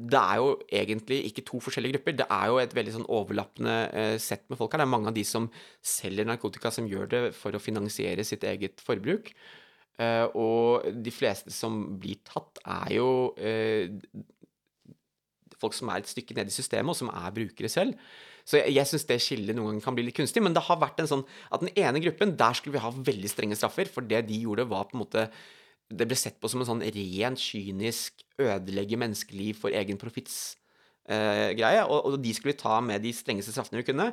det 0.00 0.16
er 0.16 0.38
jo 0.40 0.52
egentlig 0.72 1.18
ikke 1.28 1.44
to 1.44 1.60
forskjellige 1.60 1.98
grupper. 1.98 2.16
Det 2.16 2.26
er 2.32 2.46
jo 2.48 2.60
et 2.62 2.74
veldig 2.76 2.94
sånn 2.94 3.08
overlappende 3.12 3.74
eh, 3.92 4.14
sett 4.22 4.46
med 4.48 4.56
folk 4.56 4.72
her. 4.72 4.80
Det 4.80 4.86
er 4.86 4.94
mange 4.94 5.10
av 5.12 5.16
de 5.16 5.24
som 5.28 5.50
selger 5.84 6.28
narkotika, 6.28 6.72
som 6.72 6.88
gjør 6.88 7.10
det 7.10 7.22
for 7.36 7.52
å 7.52 7.60
finansiere 7.60 8.24
sitt 8.24 8.46
eget 8.48 8.80
forbruk. 8.84 9.28
Eh, 10.00 10.24
og 10.38 10.88
de 11.04 11.12
fleste 11.12 11.52
som 11.52 11.82
blir 12.00 12.22
tatt, 12.24 12.62
er 12.64 12.96
jo 12.96 13.10
eh, 13.36 13.92
folk 15.60 15.76
som 15.76 15.92
er 15.92 16.00
et 16.00 16.10
stykke 16.10 16.38
nede 16.38 16.52
i 16.52 16.56
systemet, 16.56 16.94
og 16.94 17.00
som 17.02 17.12
er 17.12 17.36
brukere 17.36 17.68
selv. 17.68 18.10
Så 18.48 18.56
jeg, 18.62 18.72
jeg 18.78 18.88
syns 18.88 19.06
det 19.10 19.20
skillet 19.20 19.56
noen 19.56 19.74
ganger 19.74 19.84
kan 19.84 19.98
bli 19.98 20.06
litt 20.08 20.16
kunstig. 20.16 20.40
Men 20.42 20.56
det 20.56 20.64
har 20.64 20.80
vært 20.80 21.02
en 21.02 21.10
sånn 21.10 21.26
at 21.52 21.60
den 21.60 21.74
ene 21.76 22.00
gruppen, 22.00 22.38
der 22.40 22.56
skulle 22.56 22.78
vi 22.78 22.84
ha 22.86 22.92
veldig 22.94 23.30
strenge 23.30 23.58
straffer. 23.58 23.90
For 23.92 24.06
det 24.06 24.24
de 24.30 24.40
gjorde, 24.46 24.68
var 24.70 24.88
på 24.88 24.96
en 24.96 25.04
måte 25.04 25.28
det 25.90 26.06
ble 26.06 26.18
sett 26.18 26.38
på 26.40 26.48
som 26.50 26.62
en 26.62 26.68
sånn 26.68 26.84
rent 26.94 27.40
kynisk 27.40 28.22
ødelegge 28.40 28.98
menneskeliv 29.00 29.58
for 29.58 29.74
egen 29.74 29.98
profitts 30.00 30.54
eh, 31.10 31.50
greie. 31.58 31.82
Og, 31.86 32.12
og, 32.12 32.18
de 32.22 32.34
skulle 32.36 32.58
ta 32.58 32.78
med 32.84 33.02
de 33.04 33.12
strengeste 33.16 33.54
straffene 33.54 33.82
vi 33.82 33.88
kunne. 33.90 34.10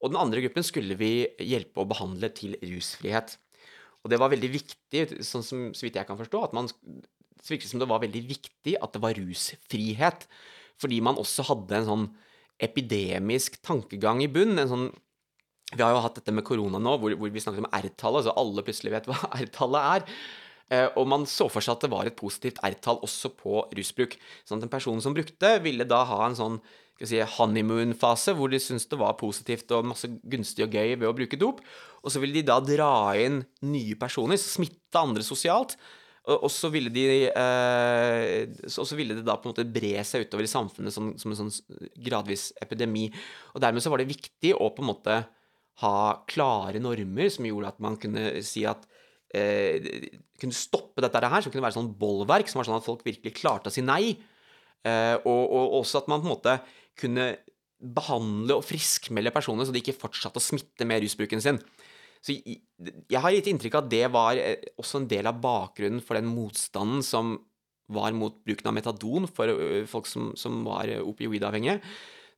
Og 0.00 0.10
den 0.10 0.20
andre 0.20 0.42
gruppen 0.44 0.66
skulle 0.66 0.96
vi 0.98 1.28
hjelpe 1.44 1.82
å 1.82 1.88
behandle 1.88 2.32
til 2.34 2.56
rusfrihet. 2.64 3.36
Og 4.00 4.12
det 4.12 4.18
var 4.20 4.32
veldig 4.32 4.50
viktig, 4.50 5.04
sånn 5.26 5.44
som, 5.44 5.68
så 5.76 5.86
vidt 5.86 6.00
jeg 6.00 6.08
kan 6.08 6.18
forstå, 6.18 6.40
at 6.46 6.56
man 6.56 6.70
så 6.70 7.54
virket 7.54 7.70
som 7.70 7.80
det 7.80 7.88
var 7.88 8.02
veldig 8.02 8.22
viktig 8.28 8.74
at 8.80 8.96
det 8.96 9.02
var 9.04 9.16
rusfrihet. 9.16 10.26
Fordi 10.80 10.98
man 11.04 11.20
også 11.20 11.44
hadde 11.50 11.78
en 11.78 11.88
sånn 11.88 12.08
epidemisk 12.60 13.60
tankegang 13.64 14.24
i 14.24 14.28
bunn. 14.32 14.58
En 14.60 14.72
sånn 14.72 14.90
vi 15.70 15.84
har 15.84 15.94
jo 15.94 16.02
hatt 16.02 16.16
dette 16.18 16.32
med 16.34 16.42
korona 16.46 16.80
nå, 16.82 16.96
hvor, 16.98 17.14
hvor 17.14 17.30
vi 17.30 17.42
snakket 17.42 17.62
om 17.62 17.70
R-tallet, 17.78 18.26
så 18.26 18.34
alle 18.40 18.64
plutselig 18.66 18.90
vet 18.96 19.06
hva 19.06 19.18
R-tallet 19.38 19.90
er. 20.00 20.16
Eh, 20.70 20.86
og 20.94 21.08
man 21.10 21.26
så 21.26 21.48
for 21.50 21.64
seg 21.64 21.74
at 21.74 21.84
det 21.86 21.90
var 21.90 22.06
et 22.06 22.18
positivt 22.18 22.60
R-tall 22.66 23.00
også 23.06 23.32
på 23.34 23.64
rusbruk. 23.76 24.14
Sånn 24.46 24.60
at 24.60 24.68
en 24.68 24.72
person 24.72 25.02
som 25.02 25.16
brukte, 25.16 25.56
ville 25.64 25.86
da 25.88 26.04
ha 26.06 26.22
en 26.28 26.38
sånn 26.38 26.60
si, 27.00 27.18
honeymoon-fase, 27.38 28.36
hvor 28.38 28.52
de 28.52 28.60
syntes 28.62 28.86
det 28.90 28.98
var 29.00 29.16
positivt 29.20 29.72
og 29.74 29.88
masse 29.90 30.10
gunstig 30.30 30.66
og 30.66 30.76
gøy 30.76 30.94
ved 30.94 31.08
å 31.08 31.16
bruke 31.16 31.38
dop. 31.40 31.62
Og 32.04 32.12
så 32.12 32.22
ville 32.22 32.38
de 32.38 32.46
da 32.46 32.60
dra 32.62 32.92
inn 33.18 33.40
nye 33.66 33.96
personer, 33.98 34.38
smitte 34.40 35.00
andre 35.00 35.24
sosialt. 35.26 35.76
Og 36.30 36.50
så 36.52 36.68
ville, 36.70 36.92
de, 36.92 37.04
eh, 37.32 38.66
så 38.70 38.84
ville 38.94 39.16
det 39.16 39.24
da 39.26 39.38
på 39.40 39.48
en 39.48 39.54
måte 39.54 39.64
bre 39.66 40.04
seg 40.06 40.28
utover 40.28 40.46
i 40.46 40.52
samfunnet 40.52 40.94
som, 40.94 41.14
som, 41.18 41.32
en 41.32 41.48
sånn 41.48 41.88
gradvis 42.04 42.50
epidemi. 42.62 43.08
Og 43.56 43.64
dermed 43.64 43.82
så 43.82 43.90
var 43.90 44.02
det 44.02 44.12
viktig 44.12 44.52
å 44.54 44.68
på 44.76 44.84
en 44.84 44.90
måte 44.92 45.16
ha 45.80 45.96
klare 46.28 46.82
normer 46.82 47.32
som 47.32 47.48
gjorde 47.48 47.72
at 47.72 47.80
man 47.82 47.96
kunne 47.98 48.34
si 48.46 48.66
at 48.68 48.84
eh, 49.36 50.10
kunne 50.40 50.56
stoppe 50.56 51.04
dette 51.04 51.20
her, 51.22 51.44
som 51.44 51.52
kunne 51.52 51.64
være 51.66 51.76
sånn 51.78 51.92
bollverk, 52.00 52.50
som 52.50 52.60
var 52.60 52.68
sånn 52.68 52.80
at 52.80 52.86
folk 52.86 53.04
virkelig 53.06 53.36
klarte 53.38 53.70
å 53.70 53.74
si 53.74 53.84
nei. 53.84 54.16
Eh, 54.86 55.16
og, 55.20 55.42
og, 55.44 55.78
også 55.82 56.00
at 56.00 56.10
man 56.10 56.22
på 56.22 56.28
en 56.28 56.34
måte 56.34 56.56
kunne 57.00 57.32
behandle 57.80 58.58
og 58.58 58.64
friskmelde 58.66 59.32
personer 59.32 59.64
så 59.64 59.72
de 59.72 59.80
ikke 59.80 59.96
fortsatte 59.96 60.40
å 60.40 60.44
smitte 60.44 60.86
med 60.88 61.04
rusbruken 61.04 61.42
sin. 61.44 61.60
Så 62.20 62.36
jeg 62.36 63.20
har 63.24 63.32
gitt 63.32 63.48
inntrykk 63.48 63.78
av 63.78 63.86
at 63.86 63.92
det 63.92 64.06
var 64.12 64.40
eh, 64.40 64.66
også 64.80 65.00
en 65.00 65.08
del 65.08 65.28
av 65.30 65.40
bakgrunnen 65.40 66.02
for 66.04 66.18
den 66.18 66.28
motstanden 66.28 67.04
som 67.04 67.38
var 67.90 68.14
mot 68.14 68.36
bruken 68.46 68.68
av 68.70 68.76
metadon 68.76 69.28
for 69.30 69.50
eh, 69.50 69.86
folk 69.88 70.08
som, 70.08 70.30
som 70.38 70.60
var 70.66 70.92
opioidavhengige, 71.00 71.80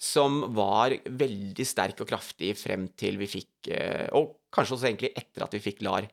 som 0.02 0.40
var 0.54 0.94
veldig 1.06 1.66
sterk 1.66 2.02
og 2.02 2.10
kraftig 2.10 2.54
frem 2.58 2.88
til 2.98 3.20
vi 3.20 3.28
fikk 3.30 3.70
eh, 3.70 4.08
Og 4.18 4.38
kanskje 4.54 4.76
også 4.76 4.88
egentlig 4.90 5.12
etter 5.18 5.46
at 5.46 5.54
vi 5.54 5.62
fikk 5.62 5.82
LAR. 5.86 6.08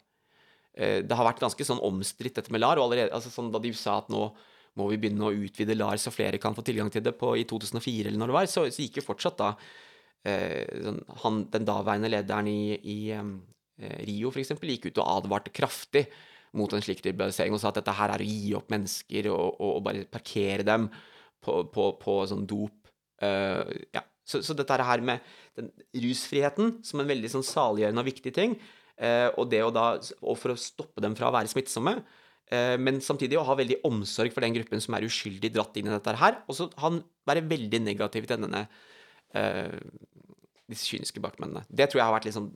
Det 0.73 1.15
har 1.17 1.25
vært 1.25 1.41
ganske 1.41 1.65
sånn 1.65 1.81
omstridt, 1.83 2.37
dette 2.37 2.53
med 2.53 2.61
LAR. 2.61 2.79
og 2.79 2.85
allerede, 2.85 3.11
altså 3.11 3.31
sånn 3.33 3.49
Da 3.51 3.59
de 3.59 3.71
sa 3.75 3.97
at 3.99 4.11
nå 4.13 4.29
må 4.79 4.85
vi 4.91 4.99
begynne 5.01 5.25
å 5.27 5.33
utvide 5.33 5.75
LAR 5.75 5.97
så 5.99 6.13
flere 6.13 6.39
kan 6.39 6.55
få 6.55 6.63
tilgang 6.63 6.91
til 6.93 7.03
det 7.03 7.15
på, 7.19 7.33
i 7.35 7.43
2004, 7.49 8.07
eller 8.07 8.21
når 8.21 8.31
det 8.31 8.35
var, 8.37 8.47
så, 8.47 8.63
så 8.71 8.85
gikk 8.85 9.01
jo 9.01 9.07
fortsatt 9.07 9.39
da 9.41 9.49
eh, 10.29 10.69
sånn, 10.85 11.01
han, 11.25 11.41
den 11.51 11.65
daværende 11.67 12.11
lederen 12.13 12.47
i, 12.47 12.77
i 12.77 12.97
um, 13.17 13.33
Eh, 13.79 14.01
Rio 14.07 14.31
f.eks. 14.33 14.57
gikk 14.59 14.89
ut 14.89 14.99
og 14.99 15.07
advarte 15.07 15.53
kraftig 15.55 16.05
mot 16.57 16.71
en 16.73 16.83
slik 16.83 17.03
liberalisering 17.05 17.55
og 17.55 17.61
sa 17.61 17.69
at 17.71 17.79
dette 17.79 17.95
her 17.95 18.11
er 18.15 18.23
å 18.23 18.27
gi 18.27 18.53
opp 18.57 18.71
mennesker 18.73 19.29
og, 19.31 19.59
og, 19.59 19.71
og 19.77 19.83
bare 19.85 20.07
parkere 20.11 20.65
dem 20.67 20.89
på, 21.43 21.61
på, 21.71 21.91
på 22.01 22.15
sånn 22.27 22.47
dop. 22.49 22.75
Uh, 23.19 23.63
ja. 23.95 24.01
så, 24.27 24.41
så, 24.43 24.55
dette 24.55 24.75
her 24.83 25.03
med 25.03 25.23
den 25.59 25.69
rusfriheten 26.05 26.77
som 26.87 27.01
en 27.01 27.09
veldig 27.09 27.31
sånn 27.31 27.45
saliggjørende 27.45 28.03
og 28.03 28.09
viktig 28.09 28.33
ting, 28.35 28.57
og 28.99 29.45
det 29.51 29.61
å 29.63 29.69
da 29.71 29.93
og 29.95 30.35
for 30.35 30.51
å 30.51 30.59
stoppe 30.59 30.99
dem 31.03 31.13
fra 31.15 31.29
å 31.29 31.35
være 31.35 31.47
smittsomme, 31.47 31.93
uh, 32.51 32.75
men 32.81 32.99
samtidig 32.99 33.37
å 33.39 33.45
ha 33.47 33.55
veldig 33.55 33.79
omsorg 33.87 34.33
for 34.35 34.43
den 34.43 34.57
gruppen 34.57 34.83
som 34.83 34.97
er 34.97 35.07
uskyldig 35.07 35.53
dratt 35.55 35.79
inn 35.79 35.87
i 35.87 35.93
dette 35.93 36.17
her, 36.19 36.41
og 36.49 36.57
så 36.57 36.67
være 36.75 37.45
veldig 37.47 37.83
negativ 37.85 38.27
til 38.27 38.43
denne 38.43 38.65
disse 40.69 40.87
kyniske 40.89 41.21
bakmennene. 41.21 41.61
Det 41.69 41.89
tror 41.89 42.01
jeg 42.01 42.07
har 42.07 42.15
vært 42.15 42.27
liksom 42.29 42.49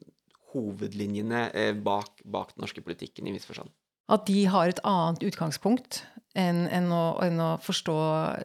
hovedlinjene 0.54 1.48
eh, 1.58 1.74
bak, 1.74 2.22
bak, 2.24 2.54
den 2.54 2.66
norske 2.66 2.84
politikken 2.86 3.28
i 3.28 3.34
viss 3.36 3.48
forstand. 3.50 3.74
At 4.12 4.28
de 4.28 4.44
har 4.52 4.70
et 4.70 4.82
annet 4.86 5.24
utgangspunkt 5.26 6.04
enn, 6.38 6.66
enn, 6.68 6.92
å, 6.94 7.18
enn 7.24 7.40
å, 7.42 7.54
forstå 7.64 7.96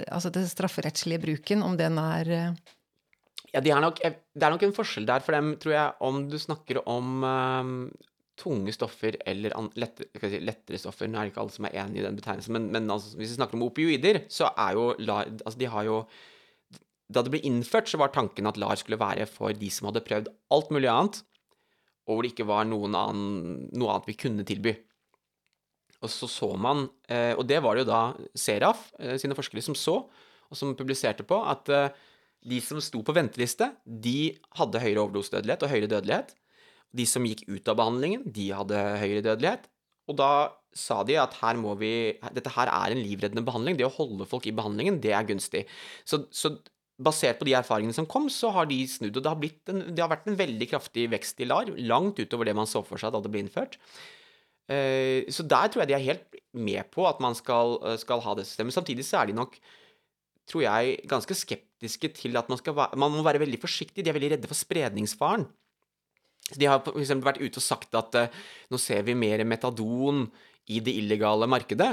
altså 0.06 0.32
det 0.32 0.46
strafferettslige 0.52 1.22
bruken, 1.24 1.64
om 1.66 1.76
den 1.80 1.98
er 2.00 2.32
eh, 2.34 2.74
Ja, 3.54 3.62
de 3.64 3.72
er 3.72 3.80
nok, 3.80 4.00
det 4.02 4.44
er 4.44 4.52
nok 4.52 4.64
en 4.66 4.76
forskjell 4.76 5.08
der 5.08 5.24
for 5.24 5.36
dem, 5.36 5.54
tror 5.62 5.74
jeg, 5.74 5.96
om 6.04 6.24
du 6.28 6.36
snakker 6.40 6.82
om 6.84 7.24
um, 7.24 7.76
tunge 8.38 8.74
stoffer 8.76 9.16
eller 9.28 9.54
an, 9.56 9.70
lettere, 9.80 10.30
si, 10.30 10.40
lettere, 10.44 10.80
stoffer. 10.80 11.08
Nå 11.08 11.18
er 11.18 11.28
det 11.28 11.32
ikke 11.32 11.44
alle 11.44 11.56
som 11.56 11.68
er 11.68 11.78
enig 11.82 12.02
i 12.02 12.06
den 12.06 12.18
betegnelsen, 12.18 12.54
men, 12.54 12.68
men 12.74 12.90
altså, 12.92 13.14
hvis 13.18 13.32
vi 13.32 13.38
snakker 13.38 13.58
om 13.58 13.64
opioider, 13.66 14.22
så 14.32 14.52
er 14.52 14.76
jo 14.78 14.90
altså, 14.98 15.56
de 15.58 15.70
har 15.72 15.88
jo 15.88 16.02
da 17.08 17.22
det 17.24 17.32
ble 17.32 17.40
innført, 17.48 17.88
så 17.88 17.96
var 18.00 18.12
tanken 18.12 18.48
at 18.50 18.58
LAR 18.60 18.76
skulle 18.76 19.00
være 19.00 19.24
for 19.30 19.56
de 19.56 19.70
som 19.72 19.88
hadde 19.88 20.04
prøvd 20.04 20.28
alt 20.52 20.74
mulig 20.74 20.90
annet, 20.92 21.22
og 22.08 22.14
hvor 22.14 22.24
det 22.24 22.34
ikke 22.34 22.48
var 22.48 22.66
annen, 22.66 23.48
noe 23.72 23.94
annet 23.94 24.10
vi 24.10 24.16
kunne 24.20 24.44
tilby. 24.48 24.74
Og 26.04 26.12
så 26.12 26.28
så 26.30 26.52
man, 26.60 26.84
eh, 27.10 27.32
og 27.34 27.46
det 27.48 27.62
var 27.64 27.74
det 27.74 27.86
jo 27.86 27.90
da 27.90 28.02
Seraf 28.38 28.90
eh, 29.00 29.16
sine 29.18 29.36
forskere 29.36 29.64
som 29.64 29.76
så, 29.76 29.96
og 30.48 30.56
som 30.56 30.76
publiserte 30.78 31.24
på, 31.26 31.40
at 31.48 31.72
eh, 31.74 31.96
de 32.46 32.60
som 32.62 32.80
sto 32.82 33.02
på 33.04 33.14
venteliste, 33.16 33.72
de 33.84 34.36
hadde 34.58 34.82
høyere 34.82 35.02
overdosedødelighet 35.06 35.64
og 35.64 35.72
høyere 35.72 35.90
dødelighet. 35.94 36.32
De 36.96 37.04
som 37.08 37.26
gikk 37.26 37.44
ut 37.48 37.68
av 37.68 37.78
behandlingen, 37.80 38.24
de 38.32 38.48
hadde 38.54 38.84
høyere 39.02 39.24
dødelighet. 39.26 39.68
Og 40.08 40.16
da 40.20 40.30
sa 40.76 41.02
de 41.04 41.18
at 41.20 41.36
her 41.40 41.58
vi, 41.80 41.92
dette 42.36 42.52
her 42.54 42.70
er 42.70 42.94
en 42.94 43.02
livreddende 43.02 43.44
behandling. 43.44 43.76
Det 43.76 43.86
å 43.88 43.94
holde 43.94 44.28
folk 44.28 44.46
i 44.48 44.54
behandlingen, 44.56 45.00
det 45.04 45.12
er 45.16 45.26
gunstig. 45.28 45.66
Så, 46.08 46.22
så 46.30 46.54
basert 46.98 47.38
på 47.40 47.46
de 47.48 47.56
erfaringene 47.58 47.96
som 47.96 48.08
kom, 48.10 48.28
så 48.32 48.50
har 48.54 48.68
de 48.70 48.78
snudd. 48.90 49.16
Og 49.16 49.24
det 49.24 49.32
har, 49.32 49.50
en, 49.72 49.82
det 49.90 50.02
har, 50.02 50.10
vært 50.10 50.30
en 50.30 50.38
veldig 50.38 50.70
kraftig 50.70 51.08
vekst 51.12 51.42
i 51.42 51.48
LAR, 51.48 51.72
langt 51.90 52.20
utover 52.22 52.48
det 52.48 52.56
man 52.58 52.70
så 52.70 52.82
for 52.86 53.00
seg 53.00 53.14
da 53.14 53.22
det 53.22 53.32
ble 53.32 53.44
innført. 53.44 53.78
Eh, 54.68 55.28
så 55.32 55.46
der 55.48 55.70
tror 55.70 55.84
jeg 55.84 55.92
de 55.92 55.96
er 55.96 56.08
helt 56.10 56.40
med 56.58 56.90
på 56.92 57.06
at 57.08 57.22
man 57.24 57.36
skal, 57.38 57.78
eh, 57.86 57.98
skal 58.00 58.24
ha 58.24 58.34
det 58.36 58.48
systemet. 58.48 58.76
Samtidig 58.76 59.06
så 59.06 59.22
er 59.22 59.30
de 59.30 59.38
nok, 59.38 59.56
tror 60.48 60.64
jeg, 60.64 60.98
ganske 61.10 61.36
skeptiske 61.36 62.10
til 62.16 62.36
at 62.40 62.48
man 62.50 62.60
skal 62.60 62.76
være 62.76 62.98
Man 62.98 63.14
må 63.14 63.24
være 63.26 63.42
veldig 63.44 63.60
forsiktig. 63.60 64.04
De 64.04 64.10
er 64.10 64.16
veldig 64.16 64.32
redde 64.36 64.50
for 64.50 64.58
spredningsfaren. 64.58 65.46
De 66.56 66.68
har 66.68 66.80
f.eks. 66.80 67.12
vært 67.20 67.42
ute 67.42 67.60
og 67.60 67.64
sagt 67.64 67.96
at 67.98 68.14
uh, 68.16 68.36
nå 68.72 68.80
ser 68.80 69.04
vi 69.04 69.16
mer 69.18 69.44
metadon 69.44 70.24
i 70.72 70.80
det 70.84 70.94
illegale 70.96 71.48
markedet. 71.50 71.90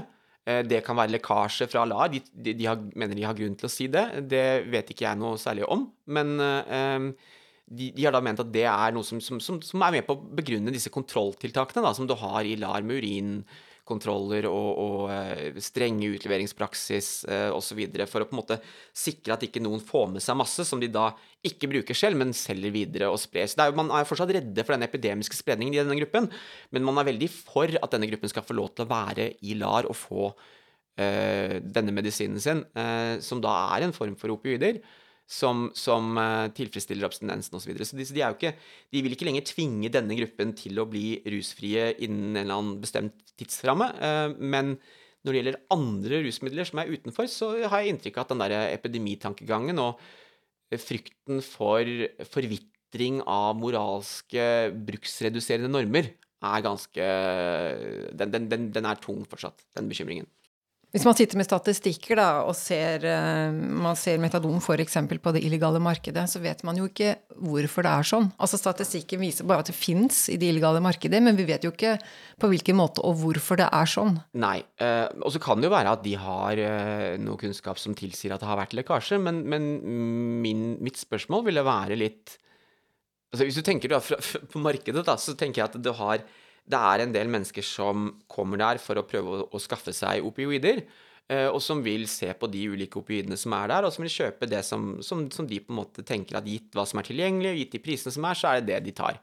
Uh, 0.48 0.62
det 0.64 0.80
kan 0.86 0.96
være 0.96 1.18
lekkasje 1.18 1.68
fra 1.72 1.84
LAR. 1.88 2.14
De, 2.14 2.22
de, 2.32 2.56
de 2.56 2.70
har, 2.70 2.80
mener 2.96 3.18
de 3.18 3.26
har 3.28 3.36
grunn 3.36 3.58
til 3.60 3.68
å 3.68 3.74
si 3.74 3.90
det. 3.92 4.06
Det 4.32 4.46
vet 4.72 4.94
ikke 4.94 5.10
jeg 5.10 5.20
noe 5.20 5.42
særlig 5.42 5.68
om. 5.68 5.90
Men 6.08 6.38
uh, 6.40 7.12
de, 7.66 7.92
de, 7.92 8.06
har 8.06 8.16
da 8.16 8.24
ment 8.24 8.44
at 8.46 8.52
det 8.54 8.68
er 8.70 8.96
noe 8.96 9.06
som, 9.08 9.20
som, 9.24 9.42
som, 9.44 9.60
som 9.66 9.84
er 9.84 9.98
med 9.98 10.08
på 10.08 10.16
å 10.16 10.26
begrunne 10.40 10.74
disse 10.74 10.94
kontrolltiltakene 10.94 11.84
da, 11.84 11.96
som 11.98 12.08
du 12.08 12.16
har 12.20 12.46
i 12.46 12.56
LAR 12.62 12.86
med 12.86 13.02
urin 13.02 13.40
kontroller 13.86 14.48
og, 14.50 14.70
og 14.82 14.98
uh, 15.12 15.60
strenge 15.64 16.10
utleveringspraksis 16.18 17.10
uh, 17.30 17.52
osv. 17.56 17.84
for 18.10 18.26
å 18.26 18.28
på 18.28 18.36
en 18.36 18.42
måte 18.42 18.58
sikre 18.96 19.36
at 19.36 19.46
ikke 19.46 19.62
noen 19.64 19.84
får 19.84 20.10
med 20.16 20.26
seg 20.26 20.40
masse 20.40 20.66
som 20.68 20.82
de 20.82 20.90
da 20.92 21.12
ikke 21.46 21.70
bruker 21.70 21.98
selv, 21.98 22.18
men 22.22 22.34
selger 22.36 22.74
videre 22.74 23.12
og 23.14 23.22
sprer. 23.22 23.48
Så 23.52 23.62
er, 23.62 23.78
Man 23.78 23.94
er 23.94 24.10
fortsatt 24.10 24.34
redde 24.34 24.66
for 24.66 24.76
den 24.76 24.88
epidemiske 24.88 25.38
spredningen 25.38 25.78
i 25.78 25.82
denne 25.84 26.00
gruppen, 26.02 26.32
men 26.74 26.88
man 26.88 26.98
er 27.00 27.10
veldig 27.12 27.30
for 27.36 27.70
at 27.70 27.94
denne 27.94 28.10
gruppen 28.10 28.32
skal 28.34 28.46
få 28.46 28.58
lov 28.58 28.74
til 28.74 28.88
å 28.88 28.92
være 28.92 29.32
i 29.46 29.58
LAR 29.60 29.86
og 29.90 30.00
få 30.00 30.28
øh, 30.32 31.58
denne 31.62 31.94
medisinen 31.94 32.42
sin, 32.42 32.66
som 33.22 33.44
da 33.44 33.54
er 33.76 33.86
en 33.86 33.94
form 33.94 34.18
for 34.18 34.34
opioider 34.34 34.82
som, 35.26 35.70
som 35.78 36.14
uh, 36.20 36.48
tilfredsstiller 36.54 37.08
abstinensen 37.08 37.58
osv. 37.58 37.66
Så, 37.66 37.72
videre. 37.72 37.88
så 37.90 37.98
de, 37.98 38.06
så 38.06 38.16
de, 38.16 38.22
er 38.22 38.34
jo 38.34 38.38
ikke, 38.38 38.54
de 38.94 39.02
vil 39.06 39.16
ikke 39.16 39.28
lenger 39.28 39.48
tvinge 39.50 39.90
denne 39.94 40.18
gruppen 40.20 40.54
til 40.58 40.78
å 40.82 40.88
bli 40.90 41.08
rusfrie 41.34 41.90
innen 42.06 42.36
en 42.36 42.44
eller 42.44 42.60
annen 42.60 42.78
bestemt 42.84 43.34
tidsramme. 43.40 43.90
Uh, 43.98 44.36
men 44.38 44.76
når 45.26 45.34
det 45.34 45.40
gjelder 45.40 45.64
andre 45.74 46.22
rusmidler 46.28 46.70
som 46.70 46.82
er 46.82 46.94
utenfor, 46.94 47.30
så 47.32 47.50
har 47.66 47.82
jeg 47.82 47.96
inntrykk 47.96 48.20
av 48.20 48.28
at 48.28 48.36
den 48.36 48.44
der 48.44 48.56
epidemitankegangen 48.76 49.82
og 49.82 50.04
frykten 50.82 51.42
for 51.46 51.90
forvitring 52.30 53.24
av 53.26 53.58
moralske 53.58 54.46
bruksreduserende 54.86 55.72
normer 55.72 56.12
er 56.46 56.64
ganske 56.66 57.10
den, 58.14 58.34
den, 58.34 58.48
den, 58.52 58.70
den 58.76 58.86
er 58.86 59.02
tung 59.02 59.24
fortsatt, 59.30 59.66
den 59.78 59.90
bekymringen. 59.90 60.30
Hvis 60.96 61.04
man 61.04 61.16
sitter 61.18 61.36
med 61.36 61.44
statistikker 61.44 62.16
da, 62.16 62.26
og 62.48 62.54
ser, 62.56 63.04
eh, 63.04 63.52
man 63.52 63.98
ser 64.00 64.22
metadon 64.24 64.62
f.eks. 64.62 64.94
på 65.20 65.34
det 65.36 65.42
illegale 65.44 65.82
markedet, 65.84 66.24
så 66.32 66.40
vet 66.40 66.62
man 66.64 66.78
jo 66.80 66.86
ikke 66.88 67.18
hvorfor 67.36 67.84
det 67.84 67.92
er 67.92 68.08
sånn. 68.08 68.30
Altså 68.40 68.56
Statistikken 68.62 69.20
viser 69.20 69.44
bare 69.44 69.66
at 69.66 69.68
det 69.68 69.76
fins 69.76 70.30
i 70.32 70.38
det 70.40 70.54
illegale 70.54 70.80
markedet, 70.80 71.20
men 71.20 71.36
vi 71.36 71.44
vet 71.50 71.68
jo 71.68 71.74
ikke 71.74 71.98
på 72.40 72.48
hvilken 72.48 72.80
måte 72.80 73.04
og 73.04 73.20
hvorfor 73.20 73.60
det 73.60 73.68
er 73.68 73.92
sånn. 73.92 74.16
Nei. 74.40 74.62
Eh, 74.80 75.10
og 75.20 75.36
så 75.36 75.44
kan 75.44 75.60
det 75.60 75.68
jo 75.68 75.76
være 75.76 75.98
at 75.98 76.06
de 76.06 76.16
har 76.16 76.64
eh, 76.64 77.20
noe 77.20 77.44
kunnskap 77.44 77.82
som 77.82 77.98
tilsier 78.00 78.32
at 78.32 78.46
det 78.46 78.48
har 78.54 78.62
vært 78.64 78.78
lekkasje, 78.80 79.20
men, 79.20 79.44
men 79.52 79.68
min, 80.46 80.64
mitt 80.80 81.02
spørsmål 81.02 81.44
ville 81.50 81.68
være 81.68 82.00
litt 82.00 82.38
Altså 83.36 83.50
Hvis 83.50 83.58
du 83.60 83.66
tenker 83.68 83.92
da, 83.92 83.98
på 84.54 84.64
markedet, 84.64 85.02
da, 85.04 85.18
så 85.20 85.36
tenker 85.36 85.60
jeg 85.60 85.68
at 85.74 85.82
du 85.84 85.92
har 85.98 86.24
det 86.66 86.82
er 86.82 87.04
en 87.04 87.14
del 87.14 87.30
mennesker 87.30 87.66
som 87.66 88.08
kommer 88.32 88.62
der 88.62 88.80
for 88.82 88.98
å 88.98 89.06
prøve 89.08 89.34
å, 89.36 89.50
å 89.54 89.62
skaffe 89.62 89.94
seg 89.94 90.26
opioider. 90.26 90.84
eh, 91.30 91.48
Og 91.50 91.62
som 91.62 91.84
vil 91.86 92.08
se 92.10 92.32
på 92.34 92.50
de 92.52 92.64
ulike 92.74 93.00
opioidene 93.02 93.38
som 93.38 93.54
er 93.58 93.70
der, 93.74 93.86
og 93.86 93.94
som 93.94 94.06
vil 94.06 94.14
kjøpe 94.14 94.50
det 94.50 94.64
som, 94.66 94.96
som, 95.06 95.28
som 95.32 95.48
de 95.50 95.60
på 95.62 95.74
en 95.74 95.82
måte 95.84 96.06
tenker 96.06 96.40
at 96.40 96.50
gitt 96.50 96.74
hva 96.74 96.88
som 96.90 97.02
er 97.02 97.10
tilgjengelig, 97.12 97.52
og 97.54 97.62
gitt 97.62 97.78
de 97.78 97.84
prisene 97.86 98.16
som 98.16 98.26
er, 98.26 98.40
så 98.40 98.50
er 98.50 98.62
det 98.62 98.74
det 98.74 98.82
de 98.90 98.96
tar. 98.98 99.22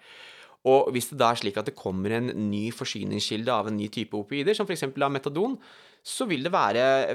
Og 0.70 0.92
hvis 0.94 1.08
det 1.10 1.18
da 1.18 1.32
er 1.32 1.40
slik 1.40 1.56
at 1.58 1.66
det 1.66 1.74
kommer 1.74 2.12
en 2.14 2.28
ny 2.50 2.68
forsyningskilde 2.70 3.50
av 3.50 3.66
en 3.66 3.74
ny 3.74 3.88
type 3.90 4.14
opioider, 4.14 4.54
som 4.54 4.68
f.eks. 4.68 4.84
av 4.86 5.10
metadon, 5.10 5.56
så 6.02 6.26
vil 6.26 6.42
det 6.42 6.50
være 6.50 7.14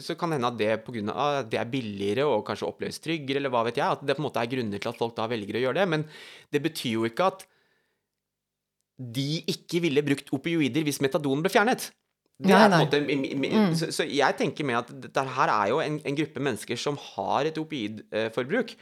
Så 0.00 0.14
kan 0.16 0.32
det 0.32 0.38
hende 0.38 0.48
at 0.48 0.56
det 0.56 0.68
av 1.12 1.38
at 1.42 1.50
det 1.52 1.58
er 1.60 1.68
billigere 1.68 2.24
og 2.24 2.46
kanskje 2.48 2.68
oppleves 2.68 3.00
tryggere, 3.04 3.40
eller 3.40 3.52
hva 3.52 3.64
vet 3.68 3.80
jeg, 3.80 3.96
at 3.96 4.04
det 4.04 4.16
på 4.16 4.22
en 4.22 4.28
måte 4.28 4.40
er 4.40 4.52
grunner 4.52 4.80
til 4.80 4.92
at 4.92 5.00
folk 5.00 5.16
da 5.16 5.28
velger 5.28 5.56
å 5.56 5.64
gjøre 5.66 5.80
det. 5.80 5.88
Men 5.88 6.04
det 6.52 6.62
betyr 6.64 6.98
jo 6.98 7.08
ikke 7.08 7.28
at 7.32 7.46
de 9.16 9.42
ikke 9.50 9.80
ville 9.82 10.02
brukt 10.06 10.30
opioider 10.36 10.84
hvis 10.86 11.00
metadonen 11.02 11.42
ble 11.44 11.50
fjernet. 11.52 11.88
Det 12.42 12.50
Nei, 12.50 12.58
er 12.64 12.72
på 12.72 12.96
en 12.98 13.22
måte, 13.22 13.48
Mm. 13.52 13.74
så, 13.78 13.88
så 13.94 14.06
jeg 14.08 14.34
tenker 14.38 14.66
med 14.66 14.78
at 14.80 14.88
dette 15.04 15.22
her 15.36 15.50
er 15.52 15.68
jo 15.70 15.78
en, 15.84 16.00
en 16.08 16.16
gruppe 16.18 16.40
mennesker 16.42 16.78
som 16.80 16.96
har 17.14 17.46
et 17.50 17.58
opioidforbruk. 17.60 18.74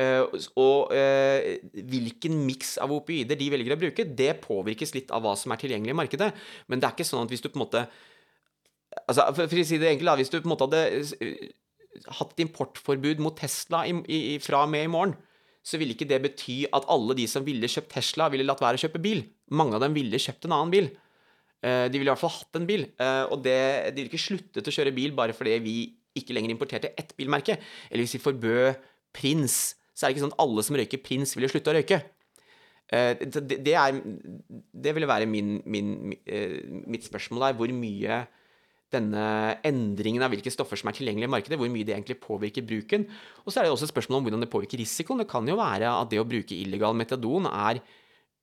Uh, 0.00 0.24
og 0.56 0.92
uh, 0.96 1.48
hvilken 1.92 2.38
miks 2.46 2.76
av 2.80 2.94
opioider 2.96 3.36
de 3.36 3.50
velger 3.52 3.74
å 3.74 3.80
bruke, 3.82 4.06
det 4.16 4.30
påvirkes 4.40 4.94
litt 4.96 5.10
av 5.12 5.20
hva 5.26 5.34
som 5.36 5.52
er 5.52 5.60
tilgjengelig 5.60 5.92
i 5.92 5.98
markedet. 5.98 6.30
Men 6.70 6.80
det 6.80 6.88
er 6.88 6.94
ikke 6.96 7.08
sånn 7.10 7.26
at 7.26 7.34
hvis 7.34 7.42
du 7.44 7.50
på 7.52 7.58
en 7.60 7.64
måte 7.66 7.82
altså 9.08 9.26
For, 9.34 9.48
for 9.48 9.60
å 9.60 9.66
si 9.66 9.78
det 9.80 9.90
enkelt, 9.94 10.14
hvis 10.20 10.30
du 10.32 10.38
på 10.38 10.46
en 10.48 10.52
måte 10.54 10.66
hadde 10.68 10.80
eh, 11.24 11.52
hatt 12.20 12.40
importforbud 12.44 13.20
mot 13.24 13.36
Tesla 13.38 13.82
i, 13.88 13.94
i- 14.08 14.38
fra 14.42 14.62
og 14.66 14.72
med 14.72 14.84
i 14.86 14.90
morgen, 14.92 15.14
så 15.62 15.78
ville 15.78 15.94
ikke 15.94 16.08
det 16.10 16.18
bety 16.24 16.64
at 16.74 16.86
alle 16.90 17.14
de 17.14 17.26
som 17.30 17.44
ville 17.46 17.68
kjøpt 17.70 17.92
Tesla, 17.94 18.28
ville 18.32 18.46
latt 18.48 18.60
være 18.62 18.78
å 18.80 18.82
kjøpe 18.82 19.00
bil. 19.02 19.20
Mange 19.54 19.76
av 19.78 19.84
dem 19.84 19.94
ville 19.94 20.18
kjøpt 20.18 20.48
en 20.48 20.54
annen 20.56 20.72
bil. 20.74 20.88
Eh, 21.62 21.86
De 21.88 21.98
ville 22.00 22.10
i 22.10 22.12
hvert 22.12 22.18
fall 22.24 22.34
hatt 22.34 22.58
en 22.58 22.66
bil. 22.66 22.86
eh, 22.98 23.24
Og 23.30 23.42
det, 23.44 23.58
de 23.94 24.02
ville 24.02 24.10
ikke 24.10 24.18
sluttet 24.26 24.66
å 24.66 24.74
kjøre 24.74 24.94
bil 24.96 25.12
bare 25.14 25.32
fordi 25.36 25.58
vi 25.62 25.76
ikke 26.18 26.34
lenger 26.34 26.50
importerte 26.50 26.90
ett 26.98 27.14
bilmerke. 27.16 27.58
Eller 27.90 28.02
hvis 28.02 28.16
vi 28.18 28.24
forbød 28.26 28.74
Prins, 29.14 29.76
så 29.94 30.04
er 30.04 30.10
det 30.10 30.16
ikke 30.16 30.24
sånn 30.26 30.34
at 30.34 30.42
alle 30.42 30.62
som 30.66 30.76
røyker 30.76 30.98
Prins, 31.04 31.36
ville 31.36 31.48
slutte 31.52 31.70
å 31.70 31.76
røyke. 31.78 32.00
Eh, 32.92 33.14
Det, 33.22 33.72
er 33.78 34.02
Det 34.74 34.94
ville 34.94 35.06
være 35.08 35.26
min, 35.30 35.62
min, 35.64 35.94
mitt 36.90 37.06
spørsmål 37.06 37.46
der. 37.46 37.54
Hvor 37.56 37.70
mye 37.72 38.24
denne 38.92 39.24
endringen 39.66 40.24
av 40.24 40.32
hvilke 40.32 40.52
stoffer 40.52 40.78
som 40.80 40.90
er 40.90 40.96
tilgjengelige 40.98 41.30
i 41.30 41.32
markedet, 41.32 41.58
hvor 41.60 41.70
mye 41.72 41.86
det 41.88 41.96
egentlig 41.96 42.18
påvirker 42.22 42.66
bruken. 42.68 43.06
Og 43.44 43.52
så 43.52 43.60
er 43.60 43.66
det 43.66 43.72
også 43.74 43.88
et 43.88 43.94
spørsmål 43.94 44.20
om 44.20 44.28
hvordan 44.28 44.44
det 44.44 44.50
påvirker 44.52 44.80
risikoen. 44.80 45.22
Det 45.22 45.30
kan 45.30 45.48
jo 45.48 45.58
være 45.60 45.90
at 45.90 46.12
det 46.12 46.20
å 46.22 46.28
bruke 46.28 46.56
illegal 46.56 46.96
metadon 46.98 47.48
er 47.50 47.82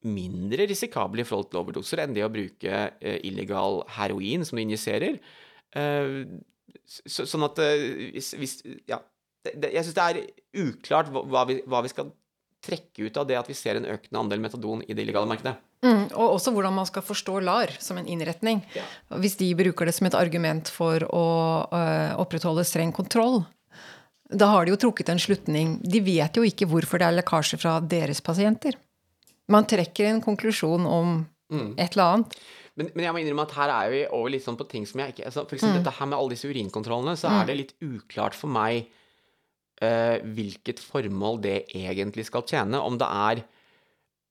mindre 0.07 0.67
risikabel 0.69 1.23
i 1.23 1.27
forhold 1.27 1.49
til 1.51 1.61
overdoser 1.61 2.03
enn 2.03 2.15
det 2.15 2.23
å 2.23 2.31
bruke 2.31 2.83
eh, 2.99 3.19
illegal 3.27 3.81
heroin 3.97 4.45
som 4.47 4.59
du 4.59 4.63
injiserer. 4.63 5.19
Eh, 5.75 6.13
så, 6.87 7.25
sånn 7.27 7.47
at 7.47 7.61
eh, 7.63 8.11
hvis, 8.15 8.61
Ja. 8.89 9.03
Jeg 9.47 9.85
syns 9.87 9.95
det 9.95 10.03
er 10.03 10.17
uklart 10.65 11.07
hva, 11.15 11.45
vi, 11.47 11.61
hva 11.63 11.79
vi 11.85 11.89
skal 11.91 12.09
trekke 12.65 13.07
ut 13.07 13.17
av 13.21 13.27
det 13.29 13.37
at 13.39 13.47
vi 13.47 13.55
ser 13.55 13.79
en 13.79 13.87
økende 13.87 14.19
andel 14.19 14.41
metadon 14.43 14.83
i 14.83 14.91
det 14.91 15.05
illegale 15.05 15.29
markedet. 15.31 15.55
Mm, 15.85 16.09
og 16.11 16.35
også 16.35 16.51
hvordan 16.51 16.75
man 16.75 16.87
skal 16.89 17.05
forstå 17.07 17.37
LAR 17.45 17.71
som 17.79 17.99
en 18.01 18.07
innretning. 18.09 18.59
Ja. 18.75 18.83
Hvis 19.23 19.37
de 19.39 19.47
bruker 19.55 19.87
det 19.87 19.95
som 19.95 20.09
et 20.09 20.17
argument 20.17 20.67
for 20.73 21.05
å 21.07 21.25
øh, 21.71 22.19
opprettholde 22.19 22.65
streng 22.67 22.91
kontroll, 22.95 23.45
da 24.29 24.51
har 24.51 24.65
de 24.65 24.75
jo 24.75 24.81
trukket 24.83 25.09
en 25.13 25.21
slutning. 25.21 25.77
De 25.81 26.03
vet 26.03 26.35
jo 26.35 26.43
ikke 26.45 26.67
hvorfor 26.69 27.01
det 27.01 27.07
er 27.07 27.17
lekkasje 27.17 27.57
fra 27.61 27.79
deres 27.79 28.19
pasienter. 28.21 28.75
Man 29.49 29.65
trekker 29.65 30.11
en 30.11 30.21
konklusjon 30.21 30.85
om 30.85 31.21
et 31.49 31.95
eller 31.95 32.05
annet. 32.05 32.39
Men, 32.79 32.91
men 32.93 33.05
jeg 33.05 33.15
må 33.15 33.21
innrømme 33.23 33.45
at 33.47 33.55
her 33.57 33.71
er 33.73 33.91
vi 33.91 34.01
over 34.15 34.31
litt 34.31 34.45
sånn 34.45 34.57
på 34.59 34.67
ting 34.69 34.85
som 34.87 35.01
jeg 35.01 35.11
ikke 35.11 35.25
altså 35.27 35.43
For 35.49 35.57
eksempel 35.57 35.81
dette 35.81 35.95
her 35.97 36.07
med 36.07 36.15
alle 36.19 36.35
disse 36.35 36.47
urinkontrollene, 36.47 37.15
så 37.19 37.31
er 37.33 37.47
det 37.49 37.57
litt 37.57 37.73
uklart 37.83 38.37
for 38.37 38.51
meg 38.53 38.85
eh, 39.83 40.19
hvilket 40.23 40.79
formål 40.83 41.41
det 41.43 41.57
egentlig 41.75 42.27
skal 42.29 42.45
tjene. 42.47 42.79
Om 42.79 42.99
det 43.01 43.09
er 43.09 43.41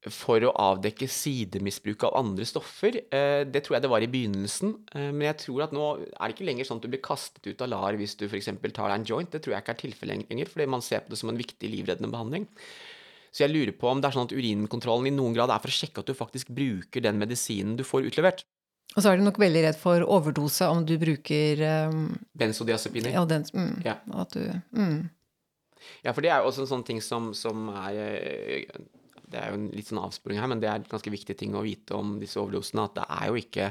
for 0.06 0.44
å 0.46 0.52
avdekke 0.54 1.08
sidemisbruk 1.10 2.04
av 2.06 2.14
andre 2.20 2.46
stoffer. 2.46 3.00
Eh, 3.10 3.42
det 3.50 3.64
tror 3.66 3.76
jeg 3.76 3.84
det 3.84 3.90
var 3.90 4.04
i 4.04 4.10
begynnelsen. 4.10 4.76
Eh, 4.94 5.08
men 5.10 5.26
jeg 5.26 5.40
tror 5.42 5.64
at 5.66 5.74
nå 5.74 5.88
er 6.06 6.22
det 6.22 6.36
ikke 6.36 6.46
lenger 6.46 6.68
sånn 6.68 6.78
at 6.78 6.86
du 6.86 6.92
blir 6.92 7.02
kastet 7.02 7.48
ut 7.48 7.64
av 7.64 7.72
LAR 7.72 7.98
hvis 7.98 8.14
du 8.20 8.28
f.eks. 8.28 8.52
tar 8.52 8.92
deg 8.92 8.94
en 8.94 9.08
joint. 9.10 9.32
Det 9.32 9.42
tror 9.42 9.56
jeg 9.56 9.64
ikke 9.64 9.74
er 9.74 9.82
tilfellet 9.82 10.30
lenger, 10.30 10.52
fordi 10.52 10.68
man 10.70 10.84
ser 10.86 11.02
på 11.02 11.10
det 11.12 11.18
som 11.18 11.32
en 11.32 11.40
viktig 11.40 11.72
livreddende 11.72 12.12
behandling. 12.14 12.46
Så 13.34 13.44
jeg 13.44 13.52
lurer 13.52 13.74
på 13.76 13.90
om 13.90 13.98
det 14.00 14.08
er 14.08 14.16
sånn 14.16 14.30
at 14.30 14.36
urinkontrollen 14.38 15.10
i 15.10 15.16
noen 15.16 15.34
grad 15.36 15.50
er 15.52 15.60
for 15.62 15.72
å 15.72 15.78
sjekke 15.80 16.04
at 16.04 16.08
du 16.08 16.16
faktisk 16.16 16.54
bruker 16.54 17.04
den 17.04 17.18
medisinen 17.20 17.74
du 17.76 17.84
får 17.86 18.06
utlevert. 18.08 18.46
Og 18.96 19.02
så 19.02 19.10
er 19.10 19.18
du 19.18 19.26
nok 19.26 19.36
veldig 19.42 19.66
redd 19.66 19.76
for 19.76 20.02
overdose 20.06 20.66
om 20.72 20.80
du 20.88 20.94
bruker 20.98 21.60
um, 21.90 22.06
Benzodiazepiner. 22.38 23.12
ja, 23.18 23.24
den, 23.28 23.44
mm, 23.52 23.74
Ja. 23.84 23.98
At 24.16 24.32
du, 24.32 24.46
mm. 24.72 25.10
Ja, 26.06 26.14
for 26.14 26.24
det 26.24 26.30
er 26.32 26.40
jo 26.40 26.48
også 26.48 26.64
en 26.64 26.70
sånn 26.70 26.86
ting 26.86 27.02
som, 27.04 27.30
som 27.36 27.68
er 27.84 27.98
eh, 28.00 28.64
Det 29.30 29.40
er 29.40 29.52
jo 29.52 29.60
en 29.60 29.68
litt 29.74 29.90
sånn 29.90 30.02
avsporing 30.02 30.40
her, 30.40 30.50
men 30.50 30.62
det 30.62 30.70
er 30.70 30.80
en 30.80 30.90
ganske 30.90 31.12
viktig 31.12 31.36
ting 31.38 31.56
å 31.56 31.64
vite 31.66 31.96
om 31.96 32.16
disse 32.22 32.40
overdosene. 32.40 32.88
At 32.88 32.98
det 32.98 33.06
er 33.18 33.30
jo 33.30 33.40
ikke 33.40 33.70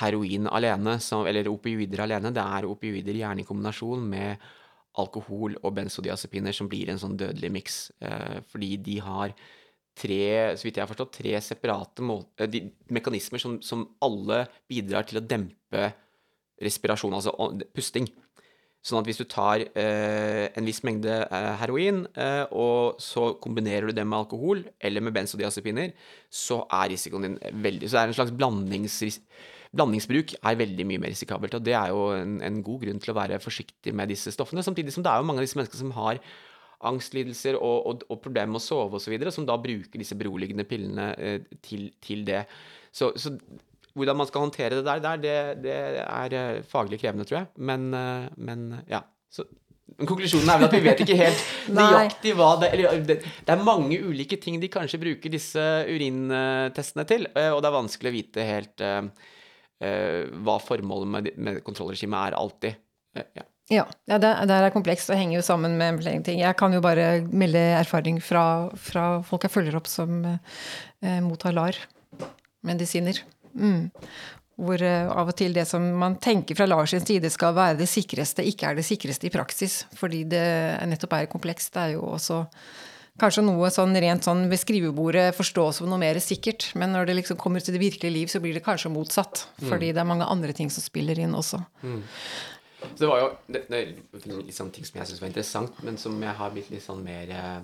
heroin 0.00 0.48
alene, 0.48 0.96
som, 1.04 1.26
eller 1.28 1.50
opioider 1.52 2.04
alene. 2.06 2.32
Det 2.34 2.42
er 2.42 2.68
opioider 2.68 3.18
gjerne 3.18 3.44
i 3.44 3.48
kombinasjon 3.48 4.04
med 4.14 4.50
alkohol 5.00 5.56
og 5.62 5.74
benzodiazepiner 5.76 6.54
som 6.56 6.68
blir 6.70 6.90
en 6.92 7.00
sånn 7.00 7.16
dødelig 7.20 7.50
miks. 7.52 7.80
Eh, 8.04 8.38
fordi 8.52 8.76
de 8.84 8.98
har 9.04 9.34
tre, 9.98 10.22
så 10.56 10.66
vidt 10.66 10.78
jeg 10.78 10.84
har 10.84 10.90
forstått, 10.90 11.16
tre 11.18 11.34
separate 11.44 12.04
må 12.04 12.18
eh, 12.40 12.48
de, 12.50 12.64
mekanismer 12.92 13.40
som, 13.42 13.58
som 13.64 13.86
alle 14.04 14.44
bidrar 14.70 15.08
til 15.08 15.20
å 15.20 15.24
dempe 15.24 15.90
respirasjon, 16.62 17.16
altså 17.16 17.34
pusting. 17.74 18.06
Sånn 18.82 18.98
at 18.98 19.06
hvis 19.06 19.20
du 19.20 19.26
tar 19.30 19.62
eh, 19.78 20.48
en 20.58 20.66
viss 20.66 20.82
mengde 20.82 21.14
eh, 21.22 21.50
heroin, 21.60 22.02
eh, 22.18 22.42
og 22.50 22.98
så 23.02 23.28
kombinerer 23.42 23.86
du 23.86 23.94
det 23.94 24.04
med 24.06 24.24
alkohol 24.24 24.64
eller 24.82 25.04
med 25.06 25.14
benzodiazepiner, 25.14 25.92
så 26.26 26.64
er 26.66 26.90
risikoen 26.90 27.28
din 27.28 27.38
veldig 27.62 27.86
Så 27.86 27.94
det 27.94 28.02
er 28.02 28.10
en 28.10 28.18
slags 28.18 28.34
blandingsbruk 29.72 30.34
er 30.42 30.58
veldig 30.64 30.88
mye 30.90 31.04
mer 31.04 31.14
risikabelt. 31.14 31.54
Og 31.60 31.62
det 31.62 31.76
er 31.78 31.94
jo 31.94 32.08
en, 32.16 32.40
en 32.42 32.62
god 32.66 32.82
grunn 32.82 33.02
til 33.02 33.14
å 33.14 33.18
være 33.20 33.38
forsiktig 33.44 33.94
med 33.94 34.10
disse 34.10 34.34
stoffene. 34.34 34.66
Samtidig 34.66 34.96
som 34.96 35.06
det 35.06 35.12
er 35.12 35.22
jo 35.22 35.30
mange 35.30 35.44
av 35.44 35.46
disse 35.46 35.60
menneskene 35.60 35.84
som 35.86 35.94
har 36.00 36.18
angstlidelser 36.90 37.54
og, 37.60 37.76
og, 37.86 38.06
og 38.10 38.18
problemer 38.24 38.50
med 38.50 38.58
å 38.58 38.64
sove 38.64 38.98
osv., 38.98 39.14
som 39.30 39.46
da 39.46 39.54
bruker 39.62 40.02
disse 40.02 40.18
beroligende 40.18 40.66
pillene 40.66 41.12
eh, 41.14 41.44
til, 41.62 41.92
til 42.02 42.26
det. 42.26 42.42
Så, 42.90 43.12
så 43.14 43.36
hvordan 43.96 44.18
man 44.18 44.28
skal 44.28 44.46
håndtere 44.46 44.78
det 44.78 44.84
der, 45.04 45.18
det, 45.20 45.34
det 45.64 45.74
er 46.02 46.36
eh, 46.38 46.62
faglig 46.68 47.00
krevende, 47.02 47.26
tror 47.28 47.42
jeg. 47.42 47.50
Men, 47.56 47.90
eh, 47.96 48.30
men 48.36 48.70
ja. 48.90 49.02
Så 49.32 49.44
konklusjonen 50.08 50.48
er 50.48 50.60
vel 50.60 50.68
at 50.68 50.76
vi 50.76 50.82
vet 50.86 51.02
ikke 51.04 51.18
helt 51.18 51.44
nøyaktig 51.76 52.32
hva 52.38 52.54
det 52.62 52.70
Eller 52.72 53.02
det, 53.04 53.18
det 53.44 53.52
er 53.52 53.64
mange 53.64 53.98
ulike 54.00 54.38
ting 54.40 54.56
de 54.62 54.70
kanskje 54.72 55.00
bruker 55.02 55.32
disse 55.32 55.66
urintestene 55.88 57.06
til, 57.08 57.28
eh, 57.36 57.50
og 57.52 57.60
det 57.60 57.70
er 57.70 57.78
vanskelig 57.78 58.12
å 58.12 58.16
vite 58.16 58.48
helt 58.48 58.84
uh, 58.86 59.08
hva 59.82 60.56
formålet 60.62 61.10
med, 61.10 61.32
med 61.36 61.64
kontrollregimet 61.66 62.30
er 62.30 62.38
alltid. 62.38 62.78
Uh, 63.18 63.26
ja. 63.40 63.46
Ja, 63.70 63.86
ja 64.10 64.18
det, 64.20 64.30
det 64.48 64.56
er 64.56 64.74
komplekst 64.74 65.10
og 65.12 65.18
henger 65.18 65.38
jo 65.38 65.44
sammen 65.46 65.76
med 65.80 66.00
flere 66.02 66.22
ting. 66.26 66.40
Jeg 66.42 66.56
kan 66.58 66.74
jo 66.74 66.82
bare 66.84 67.22
melde 67.30 67.62
erfaring 67.78 68.18
fra, 68.24 68.68
fra 68.74 69.06
folk 69.26 69.46
jeg 69.46 69.54
følger 69.54 69.78
opp 69.78 69.88
som 69.90 70.24
eh, 70.26 71.20
mottar 71.24 71.54
LAR-medisiner. 71.56 73.22
Mm. 73.54 73.90
Hvor 74.62 74.84
eh, 74.84 75.08
av 75.08 75.32
og 75.32 75.36
til 75.38 75.54
det 75.56 75.64
som 75.68 75.84
man 75.98 76.18
tenker 76.22 76.58
fra 76.58 76.68
Lars 76.68 76.92
sin 76.92 77.04
side 77.06 77.30
skal 77.32 77.56
være 77.56 77.80
det 77.80 77.88
sikreste, 77.90 78.44
ikke 78.46 78.70
er 78.70 78.78
det 78.78 78.86
sikreste 78.86 79.28
i 79.28 79.32
praksis. 79.34 79.82
Fordi 79.98 80.22
det 80.28 80.46
nettopp 80.90 81.16
er 81.18 81.30
komplekst. 81.32 81.72
Det 81.74 81.86
er 81.86 81.94
jo 81.96 82.06
også 82.14 82.44
kanskje 83.20 83.44
noe 83.44 83.68
sånn 83.72 83.96
rent 84.00 84.24
sånn 84.24 84.46
ved 84.50 84.60
skrivebordet 84.60 85.34
forstås 85.36 85.80
som 85.80 85.90
noe 85.90 86.00
mer 86.00 86.20
sikkert. 86.22 86.70
Men 86.78 86.94
når 86.96 87.10
det 87.10 87.18
liksom 87.20 87.40
kommer 87.40 87.64
til 87.64 87.76
det 87.76 87.82
virkelige 87.82 88.14
liv, 88.14 88.32
så 88.32 88.40
blir 88.44 88.56
det 88.56 88.64
kanskje 88.64 88.92
motsatt. 88.92 89.46
Fordi 89.64 89.92
det 89.92 90.02
er 90.02 90.08
mange 90.08 90.28
andre 90.28 90.54
ting 90.56 90.72
som 90.72 90.84
spiller 90.84 91.18
inn 91.20 91.36
også. 91.38 91.60
Så 92.82 92.98
det 92.98 93.10
var 93.10 93.20
jo 93.20 93.28
det, 93.54 93.66
det, 93.70 93.82
litt 94.26 94.56
sånne 94.56 94.74
ting 94.74 94.86
som 94.86 94.98
jeg 94.98 95.10
syns 95.10 95.22
var 95.22 95.30
interessant, 95.30 95.82
men 95.86 95.98
som 96.00 96.16
jeg 96.18 96.34
har 96.38 96.54
blitt 96.54 96.70
litt 96.72 96.82
sånn 96.82 97.02
mer 97.04 97.30
eh, 97.30 97.60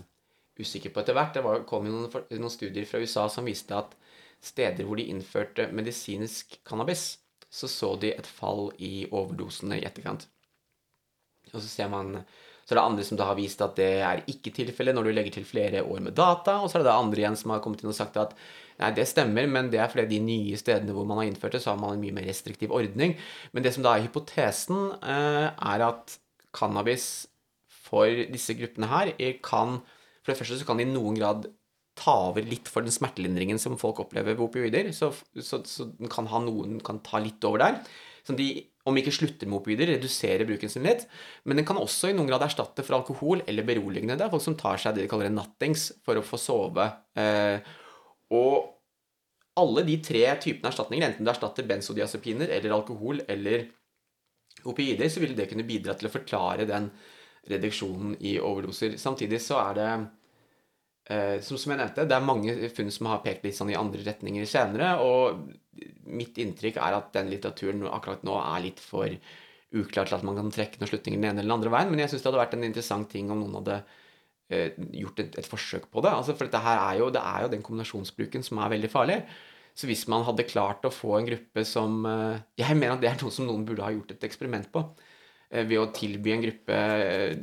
usikker 0.60 0.92
på 0.94 1.02
etter 1.02 1.16
hvert. 1.16 1.32
Det 1.34 1.42
var, 1.44 1.64
kom 1.68 1.88
jo 1.88 1.94
noen, 1.96 2.28
noen 2.38 2.54
studier 2.54 2.86
fra 2.88 3.00
USA 3.02 3.26
som 3.32 3.48
viste 3.48 3.74
at 3.74 3.96
steder 4.44 4.86
hvor 4.86 4.98
de 4.98 5.08
innførte 5.12 5.68
medisinsk 5.74 6.60
cannabis, 6.68 7.18
så 7.50 7.68
så 7.70 7.94
de 8.00 8.12
et 8.12 8.26
fall 8.26 8.68
i 8.78 9.08
overdosene 9.08 9.80
i 9.80 9.86
etterkant. 9.88 10.26
Og 11.54 11.62
så 11.62 11.68
ser 11.68 11.88
man 11.92 12.20
så 12.68 12.74
er 12.74 12.82
det 12.82 12.84
andre 12.84 13.04
som 13.08 13.16
da 13.16 13.24
har 13.30 13.36
vist 13.38 13.62
at 13.64 13.78
det 13.78 13.92
er 14.04 14.20
ikke 14.28 14.50
tilfellet 14.52 14.92
når 14.92 15.06
du 15.06 15.10
legger 15.16 15.38
til 15.38 15.46
flere 15.48 15.80
år 15.80 16.02
med 16.04 16.12
data, 16.12 16.58
og 16.60 16.68
så 16.68 16.76
er 16.76 16.82
det 16.82 16.90
da 16.90 16.98
andre 17.00 17.22
igjen 17.22 17.38
som 17.40 17.54
har 17.54 17.62
kommet 17.64 17.80
inn 17.80 17.88
og 17.88 17.96
sagt 17.96 18.18
at 18.20 18.34
nei, 18.76 18.90
det 18.92 19.06
stemmer, 19.08 19.48
men 19.48 19.70
det 19.72 19.80
er 19.80 19.88
fordi 19.88 20.04
de 20.10 20.18
nye 20.26 20.58
stedene 20.60 20.92
hvor 20.92 21.08
man 21.08 21.22
har 21.22 21.30
innført 21.30 21.56
det, 21.56 21.62
så 21.64 21.72
har 21.72 21.80
man 21.80 21.96
en 21.96 22.02
mye 22.02 22.12
mer 22.18 22.28
restriktiv 22.28 22.74
ordning. 22.76 23.16
Men 23.56 23.64
det 23.64 23.72
som 23.72 23.86
da 23.86 23.94
er 23.96 24.04
hypotesen, 24.04 24.82
eh, 25.00 25.48
er 25.48 25.86
at 25.86 26.18
cannabis 26.52 27.08
for 27.88 28.12
disse 28.36 28.52
gruppene 28.58 28.92
her 28.92 29.14
eh, 29.16 29.40
kan 29.40 29.80
For 30.20 30.34
det 30.34 30.42
første 30.42 30.60
så 30.60 30.68
kan 30.68 30.76
det 30.76 30.84
i 30.84 30.92
noen 30.92 31.16
grad 31.16 31.48
ta 31.98 32.14
over 32.30 32.46
litt 32.46 32.70
for 32.70 32.86
den 32.86 32.94
smertelindringen 32.94 33.60
som 33.60 33.78
folk 33.80 34.00
opplever 34.04 34.36
ved 34.36 34.44
opioider. 34.46 34.92
Så, 34.96 35.10
så, 35.34 35.62
så 35.66 35.88
den 35.98 36.10
kan 36.12 36.30
ha 36.30 36.40
noen 36.44 36.78
kan 36.84 37.02
ta 37.04 37.20
litt 37.22 37.44
over 37.48 37.64
der. 37.64 37.80
Så 38.26 38.36
de, 38.38 38.48
om 38.88 38.96
ikke 39.00 39.14
slutter 39.14 39.48
med 39.48 39.60
opioider, 39.60 39.88
reduserer 39.94 40.48
bruken 40.48 40.70
sin 40.72 40.84
litt. 40.84 41.06
Men 41.48 41.60
den 41.60 41.66
kan 41.68 41.80
også 41.80 42.10
i 42.10 42.16
noen 42.16 42.28
grad 42.28 42.44
erstatte 42.44 42.84
for 42.84 42.98
alkohol 42.98 43.44
eller 43.48 43.66
beroligende. 43.66 44.18
Det 44.20 44.26
er 44.26 44.32
folk 44.34 44.44
som 44.44 44.56
tar 44.58 44.80
seg 44.80 44.96
det 44.96 45.06
de 45.06 45.12
kaller 45.12 45.30
en 45.30 45.38
nattings 45.40 45.90
for 46.04 46.20
å 46.20 46.24
få 46.26 46.40
sove. 46.40 46.88
Eh, 47.18 47.70
og 48.36 48.74
alle 49.58 49.84
de 49.88 49.96
tre 50.04 50.24
typene 50.42 50.70
erstatninger, 50.70 51.08
enten 51.08 51.26
du 51.26 51.32
erstatter 51.32 51.66
benzodiazepiner 51.66 52.52
eller 52.58 52.76
alkohol 52.76 53.24
eller 53.26 53.66
opioider, 54.68 55.08
så 55.10 55.22
vil 55.22 55.34
det 55.38 55.48
kunne 55.50 55.66
bidra 55.66 55.94
til 55.98 56.10
å 56.10 56.12
forklare 56.12 56.66
den 56.68 56.90
reduksjonen 57.48 58.16
i 58.28 58.36
overdoser. 58.42 58.98
Samtidig 59.00 59.40
så 59.42 59.58
er 59.62 59.78
det 59.78 59.90
som, 61.08 61.56
som, 61.56 61.72
jeg 61.72 61.78
nevnte, 61.80 62.04
det 62.04 62.16
er 62.16 62.24
mange 62.24 62.54
funn 62.76 62.90
som 62.92 63.06
har 63.08 63.22
pekt 63.24 63.46
litt 63.46 63.56
sånn 63.56 63.70
i 63.72 63.76
andre 63.78 64.02
retninger 64.04 64.44
senere. 64.44 64.90
Og 65.00 65.38
mitt 66.08 66.36
inntrykk 66.40 66.76
er 66.82 66.96
at 66.98 67.12
den 67.14 67.30
litteraturen 67.32 67.86
akkurat 67.88 68.24
nå 68.26 68.34
er 68.40 68.64
litt 68.66 68.82
for 68.82 69.08
uklar 69.76 70.08
til 70.08 70.16
at 70.16 70.24
man 70.24 70.38
kan 70.38 70.52
trekke 70.52 70.80
noen 70.80 70.90
slutninger 70.90 71.20
den 71.20 71.30
ene 71.30 71.42
eller 71.42 71.50
den 71.50 71.56
andre 71.58 71.72
veien. 71.74 71.90
Men 71.92 72.02
jeg 72.02 72.12
syns 72.12 72.24
det 72.24 72.30
hadde 72.30 72.42
vært 72.42 72.56
en 72.56 72.68
interessant 72.68 73.10
ting 73.12 73.32
om 73.32 73.42
noen 73.42 73.58
hadde 73.60 73.76
eh, 74.52 74.78
gjort 75.02 75.22
et, 75.24 75.36
et, 75.42 75.48
forsøk 75.48 75.90
på 75.92 76.04
det. 76.04 76.14
Altså, 76.14 76.36
for 76.36 76.48
dette 76.48 76.62
her 76.64 76.80
er 76.86 77.02
jo, 77.02 77.10
det 77.14 77.22
er 77.24 77.44
jo 77.44 77.52
den 77.52 77.64
kombinasjonsbruken 77.66 78.46
som 78.46 78.62
er 78.62 78.72
veldig 78.76 78.90
farlig. 78.92 79.20
Så 79.78 79.86
hvis 79.86 80.06
man 80.10 80.24
hadde 80.26 80.48
klart 80.48 80.86
å 80.88 80.94
få 80.94 81.18
en 81.18 81.28
gruppe 81.28 81.62
som 81.68 82.00
eh, 82.08 82.40
Jeg 82.58 82.78
mener 82.78 82.96
at 82.96 83.04
det 83.04 83.12
er 83.12 83.20
noe 83.22 83.34
som 83.34 83.46
noen 83.48 83.66
burde 83.68 83.84
ha 83.84 83.92
gjort 83.94 84.16
et 84.16 84.28
eksperiment 84.28 84.72
på. 84.74 84.84
Eh, 85.50 85.64
ved 85.68 85.80
å 85.80 85.90
tilby 85.94 86.34
en 86.34 86.44
gruppe 86.48 86.78
eh, 87.04 87.36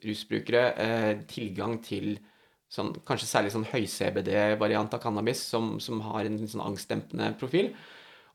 rusbrukere 0.00 0.64
eh, 0.86 1.12
tilgang 1.30 1.80
til 1.84 2.14
sånn, 2.70 2.92
kanskje 3.06 3.28
særlig 3.28 3.54
sånn 3.54 3.66
høy-CBD-variant 3.70 4.94
av 4.94 5.02
cannabis 5.02 5.42
som, 5.52 5.74
som, 5.82 6.02
har 6.06 6.28
en 6.28 6.38
sånn 6.44 6.64
angstdempende 6.68 7.32
profil. 7.40 7.72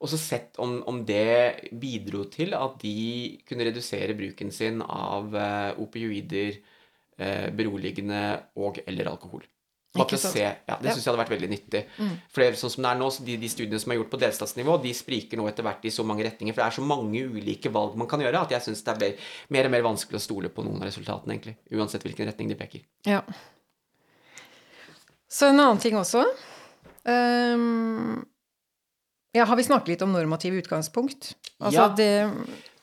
Og 0.03 0.11
så 0.11 0.19
sett 0.19 0.59
om, 0.61 0.81
om, 0.91 0.99
det 1.07 1.71
bidro 1.79 2.25
til 2.31 2.53
at 2.57 2.75
de 2.81 3.39
kunne 3.47 3.65
redusere 3.67 4.17
bruken 4.17 4.51
sin 4.53 4.83
av 4.83 5.31
uh, 5.31 5.71
opioider, 5.81 6.59
uh, 7.21 7.47
beroligende 7.55 8.21
og 8.59 8.81
eller 8.86 9.13
alkohol. 9.13 9.47
Bare 9.95 10.11
for 10.11 10.19
å 10.19 10.31
Se, 10.33 10.43
ja, 10.43 10.75
det 10.75 10.89
ja. 10.89 10.91
syns 10.91 11.05
jeg 11.05 11.07
hadde 11.07 11.21
vært 11.21 11.31
veldig 11.31 11.49
nyttig. 11.53 11.81
Mm. 12.03 12.11
For 12.36 12.57
sånn 12.59 12.73
som 12.73 12.83
det 12.83 12.91
er 12.91 12.99
nå, 12.99 13.07
de, 13.29 13.38
de, 13.39 13.49
studiene 13.51 13.79
som 13.79 13.93
er 13.93 13.99
gjort 14.01 14.11
på 14.11 14.19
delstatsnivå, 14.25 14.75
de 14.83 14.91
spriker 14.97 15.39
nå 15.39 15.47
etter 15.47 15.63
hvert 15.63 15.88
i 15.88 15.93
så 15.95 16.03
mange 16.07 16.25
retninger. 16.27 16.51
For 16.51 16.65
det 16.65 16.67
er 16.67 16.77
så 16.81 16.88
mange 16.91 17.23
ulike 17.23 17.71
valg 17.71 17.95
man 17.99 18.11
kan 18.11 18.23
gjøre, 18.25 18.43
at 18.43 18.55
jeg 18.57 18.67
syns 18.67 18.83
det 18.83 18.95
er 19.13 19.31
mer 19.55 19.69
og 19.69 19.75
mer 19.77 19.88
vanskelig 19.88 20.19
å 20.19 20.25
stole 20.27 20.51
på 20.51 20.67
noen 20.67 20.83
av 20.83 20.89
resultatene, 20.89 21.38
egentlig. 21.38 21.55
Uansett 21.71 22.03
hvilken 22.03 22.27
retning 22.27 22.51
de 22.51 22.59
peker. 22.59 22.83
Ja. 23.07 23.23
Så 25.32 25.49
en 25.49 25.59
annen 25.59 25.82
ting 25.82 25.97
også 25.97 26.21
um, 27.03 28.26
ja, 29.36 29.43
Har 29.43 29.57
vi 29.57 29.65
snakket 29.67 29.95
litt 29.95 30.03
om 30.05 30.13
normative 30.13 30.61
utgangspunkt? 30.61 31.34
Altså 31.57 31.82
ja. 31.82 31.88
Det, 31.97 32.09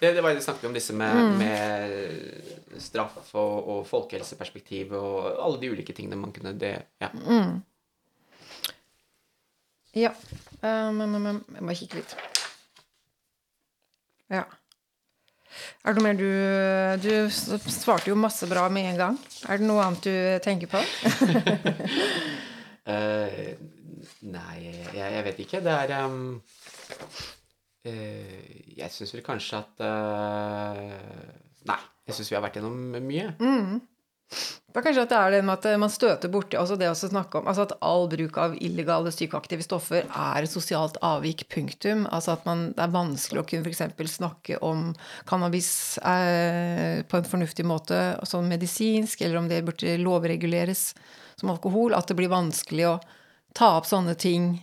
det, 0.01 0.15
det 0.17 0.25
var 0.25 0.33
det 0.33 0.41
vi 0.41 0.47
snakket 0.47 0.69
om, 0.69 0.75
disse 0.77 0.97
med, 0.97 1.17
mm. 1.17 1.39
med 1.39 2.81
straff 2.83 3.35
og, 3.35 3.55
og, 3.61 3.83
folkehelseperspektiv 3.89 4.93
og 4.99 5.29
alle 5.33 5.61
de 5.63 5.71
ulike 5.73 5.95
tingene 5.97 6.19
man 6.21 6.35
kunne 6.35 6.55
det, 6.59 6.75
Ja. 7.01 7.13
Mm. 7.15 7.61
Ja. 9.93 10.15
Um, 10.65 11.01
jeg 11.05 11.65
må 11.69 11.75
kikke 11.77 11.99
litt. 12.01 12.15
Ja. 14.33 14.47
Er 15.83 15.93
det 15.93 15.99
noe 15.99 16.07
mer 16.07 16.19
du 16.19 16.31
Du 17.03 17.13
svarte 17.73 18.11
jo 18.11 18.17
masse 18.19 18.47
bra 18.51 18.69
med 18.73 18.91
en 18.93 19.01
gang. 19.01 19.21
Er 19.49 19.61
det 19.61 19.69
noe 19.69 19.85
annet 19.85 20.07
du 20.07 20.15
tenker 20.45 20.71
på? 20.73 20.81
uh, 22.89 23.29
nei, 24.37 24.57
jeg, 24.63 24.97
jeg, 24.97 25.25
vet 25.29 25.39
ikke. 25.47 25.63
Det 25.65 25.77
er 25.85 25.95
um, 26.07 26.43
uh, 27.87 28.43
Jeg 28.77 28.91
syns 28.95 29.15
vel 29.17 29.25
kanskje 29.27 29.63
at 29.63 29.87
uh, 29.87 30.77
Nei, 31.69 31.81
jeg 32.09 32.19
syns 32.19 32.33
vi 32.33 32.39
har 32.39 32.45
vært 32.45 32.59
gjennom 32.59 32.79
mye. 32.99 33.29
Mm. 33.39 33.81
Det 34.73 34.81
er 34.81 34.85
kanskje 34.87 35.03
at 35.05 35.11
det 35.13 35.17
er 35.19 35.35
det 35.35 35.39
med 35.45 35.53
at 35.59 35.81
man 35.83 35.91
støter 35.93 36.31
borti 36.33 36.57
altså 36.57 36.79
det 36.81 36.87
å 36.89 36.95
snakke 36.97 37.43
om 37.43 37.49
altså 37.51 37.67
at 37.67 37.75
all 37.85 38.07
bruk 38.09 38.39
av 38.41 38.55
illegale 38.57 39.13
psykoaktive 39.13 39.67
stoffer 39.67 40.07
er 40.09 40.49
sosialt 40.49 40.97
avvik, 41.05 41.45
punktum. 41.53 42.07
Altså 42.09 42.33
at 42.39 42.47
man, 42.49 42.71
det 42.73 42.81
er 42.81 42.95
vanskelig 42.95 43.43
å 43.43 43.45
kunne 43.51 43.69
f.eks. 43.69 44.15
snakke 44.15 44.57
om 44.65 44.95
cannabis 45.29 45.69
eh, 46.01 47.05
på 47.05 47.21
en 47.21 47.29
fornuftig 47.35 47.69
måte, 47.69 48.01
sånn 48.25 48.49
medisinsk, 48.49 49.21
eller 49.21 49.43
om 49.43 49.53
det 49.53 49.61
burde 49.69 49.99
lovreguleres 50.01 50.95
som 51.37 51.53
alkohol. 51.53 51.93
At 51.93 52.09
det 52.09 52.17
blir 52.17 52.33
vanskelig 52.33 52.89
å 52.95 52.99
ta 53.53 53.75
opp 53.77 53.93
sånne 53.93 54.17
ting. 54.17 54.55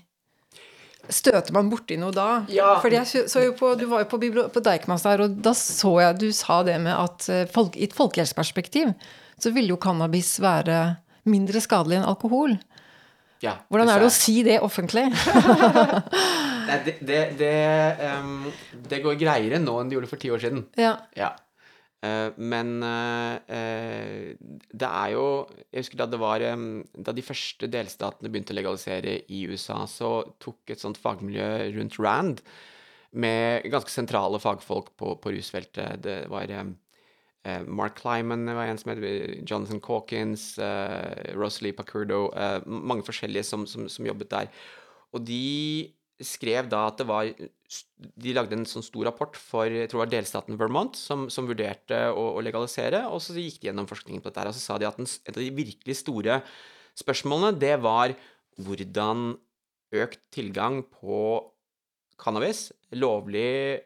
Støter 1.06 1.54
man 1.54 1.70
borti 1.70 2.02
noe 2.02 2.14
da? 2.18 2.44
Ja. 2.50 2.76
Fordi 2.82 2.98
jeg 2.98 3.30
så 3.30 3.46
jo 3.46 3.54
på, 3.58 3.76
Du 3.78 3.86
var 3.94 4.08
jo 4.08 4.10
på, 4.10 4.20
på 4.58 4.66
Deichmans 4.66 5.06
der, 5.06 5.26
og 5.26 5.40
da 5.46 5.54
så 5.58 6.00
jeg 6.02 6.22
du 6.26 6.30
sa 6.34 6.64
det 6.66 6.82
med 6.82 6.98
at 6.98 7.30
eh, 7.30 7.48
folk, 7.50 7.78
i 7.78 7.86
et 7.86 7.98
folkehelseperspektiv 7.98 8.98
så 9.44 9.54
vil 9.56 9.72
jo 9.72 9.80
cannabis 9.82 10.36
være 10.44 10.80
mindre 11.30 11.62
skadelig 11.64 12.00
enn 12.00 12.10
alkohol. 12.10 12.58
Ja, 13.44 13.56
Hvordan 13.72 13.92
er 13.92 14.02
det 14.02 14.10
å 14.10 14.12
si 14.12 14.42
det 14.44 14.58
offentlig? 14.64 15.06
det, 16.86 16.98
det, 17.00 17.20
det, 17.40 17.54
um, 18.20 18.50
det, 18.90 19.00
går 19.06 19.16
greiere 19.20 19.62
nå 19.64 19.78
enn 19.80 19.92
det 19.92 19.96
gjorde 19.96 20.10
for 20.12 20.20
ti 20.20 20.32
år 20.34 20.44
siden. 20.44 20.66
Ja. 20.80 20.98
ja. 21.16 21.32
Uh, 22.04 22.36
men 22.36 22.78
uh, 22.84 23.40
det 24.72 24.88
er 24.88 25.10
jo 25.12 25.24
Jeg 25.68 25.82
husker 25.82 26.00
da 26.00 26.06
det 26.08 26.20
var 26.22 26.40
um, 26.48 26.78
Da 26.96 27.12
de 27.12 27.26
første 27.28 27.68
delstatene 27.68 28.32
begynte 28.32 28.56
å 28.56 28.56
legalisere 28.56 29.18
i 29.28 29.42
USA, 29.52 29.82
så 29.84 30.14
tok 30.40 30.72
et 30.72 30.80
sånt 30.80 31.00
fagmiljø 31.00 31.50
rundt 31.76 31.98
Rand 32.00 32.40
med 33.20 33.66
ganske 33.74 33.92
sentrale 33.92 34.40
fagfolk 34.40 34.92
på, 35.00 35.16
på 35.18 35.32
rusfeltet. 35.34 36.04
Det 36.04 36.20
var 36.32 36.52
um, 36.62 36.76
Mark 37.68 37.96
Kleiman 38.02 38.44
var 38.52 38.68
en 38.68 38.78
som 38.78 38.92
het 38.92 39.48
Jonathan 39.48 39.80
Calkins, 39.80 40.58
uh, 40.60 41.34
Rosalie 41.40 41.74
Pacurdo 41.74 42.26
Mange 42.68 43.06
forskjellige 43.08 43.48
som, 43.48 43.64
som, 43.64 43.88
som, 43.88 44.06
jobbet 44.06 44.30
der. 44.34 44.50
Og 45.16 45.24
de 45.24 45.88
skrev 46.20 46.68
da 46.70 46.86
at 46.90 47.00
det 47.00 47.08
var 47.08 47.30
De 48.20 48.34
lagde 48.36 48.58
en 48.58 48.68
sånn 48.68 48.84
stor 48.86 49.08
rapport 49.08 49.38
for 49.40 49.72
jeg 49.72 49.90
tror 49.90 50.02
det 50.02 50.06
var 50.08 50.14
delstaten 50.18 50.60
Vermont, 50.60 50.98
som, 51.00 51.28
som 51.32 51.48
vurderte 51.48 52.00
å, 52.12 52.26
å, 52.36 52.44
legalisere, 52.44 53.06
og 53.08 53.22
så 53.24 53.38
gikk 53.38 53.62
de 53.62 53.70
gjennom 53.70 53.88
forskningen 53.90 54.24
på 54.24 54.32
dette. 54.32 54.50
Og 54.50 54.58
så 54.58 54.64
sa 54.64 54.80
de 54.82 54.90
at 54.90 55.00
et 55.00 55.36
av 55.36 55.40
de 55.40 55.52
virkelig 55.54 56.00
store 56.02 56.42
spørsmålene, 57.00 57.60
det 57.62 57.76
var 57.84 58.16
hvordan 58.60 59.38
økt 59.96 60.22
tilgang 60.34 60.82
på 61.00 61.20
cannabis, 62.20 62.70
lovlig 62.98 63.80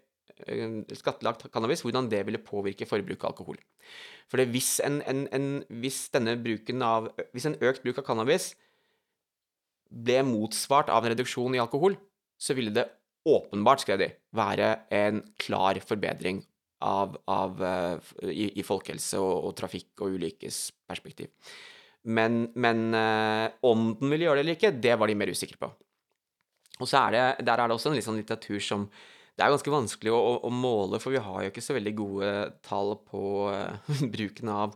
Eh, 0.48 0.82
skattelagt 0.98 1.46
cannabis, 1.54 1.84
hvordan 1.86 2.10
det 2.10 2.24
ville 2.26 2.42
påvirke 2.42 2.88
forbruket 2.90 3.24
av 3.24 3.34
alkohol. 3.34 3.60
For 4.32 4.42
hvis, 4.50 4.80
en, 4.84 5.02
en, 5.06 5.52
hvis, 5.84 6.08
av, 6.82 7.12
hvis 7.36 7.46
en 7.50 7.60
økt 7.62 7.84
bruk 7.84 8.00
av 8.02 8.08
cannabis 8.08 8.54
ble 9.94 10.24
motsvart 10.26 10.90
av 10.90 11.06
en 11.06 11.14
reduksjon 11.14 11.54
i 11.54 11.62
alkohol, 11.62 11.96
så 12.42 12.56
ville 12.58 12.74
det 12.74 12.88
åpenbart, 13.30 13.84
skrev 13.84 14.02
de, 14.02 14.10
være 14.36 14.74
en 14.92 15.22
klar 15.40 15.78
forbedring 15.86 16.42
av, 16.84 17.14
av, 17.32 17.62
uh, 17.62 18.26
i, 18.28 18.50
i, 18.60 18.66
folkehelse 18.66 19.22
og, 19.22 19.36
og, 19.48 19.54
trafikk 19.56 20.02
og 20.04 20.18
ulykkes 20.18 20.66
perspektiv. 20.90 21.30
Men, 22.04 22.50
men 22.60 22.90
uh, 22.92 23.54
om 23.64 23.94
den 24.02 24.12
ville 24.12 24.28
gjøre 24.28 24.42
det 24.42 24.44
eller 24.44 24.58
ikke, 24.58 24.74
det 24.84 24.98
var 25.00 25.08
de 25.08 25.16
mer 25.16 25.32
usikre 25.32 25.62
på. 25.62 25.70
Og 26.82 26.90
så 26.90 27.06
er 27.06 27.16
det, 27.16 27.26
der 27.48 27.62
er 27.62 27.70
det 27.70 27.78
også 27.78 27.94
en 27.94 28.00
litt 28.00 28.08
sånn 28.08 28.20
litteratur 28.20 28.60
som 28.66 28.88
det 29.34 29.42
er 29.42 29.54
ganske 29.54 29.74
vanskelig 29.74 30.12
å, 30.14 30.20
å, 30.46 30.50
måle, 30.54 31.00
for 31.02 31.14
vi 31.14 31.22
har 31.24 31.42
jo 31.42 31.50
ikke 31.50 31.64
så 31.66 31.74
veldig 31.74 31.94
gode 31.98 32.34
tall 32.66 32.94
på 33.10 33.24
uh, 33.50 33.94
bruken 34.16 34.52
av 34.54 34.76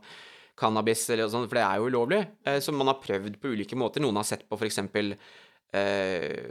cannabis, 0.57 1.03
eller 1.13 1.29
sånt, 1.29 1.49
for 1.51 1.59
det 1.59 1.65
er 1.65 1.77
jo 1.77 1.89
ulovlig. 1.91 2.23
Uh, 2.47 2.57
så 2.63 2.73
man 2.73 2.89
har 2.89 2.97
prøvd 3.03 3.37
på 3.41 3.51
ulike 3.53 3.77
måter. 3.77 4.01
Noen 4.01 4.17
har 4.17 4.25
sett 4.25 4.47
på 4.49 4.57
f.eks. 4.57 4.81
Uh, 4.81 5.11
eh, 5.77 6.47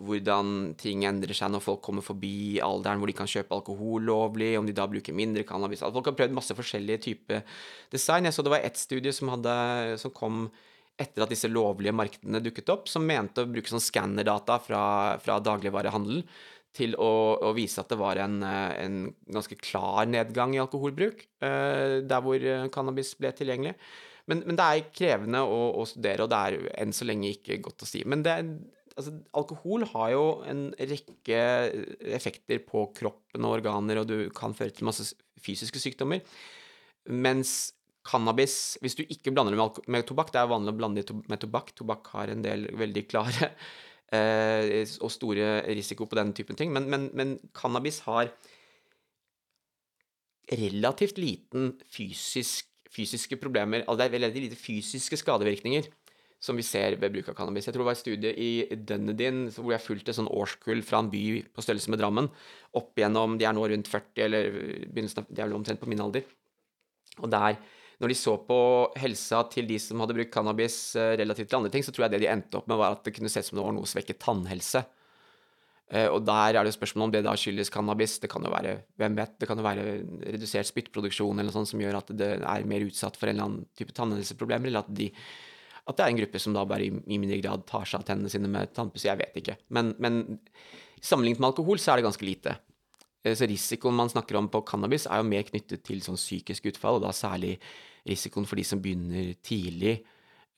hvordan 0.00 0.70
ting 0.80 1.02
endrer 1.08 1.36
seg 1.36 1.50
når 1.52 1.64
folk 1.64 1.82
kommer 1.84 2.04
forbi 2.04 2.60
alderen 2.64 3.02
hvor 3.02 3.10
de 3.10 3.16
kan 3.18 3.28
kjøpe 3.28 3.56
alkohol 3.58 4.06
lovlig, 4.08 4.54
om 4.56 4.68
de 4.68 4.76
da 4.76 4.86
bruker 4.88 5.16
mindre 5.16 5.44
cannabis. 5.48 5.84
Folk 5.84 6.08
har 6.08 6.16
prøvd 6.16 6.36
masse 6.38 6.56
forskjellige 6.56 7.04
typer 7.10 7.44
design. 7.92 8.30
Jeg 8.30 8.36
så 8.38 8.46
det 8.46 8.54
var 8.54 8.64
ett 8.64 8.80
studie 8.80 9.12
som, 9.12 9.32
hadde, 9.34 9.52
som 10.00 10.14
kom 10.16 10.46
etter 11.00 11.24
at 11.24 11.32
disse 11.32 11.48
lovlige 11.48 11.92
markedene 11.96 12.40
dukket 12.44 12.72
opp, 12.72 12.88
som 12.92 13.04
mente 13.08 13.44
å 13.44 13.48
bruke 13.50 13.72
sånn 13.72 13.82
skannerdata 13.82 14.56
fra, 14.64 14.82
fra 15.20 15.36
dagligvarehandelen 15.44 16.24
til 16.76 16.94
å, 17.02 17.10
å, 17.42 17.50
vise 17.56 17.82
at 17.82 17.90
det 17.90 17.98
var 18.00 18.20
en, 18.22 18.40
eh, 18.46 18.74
en, 18.84 18.98
ganske 19.32 19.58
klar 19.58 20.06
nedgang 20.10 20.54
i 20.54 20.60
alkoholbruk 20.62 21.24
eh, 21.42 21.96
der 22.06 22.22
hvor 22.24 22.38
eh, 22.38 22.68
cannabis 22.74 23.16
ble 23.18 23.32
tilgjengelig. 23.36 23.74
Men, 24.30 24.44
men 24.46 24.58
det 24.58 24.66
er 24.66 24.92
krevende 24.94 25.42
å, 25.42 25.58
å, 25.80 25.86
studere, 25.88 26.24
og 26.24 26.30
det 26.30 26.38
er 26.38 26.68
enn 26.84 26.94
så 26.94 27.08
lenge 27.08 27.32
ikke 27.34 27.58
godt 27.64 27.82
å 27.82 27.88
si. 27.88 28.04
Men 28.06 28.22
det, 28.26 28.36
altså, 28.94 29.16
alkohol 29.40 29.88
har 29.90 30.12
jo 30.14 30.24
en 30.46 30.68
rekke 30.78 31.42
effekter 32.14 32.62
på 32.68 32.86
kroppen 32.96 33.48
og 33.48 33.58
organer, 33.58 34.02
og 34.02 34.10
du 34.12 34.30
kan 34.36 34.54
føre 34.54 34.76
til 34.76 34.86
masse 34.86 35.10
fysiske 35.42 35.82
sykdommer. 35.82 36.22
Mens 37.10 37.72
cannabis 38.06 38.78
Hvis 38.80 38.96
du 38.96 39.02
ikke 39.02 39.32
blander 39.32 39.54
det 39.54 39.60
med, 39.60 39.78
med 39.92 40.04
tobakk 40.08 40.30
Det 40.32 40.40
er 40.40 40.48
vanlig 40.50 40.72
å 40.72 40.76
blande 40.76 41.02
det 41.04 41.16
med 41.32 41.40
tobakk. 41.40 41.72
Tobakk 41.76 42.10
har 42.14 42.32
en 42.32 42.44
del 42.44 42.66
veldig 42.76 43.02
klare 43.08 43.50
eh, 44.14 44.86
og 45.00 45.12
store 45.12 45.60
risiko 45.70 46.06
på 46.06 46.18
den 46.18 46.32
typen 46.36 46.58
ting. 46.58 46.72
Men, 46.74 46.88
men, 46.90 47.08
men 47.14 47.38
cannabis 47.56 48.02
har 48.06 48.32
relativt 50.50 51.18
liten 51.20 51.72
fysisk, 51.86 52.66
fysiske 52.90 53.36
problemer 53.38 53.84
Altså 53.84 54.00
det 54.00 54.06
er 54.08 54.14
veldig 54.16 54.40
lite 54.48 54.58
fysiske 54.58 55.20
skadevirkninger 55.20 55.86
som 56.40 56.56
vi 56.56 56.64
ser 56.64 56.96
ved 56.96 57.12
bruk 57.12 57.28
av 57.28 57.36
cannabis. 57.36 57.66
Jeg 57.68 57.74
tror 57.74 57.84
det 57.84 57.88
var 57.90 57.96
et 57.98 58.00
studie 58.00 58.30
i 58.32 58.76
Dunedin 58.88 59.42
hvor 59.52 59.74
jeg 59.74 59.84
fulgte 59.84 60.14
sånn 60.16 60.30
årskull 60.32 60.80
fra 60.86 61.02
en 61.02 61.10
by 61.12 61.24
på 61.52 61.64
størrelse 61.64 61.92
med 61.92 62.00
Drammen 62.00 62.30
opp 62.80 62.96
igjennom 62.96 63.36
De 63.36 63.44
er 63.44 63.56
nå 63.56 63.66
rundt 63.68 63.90
40, 63.92 64.22
eller 64.24 64.48
begynnelsen 64.86 65.20
av 65.20 65.28
De 65.28 65.36
er 65.36 65.50
vel 65.50 65.58
omtrent 65.58 65.82
på 65.82 65.90
min 65.90 66.00
alder. 66.00 66.24
Og 67.20 67.28
der, 67.28 67.58
når 68.00 68.12
de 68.12 68.16
så 68.16 68.32
på 68.48 68.56
helsa 68.96 69.42
til 69.52 69.66
de 69.68 69.76
som 69.82 70.00
hadde 70.00 70.14
brukt 70.16 70.32
cannabis 70.32 70.78
eh, 70.96 71.16
relativt 71.20 71.50
til 71.50 71.58
andre 71.58 71.72
ting, 71.74 71.84
så 71.84 71.92
tror 71.92 72.06
jeg 72.06 72.14
det 72.14 72.22
de 72.24 72.30
endte 72.32 72.56
opp 72.56 72.70
med, 72.70 72.80
var 72.80 72.96
at 72.96 73.04
det 73.04 73.12
kunne 73.16 73.28
se 73.28 73.42
ut 73.42 73.50
som 73.50 73.60
det 73.60 73.66
var 73.66 73.76
noe 73.76 73.90
svekket 73.90 74.22
tannhelse. 74.24 74.80
Eh, 75.90 76.06
Og 76.08 76.22
der 76.24 76.54
er 76.54 76.62
det 76.64 76.70
jo 76.72 76.78
spørsmål 76.78 77.08
om 77.08 77.12
det 77.12 77.24
da 77.26 77.34
skyldes 77.36 77.72
cannabis. 77.74 78.16
Det 78.22 78.30
kan 78.32 78.46
jo 78.46 78.52
være, 78.54 78.76
hvem 78.96 79.18
vet, 79.18 79.36
det 79.42 79.48
kan 79.50 79.60
jo 79.60 79.66
være 79.66 79.84
redusert 80.36 80.70
spyttproduksjon 80.70 81.34
eller 81.34 81.50
noe 81.50 81.58
sånt 81.58 81.72
som 81.72 81.82
gjør 81.82 82.00
at 82.00 82.12
det 82.16 82.30
er 82.38 82.68
mer 82.72 82.86
utsatt 82.86 83.20
for 83.20 83.28
en 83.28 83.36
eller 83.36 83.48
annen 83.48 83.68
type 83.76 83.92
tannhelseproblemer, 83.96 84.70
eller 84.70 84.86
at, 84.86 84.92
de, 84.96 85.10
at 85.84 85.98
det 85.98 86.06
er 86.06 86.14
en 86.14 86.22
gruppe 86.22 86.40
som 86.46 86.56
da 86.56 86.64
bare 86.72 86.88
i, 86.88 86.94
i 86.94 87.20
mindre 87.20 87.40
grad 87.42 87.66
tar 87.68 87.84
seg 87.84 88.00
av 88.00 88.08
tennene 88.08 88.32
sine 88.32 88.48
med 88.48 88.72
tannpuss. 88.76 89.04
Jeg 89.10 89.20
vet 89.20 89.36
ikke. 89.42 89.58
Men, 89.76 89.92
men 90.00 90.22
sammenlignet 91.02 91.42
med 91.42 91.50
alkohol 91.52 91.82
så 91.82 91.92
er 91.92 92.00
det 92.00 92.08
ganske 92.08 92.28
lite. 92.28 92.56
Eh, 93.24 93.34
Så 93.36 93.46
risikoen 93.48 93.96
man 93.96 94.08
snakker 94.08 94.36
om 94.36 94.48
på 94.48 94.62
cannabis, 94.66 95.06
er 95.06 95.20
jo 95.20 95.28
mer 95.28 95.44
knyttet 95.48 95.84
til 95.84 96.00
sånn 96.04 96.18
psykisk 96.20 96.70
utfall, 96.72 96.98
og 96.98 97.04
da 97.04 97.12
særlig 97.12 97.58
risikoen 98.08 98.46
for 98.48 98.56
de 98.56 98.64
som 98.64 98.80
begynner 98.80 99.34
tidlig, 99.44 100.00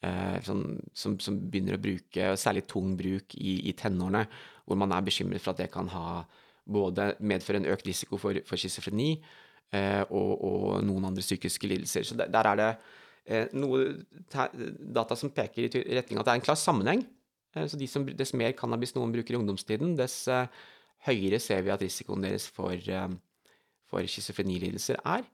eh, 0.03 0.39
sånn, 0.47 0.79
som, 0.95 1.19
som 1.19 1.39
begynner 1.51 1.79
å 1.79 1.83
bruke, 1.83 2.37
særlig 2.39 2.67
tung 2.71 2.97
bruk 2.97 3.35
i, 3.35 3.69
i 3.69 3.73
tenårene, 3.73 4.27
hvor 4.67 4.79
man 4.79 4.95
er 4.95 5.03
bekymret 5.03 5.43
for 5.43 5.53
at 5.53 5.65
det 5.65 5.73
kan 5.75 5.91
ha 5.91 6.23
både 6.63 7.17
medføre 7.19 7.59
en 7.59 7.71
økt 7.73 7.89
risiko 7.89 8.19
for, 8.23 8.39
for 8.47 8.57
schizofreni 8.61 9.17
eh, 9.75 10.05
og, 10.07 10.45
og 10.47 10.85
noen 10.87 11.09
andre 11.09 11.25
psykiske 11.25 11.67
lidelser. 11.67 12.07
Så 12.07 12.15
der, 12.15 12.31
der 12.31 12.51
er 12.53 12.61
det 12.61 12.75
noe 13.55 13.85
data 14.31 15.15
som 15.19 15.31
peker 15.31 15.67
i 15.67 15.83
retning 15.95 16.19
av 16.19 16.23
at 16.23 16.29
det 16.29 16.33
er 16.33 16.39
en 16.41 16.47
klar 16.47 16.59
sammenheng. 16.59 17.03
Så 17.55 17.79
de 17.79 17.87
som, 17.87 18.03
dess 18.07 18.33
mer 18.35 18.55
cannabis 18.59 18.95
noen 18.97 19.13
bruker 19.15 19.35
i 19.35 19.39
ungdomstiden, 19.39 19.93
dess 19.99 20.25
høyere 21.07 21.41
ser 21.43 21.65
vi 21.65 21.73
at 21.75 21.83
risikoen 21.83 22.25
deres 22.25 22.47
for, 22.51 22.73
eh, 22.73 23.09
for 23.91 24.07
schizofrenilidelser 24.07 25.01
er. 25.05 25.27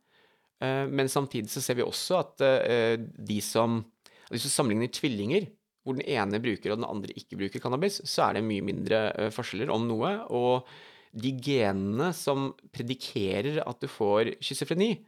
Eh, 0.60 0.86
Men 0.86 1.08
samtidig 1.08 1.50
så 1.50 1.62
ser 1.62 1.78
vi 1.78 1.86
også 1.86 2.18
at 2.18 2.40
eh, 2.40 2.96
de 2.96 3.40
som 3.40 3.84
Hvis 4.28 4.42
du 4.44 4.50
sammenligner 4.52 4.92
tvillinger, 4.92 5.46
hvor 5.82 5.96
den 5.96 6.04
ene 6.04 6.36
bruker 6.36 6.74
og 6.74 6.82
den 6.82 6.84
andre 6.84 7.14
ikke 7.16 7.38
bruker 7.40 7.62
cannabis, 7.64 8.02
så 8.04 8.26
er 8.26 8.34
det 8.34 8.42
mye 8.44 8.60
mindre 8.60 9.30
forskjeller, 9.32 9.70
om 9.72 9.86
noe. 9.88 10.10
Og 10.28 10.68
de 11.16 11.32
genene 11.32 12.12
som 12.12 12.50
predikerer 12.70 13.62
at 13.64 13.80
du 13.80 13.88
får 13.88 14.34
schizofreni, 14.44 14.98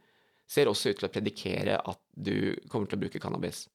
ser 0.49 0.65
også 0.65 0.89
ut 0.89 0.97
til 1.03 1.05
å 1.05 1.13
predikere 1.13 1.77
at 1.77 2.01
du 2.17 2.55
kommer 2.65 2.89
til 2.89 2.97
å 2.97 3.03
bruke 3.03 3.21
cannabis. 3.21 3.67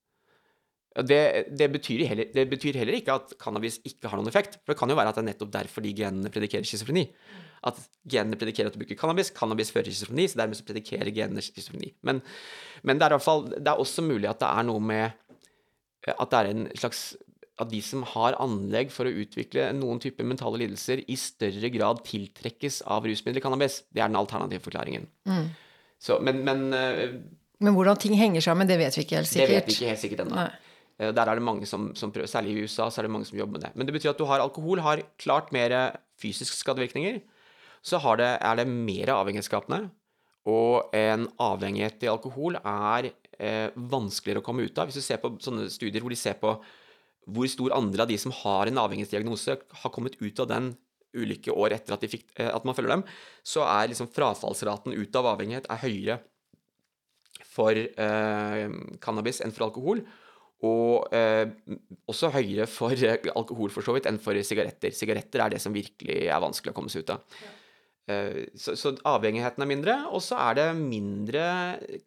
Det, 1.05 1.21
det, 1.53 1.67
betyr 1.75 2.07
heller, 2.09 2.31
det 2.33 2.47
betyr 2.49 2.79
heller 2.81 2.97
ikke 2.97 3.19
at 3.19 3.35
cannabis 3.43 3.81
ikke 3.85 4.09
har 4.09 4.17
noen 4.17 4.31
effekt. 4.31 4.57
For 4.63 4.73
det 4.73 4.79
kan 4.81 4.89
jo 4.89 4.97
være 4.97 5.13
at 5.13 5.19
det 5.19 5.25
er 5.27 5.29
nettopp 5.33 5.53
derfor 5.53 5.85
de 5.85 5.93
genene 5.97 6.33
predikerer 6.33 6.65
schizofreni. 6.65 7.05
At 7.69 7.81
genene 8.09 8.39
predikerer 8.41 8.71
at 8.71 8.77
du 8.77 8.81
bruker 8.81 8.97
cannabis, 8.97 9.33
cannabis 9.37 9.73
fører 9.75 9.91
schizofreni, 9.91 10.25
så 10.31 10.41
dermed 10.41 10.57
så 10.57 10.65
predikerer 10.65 11.13
genene 11.13 11.45
schizofreni. 11.45 11.93
Men, 12.07 12.23
men 12.87 12.97
det 12.97 13.05
er 13.05 13.13
i 13.13 13.19
hvert 13.19 13.27
fall, 13.27 13.45
det 13.53 13.69
er 13.69 13.83
også 13.83 14.07
mulig 14.07 14.31
at 14.31 14.41
det 14.41 14.49
er 14.49 14.69
noe 14.71 14.83
med 14.93 15.23
at 16.07 16.31
det 16.31 16.39
er 16.39 16.53
en 16.53 16.67
slags 16.79 17.07
at 17.57 17.71
de 17.71 17.81
som 17.85 18.03
har 18.13 18.37
anlegg 18.43 18.91
for 18.93 19.09
å 19.09 19.15
utvikle 19.23 19.71
noen 19.77 20.01
typer 20.03 20.27
mentale 20.29 20.61
lidelser, 20.61 21.01
i 21.09 21.17
større 21.17 21.71
grad 21.73 22.03
tiltrekkes 22.05 22.83
av 22.93 23.09
rusmidler 23.09 23.45
cannabis. 23.45 23.81
Det 23.89 24.03
er 24.03 24.11
den 24.11 24.21
alternative 24.21 24.65
forklaringen. 24.65 25.09
Så, 25.97 26.19
men, 26.21 26.43
men 26.45 26.67
eh, 26.77 27.17
Men 27.65 27.73
hvordan 27.73 27.97
ting 27.97 28.17
henger 28.21 28.45
sammen, 28.45 28.69
det 28.69 28.77
vet 28.81 28.97
vi 28.99 29.07
ikke 29.07 29.17
helt 29.23 29.31
sikkert. 29.31 29.49
det 29.49 29.57
vet 29.57 29.71
vi 29.71 29.77
ikke 29.79 29.93
helt 29.95 30.03
sikkert 30.03 30.25
ennå. 30.27 30.45
Eh, 30.99 31.13
Der 31.13 31.29
er 31.29 31.35
det 31.39 31.45
mange 31.47 31.67
som, 31.67 31.91
som 31.95 32.13
prøver, 32.13 32.31
særlig 32.31 32.55
i 32.55 32.65
USA 32.65 32.89
så 32.91 33.01
er 33.01 33.09
det 33.09 33.15
mange 33.15 33.29
som 33.29 33.39
jobber 33.39 33.59
med 33.59 33.67
det. 33.67 33.73
Men 33.75 33.87
det 33.87 33.97
betyr 33.97 34.15
at 34.15 34.19
du 34.21 34.27
har 34.29 34.41
alkohol 34.41 34.81
har 34.85 35.05
klart 35.19 35.53
mer 35.53 35.99
fysiske 36.21 36.57
skadevirkninger. 36.57 37.21
Så 37.87 38.01
det, 38.19 38.33
er 38.43 38.57
det 38.57 38.67
mer 38.67 39.13
avhengighetsskapende. 39.15 39.91
Og 40.47 40.91
en 40.95 41.27
avhengighet 41.43 41.99
til 42.01 42.11
alkohol 42.13 42.59
er 42.59 43.11
eh, 43.39 43.71
vanskeligere 43.75 44.43
å 44.43 44.47
komme 44.47 44.67
ut 44.67 44.79
av. 44.79 44.89
Hvis 44.89 45.01
du 45.03 45.07
ser 45.07 45.21
på 45.23 45.35
sånne 45.43 45.69
studier 45.71 46.03
hvor 46.03 46.15
de 46.15 46.19
ser 46.19 46.39
på 46.41 46.57
hvor 47.27 47.49
stor 47.51 47.75
andel 47.75 48.05
av 48.05 48.11
de 48.11 48.19
som 48.23 48.35
har 48.45 48.71
en 48.71 48.79
avhengighetsdiagnose, 48.79 49.57
har 49.83 49.93
kommet 49.95 50.15
ut 50.21 50.43
av 50.45 50.47
den 50.51 50.71
ulike 51.17 51.51
år 51.51 51.75
etter 51.75 51.97
at, 51.97 52.05
fikk, 52.11 52.29
eh, 52.39 52.51
at 52.53 52.67
man 52.67 52.77
følger 52.77 52.95
dem, 52.95 53.05
så 53.47 53.65
er 53.67 53.91
liksom 53.91 54.11
frafallsraten 54.15 54.95
ut 54.95 55.19
av 55.19 55.33
avhengighet 55.33 55.67
er 55.73 55.83
høyere 55.83 56.19
for 57.57 57.75
eh, 57.75 58.77
cannabis 59.03 59.43
enn 59.43 59.55
for 59.57 59.67
alkohol. 59.67 60.05
Og 60.65 61.13
eh, 61.13 61.45
også 62.09 62.31
høyere 62.33 62.65
for 62.71 62.97
eh, 62.97 63.29
alkohol 63.37 63.73
for 63.75 63.85
så 63.85 63.93
vidt 63.97 64.09
enn 64.09 64.21
for 64.23 64.39
sigaretter. 64.41 64.95
Sigaretter 64.97 65.45
er 65.45 65.53
det 65.53 65.61
som 65.61 65.75
virkelig 65.75 66.23
er 66.25 66.43
vanskelig 66.43 66.73
å 66.73 66.77
komme 66.79 66.93
seg 66.93 67.05
ut 67.05 67.13
av. 67.13 67.39
Eh, 68.09 68.43
så, 68.57 68.77
så 68.79 68.95
avhengigheten 69.05 69.65
er 69.65 69.69
mindre, 69.69 69.97
og 70.09 70.25
så 70.25 70.39
er 70.49 70.61
det 70.61 70.69
mindre 70.79 71.47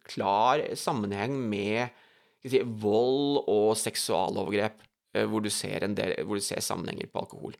klar 0.07 0.63
sammenheng 0.79 1.35
med 1.51 1.93
si, 2.41 2.63
vold 2.81 3.43
og 3.45 3.75
seksualovergrep, 3.77 4.81
eh, 5.13 5.27
hvor 5.29 5.45
du, 5.45 5.51
ser 5.53 5.85
en 5.85 5.97
del, 5.97 6.15
hvor 6.25 6.39
du 6.39 6.45
ser 6.45 6.63
sammenhenger 6.65 7.11
på 7.11 7.21
alkohol. 7.21 7.57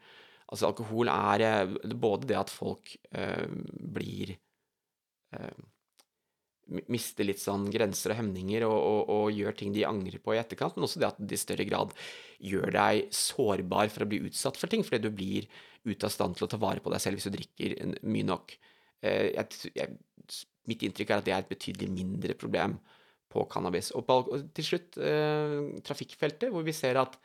Altså 0.50 0.72
alkohol 0.72 1.12
er 1.14 1.46
eh, 1.46 1.76
både 1.94 2.32
det 2.32 2.40
at 2.40 2.54
folk 2.54 2.96
eh, 3.14 3.46
blir 4.00 4.34
eh, 5.38 5.60
mister 6.92 7.28
litt 7.28 7.42
sånn 7.42 7.68
grenser 7.74 8.14
og 8.14 8.20
hemninger 8.20 8.66
og, 8.68 8.78
og, 8.78 9.14
og 9.16 9.36
gjør 9.36 9.58
ting 9.58 9.74
de 9.76 9.88
angrer 9.88 10.22
på 10.24 10.36
i 10.36 10.42
etterkant, 10.42 10.78
men 10.78 10.86
også 10.88 11.02
det 11.02 11.10
at 11.10 11.20
det 11.20 11.38
i 11.38 11.42
større 11.42 11.66
grad 11.70 11.96
gjør 12.40 12.74
deg 12.76 13.10
sårbar 13.16 13.92
for 13.94 14.06
å 14.06 14.10
bli 14.10 14.22
utsatt 14.30 14.60
for 14.60 14.72
ting, 14.72 14.86
fordi 14.86 15.02
du 15.08 15.10
blir 15.16 15.50
ute 15.88 16.06
av 16.06 16.14
stand 16.14 16.38
til 16.38 16.46
å 16.46 16.52
ta 16.52 16.60
vare 16.62 16.84
på 16.84 16.92
deg 16.94 17.02
selv 17.04 17.20
hvis 17.20 17.30
du 17.30 17.36
drikker 17.36 17.76
mye 18.08 18.28
nok. 18.28 18.56
Eh, 19.02 19.34
Jeg, 19.36 19.74
jeg, 19.76 19.98
mitt 20.70 20.86
inntrykk 20.86 21.12
er 21.12 21.22
at 21.22 21.28
det 21.28 21.36
er 21.36 21.44
et 21.44 21.52
betydelig 21.52 21.90
mindre 21.92 22.36
problem 22.38 22.78
på 23.30 23.46
cannabis. 23.52 23.92
Og, 23.98 24.06
på, 24.08 24.22
og 24.26 24.50
til 24.58 24.66
slutt 24.66 24.98
eh, 25.02 25.60
trafikkfeltet, 25.86 26.50
hvor 26.54 26.66
vi 26.66 26.76
ser 26.76 27.00
at 27.02 27.18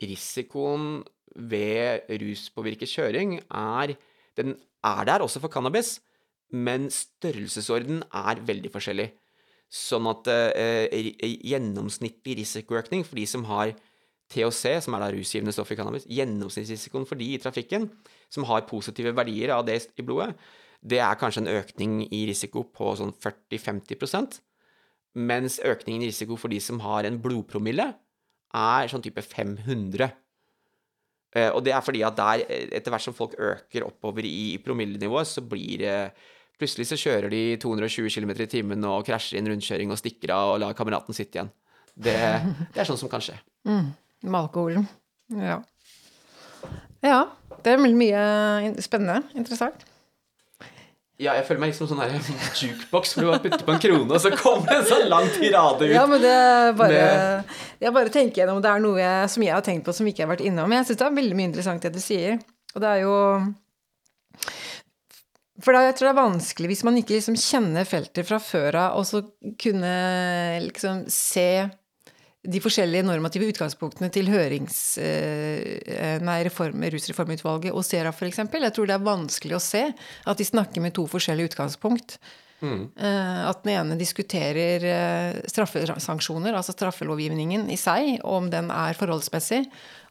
risikoen 0.00 1.02
ved 1.36 2.08
ruspåvirket 2.20 2.90
kjøring 2.90 3.38
er, 3.44 3.94
den 4.38 4.56
er 4.86 5.02
der 5.08 5.24
også 5.24 5.42
for 5.42 5.52
cannabis, 5.52 5.98
men 6.52 6.88
størrelsesorden 6.92 8.02
er 8.10 8.42
veldig 8.46 8.72
forskjellig. 8.74 9.10
Sånn 9.70 10.08
at 10.10 10.26
eh, 10.32 11.10
gjennomsnittlig 11.46 12.40
risikoøkning 12.40 13.04
for 13.06 13.20
de 13.20 13.26
som 13.30 13.46
har 13.50 13.74
THC, 14.30 14.80
som 14.82 14.94
er 14.94 15.04
da 15.04 15.10
rusgivende 15.14 15.54
stoff 15.54 15.70
i 15.74 15.78
cannabis, 15.78 16.06
gjennomsnittsrisikoen 16.10 17.06
for 17.06 17.18
de 17.18 17.32
i 17.34 17.40
trafikken 17.42 17.88
som 18.30 18.46
har 18.50 18.66
positive 18.66 19.14
verdier 19.14 19.54
av 19.54 19.64
det 19.66 19.78
i 19.98 20.06
blodet, 20.06 20.34
det 20.80 21.00
er 21.02 21.18
kanskje 21.20 21.44
en 21.44 21.52
økning 21.58 22.00
i 22.08 22.24
risiko 22.30 22.64
på 22.66 22.94
sånn 22.98 23.12
40-50% 23.20 24.40
mens 25.18 25.58
økningen 25.66 26.04
i 26.04 26.10
risiko 26.10 26.36
for 26.38 26.52
de 26.52 26.60
som 26.62 26.80
har 26.84 27.06
en 27.06 27.18
blodpromille, 27.22 27.86
er 28.54 28.90
sånn 28.90 29.02
type 29.02 29.22
500. 29.24 30.10
Eh, 31.34 31.50
og 31.50 31.62
det 31.66 31.74
er 31.74 31.82
fordi 31.82 32.02
at 32.06 32.16
der, 32.18 32.44
eh, 32.46 32.68
etter 32.78 32.90
hvert 32.90 33.06
som 33.06 33.14
folk 33.14 33.34
øker 33.38 33.86
oppover 33.86 34.26
i, 34.26 34.58
promillenivået, 34.58 35.26
så 35.26 35.42
blir 35.42 36.12
Plutselig 36.60 36.90
så 36.90 36.98
kjører 37.00 37.32
de 37.32 37.42
220 37.62 38.10
km 38.12 38.34
i 38.44 38.48
timen 38.52 38.84
og 38.84 39.06
krasjer 39.08 39.38
i 39.38 39.40
en 39.40 39.48
rundkjøring 39.48 39.92
og 39.94 40.00
stikker 40.00 40.32
av 40.36 40.54
og 40.54 40.58
lar 40.60 40.76
kameraten 40.76 41.16
sitte 41.16 41.38
igjen. 41.40 41.52
Det, 41.96 42.16
det 42.74 42.82
er 42.82 42.88
sånn 42.88 43.00
som 43.00 43.08
kan 43.12 43.24
skje. 43.24 43.38
Med 43.64 44.36
alkoholen. 44.36 44.84
Ja. 45.32 45.60
ja. 47.04 47.20
Det 47.64 47.72
er 47.74 47.80
mye 47.80 48.74
spennende. 48.84 49.22
Interessant. 49.36 49.86
Ja, 51.20 51.34
jeg 51.36 51.44
føler 51.44 51.60
meg 51.60 51.72
liksom 51.74 51.88
sånn 51.90 51.98
her 52.00 52.14
jukebox 52.62 53.10
hvor 53.12 53.26
du 53.26 53.28
bare 53.28 53.42
putter 53.44 53.64
på 53.66 53.72
en 53.74 53.80
krone, 53.82 54.06
og 54.16 54.22
så 54.24 54.30
kommer 54.32 54.78
en 54.78 54.86
sånn 54.88 55.04
lang 55.12 55.26
tirade 55.34 55.84
ut. 55.84 55.92
Ja, 55.92 56.06
men 56.08 56.22
det 56.22 56.30
er 56.32 56.70
bare 56.78 57.00
Med- 57.02 57.58
Jeg 57.84 57.92
bare 57.96 58.12
tenker 58.14 58.40
gjennom 58.40 58.62
det 58.64 58.70
er 58.72 58.80
noe 58.84 59.00
jeg, 59.02 59.32
som 59.34 59.44
jeg 59.44 59.52
har 59.52 59.64
tenkt 59.66 59.84
på 59.84 59.92
som 59.96 60.08
ikke 60.08 60.24
har 60.24 60.30
vært 60.32 60.46
innom. 60.48 60.72
Jeg 60.72 60.88
syns 60.88 61.00
det 61.02 61.08
er 61.10 61.18
veldig 61.18 61.36
mye 61.36 61.50
interessant 61.50 61.84
det 61.84 61.92
du 61.92 62.00
sier. 62.00 62.38
Og 62.72 62.80
det 62.80 62.88
er 62.94 63.02
jo 63.04 63.12
For 65.60 65.76
da, 65.76 65.84
jeg 65.88 65.98
tror 65.98 66.08
det 66.08 66.14
er 66.14 66.22
vanskelig 66.22 66.70
hvis 66.72 66.86
man 66.86 66.96
ikke 67.00 67.16
liksom 67.18 67.36
kjenner 67.40 67.88
feltet 67.88 68.26
fra 68.28 68.40
før 68.42 68.78
av, 68.80 68.96
og 69.00 69.06
så 69.08 69.22
kunne 69.60 69.92
liksom 70.64 71.04
se 71.12 71.68
de 72.40 72.60
forskjellige 72.64 73.04
normative 73.04 73.50
utgangspunktene 73.52 74.08
til 74.14 74.30
hørings... 74.32 74.78
Eh, 75.02 76.16
nei, 76.24 76.38
reform, 76.46 76.80
rusreformutvalget 76.94 77.76
og 77.76 77.84
SERA 77.84 78.12
f.eks. 78.14 78.40
Jeg 78.40 78.74
tror 78.76 78.88
det 78.88 78.96
er 78.96 79.04
vanskelig 79.04 79.58
å 79.58 79.64
se 79.64 79.82
at 79.92 80.40
de 80.40 80.46
snakker 80.48 80.80
med 80.80 80.96
to 80.96 81.04
forskjellige 81.10 81.52
utgangspunkt. 81.52 82.16
Mm. 82.60 82.90
At 82.96 83.62
den 83.64 83.72
ene 83.72 83.96
diskuterer 83.96 84.82
straffesanksjoner, 85.48 86.56
altså 86.56 86.74
straffelovgivningen 86.76 87.70
i 87.72 87.78
seg, 87.80 88.18
om 88.24 88.50
den 88.52 88.68
er 88.72 88.96
forholdsmessig. 88.98 89.62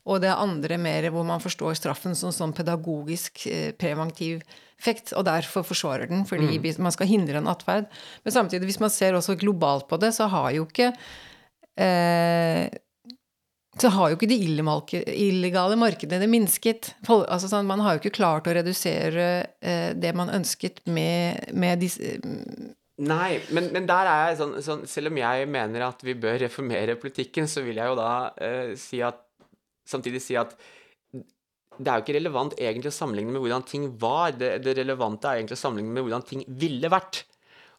Og 0.09 0.21
det 0.23 0.33
andre 0.33 0.79
mer 0.81 1.09
hvor 1.13 1.27
man 1.29 1.41
forstår 1.43 1.77
straffen 1.77 2.17
som 2.17 2.33
sånn 2.33 2.55
pedagogisk 2.57 3.45
preventiv 3.81 4.41
effekt, 4.80 5.13
og 5.13 5.27
derfor 5.27 5.65
forsvarer 5.67 6.09
den, 6.09 6.25
fordi 6.27 6.57
mm. 6.57 6.69
man 6.84 6.95
skal 6.95 7.09
hindre 7.09 7.41
en 7.41 7.49
atferd. 7.51 7.89
Men 8.23 8.36
samtidig, 8.36 8.69
hvis 8.69 8.80
man 8.84 8.93
ser 8.93 9.17
også 9.17 9.38
globalt 9.39 9.89
på 9.89 9.99
det, 9.99 10.13
så 10.15 10.30
har 10.32 10.53
jo 10.55 10.67
ikke 10.67 10.93
eh, 11.80 12.69
så 13.80 13.91
har 13.93 14.09
jo 14.09 14.17
ikke 14.17 14.27
de 14.27 14.39
illegale 14.39 15.77
markedene 15.80 16.27
minsket. 16.27 16.93
Altså 17.07 17.47
sånn, 17.51 17.69
man 17.69 17.84
har 17.84 17.95
jo 17.95 18.01
ikke 18.03 18.17
klart 18.17 18.49
å 18.49 18.55
redusere 18.57 19.30
eh, 19.61 19.91
det 19.95 20.11
man 20.17 20.32
ønsket 20.34 20.84
med, 20.89 21.51
med 21.53 21.84
disse 21.84 22.17
Nei, 22.99 23.38
men, 23.55 23.69
men, 23.71 23.86
der 23.88 24.09
er 24.11 24.25
jeg 24.27 24.39
sånn, 24.41 24.57
sånn, 24.59 24.82
Selv 24.91 25.07
om 25.07 25.19
jeg 25.21 25.45
mener 25.47 25.86
at 25.86 26.01
vi 26.03 26.17
bør 26.19 26.36
reformere 26.41 26.97
politikken, 26.99 27.47
så 27.47 27.63
vil 27.63 27.80
jeg 27.80 27.93
jo 27.93 27.95
da 27.95 28.09
eh, 28.43 28.73
si 28.80 28.99
at 29.05 29.21
Samtidig 29.88 30.19
si 30.21 30.36
at 30.38 30.51
det 31.80 31.88
er 31.89 31.99
jo 31.99 32.03
ikke 32.03 32.17
relevant 32.17 32.55
egentlig 32.59 32.91
å 32.91 32.95
sammenligne 32.95 33.32
med 33.34 33.43
hvordan 33.43 33.65
ting 33.67 33.86
var. 34.01 34.34
Det, 34.36 34.57
det 34.65 34.75
relevante 34.82 35.30
er 35.30 35.39
egentlig 35.39 35.55
å 35.55 35.63
sammenligne 35.63 35.95
med 35.95 36.05
hvordan 36.05 36.25
ting 36.27 36.43
ville 36.59 36.91
vært. 36.91 37.23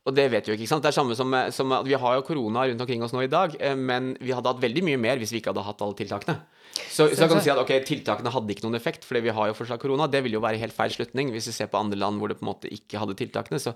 Og 0.08 0.16
det 0.16 0.30
vet 0.32 0.46
vi 0.46 0.54
jo 0.54 0.56
ikke. 0.56 0.64
ikke 0.64 0.72
sant? 0.72 0.84
Det 0.86 0.90
er 0.90 0.96
samme 0.96 1.16
som, 1.18 1.34
som 1.52 1.74
at 1.76 1.84
Vi 1.84 1.98
har 2.00 2.14
jo 2.16 2.24
korona 2.24 2.64
rundt 2.70 2.80
omkring 2.80 3.04
oss 3.04 3.12
nå 3.12 3.26
i 3.26 3.32
dag, 3.32 3.52
eh, 3.60 3.76
men 3.76 4.14
vi 4.20 4.32
hadde 4.32 4.48
hatt 4.48 4.62
veldig 4.62 4.84
mye 4.86 5.00
mer 5.00 5.20
hvis 5.20 5.34
vi 5.34 5.42
ikke 5.42 5.52
hadde 5.52 5.66
hatt 5.66 5.84
alle 5.84 5.98
tiltakene. 5.98 6.38
Så, 6.80 7.08
så 7.12 7.26
kan 7.26 7.36
du 7.36 7.42
si 7.44 7.50
at 7.52 7.58
ok, 7.60 7.72
tiltakene 7.84 8.30
hadde 8.32 8.54
ikke 8.54 8.64
noen 8.64 8.78
effekt, 8.78 9.04
fordi 9.04 9.24
vi 9.26 9.34
har 9.34 9.50
jo 9.50 9.56
fortsatt 9.58 9.82
korona. 9.82 10.06
Det 10.08 10.22
vil 10.24 10.38
jo 10.38 10.42
være 10.42 10.60
helt 10.62 10.74
feil 10.74 10.94
slutning 10.94 11.32
hvis 11.34 11.50
vi 11.50 11.54
ser 11.58 11.68
på 11.68 11.80
andre 11.80 11.98
land 11.98 12.22
hvor 12.22 12.32
det 12.32 12.38
på 12.38 12.46
en 12.46 12.52
måte 12.52 12.70
ikke 12.72 13.02
hadde 13.02 13.18
tiltakene. 13.18 13.60
Så 13.60 13.74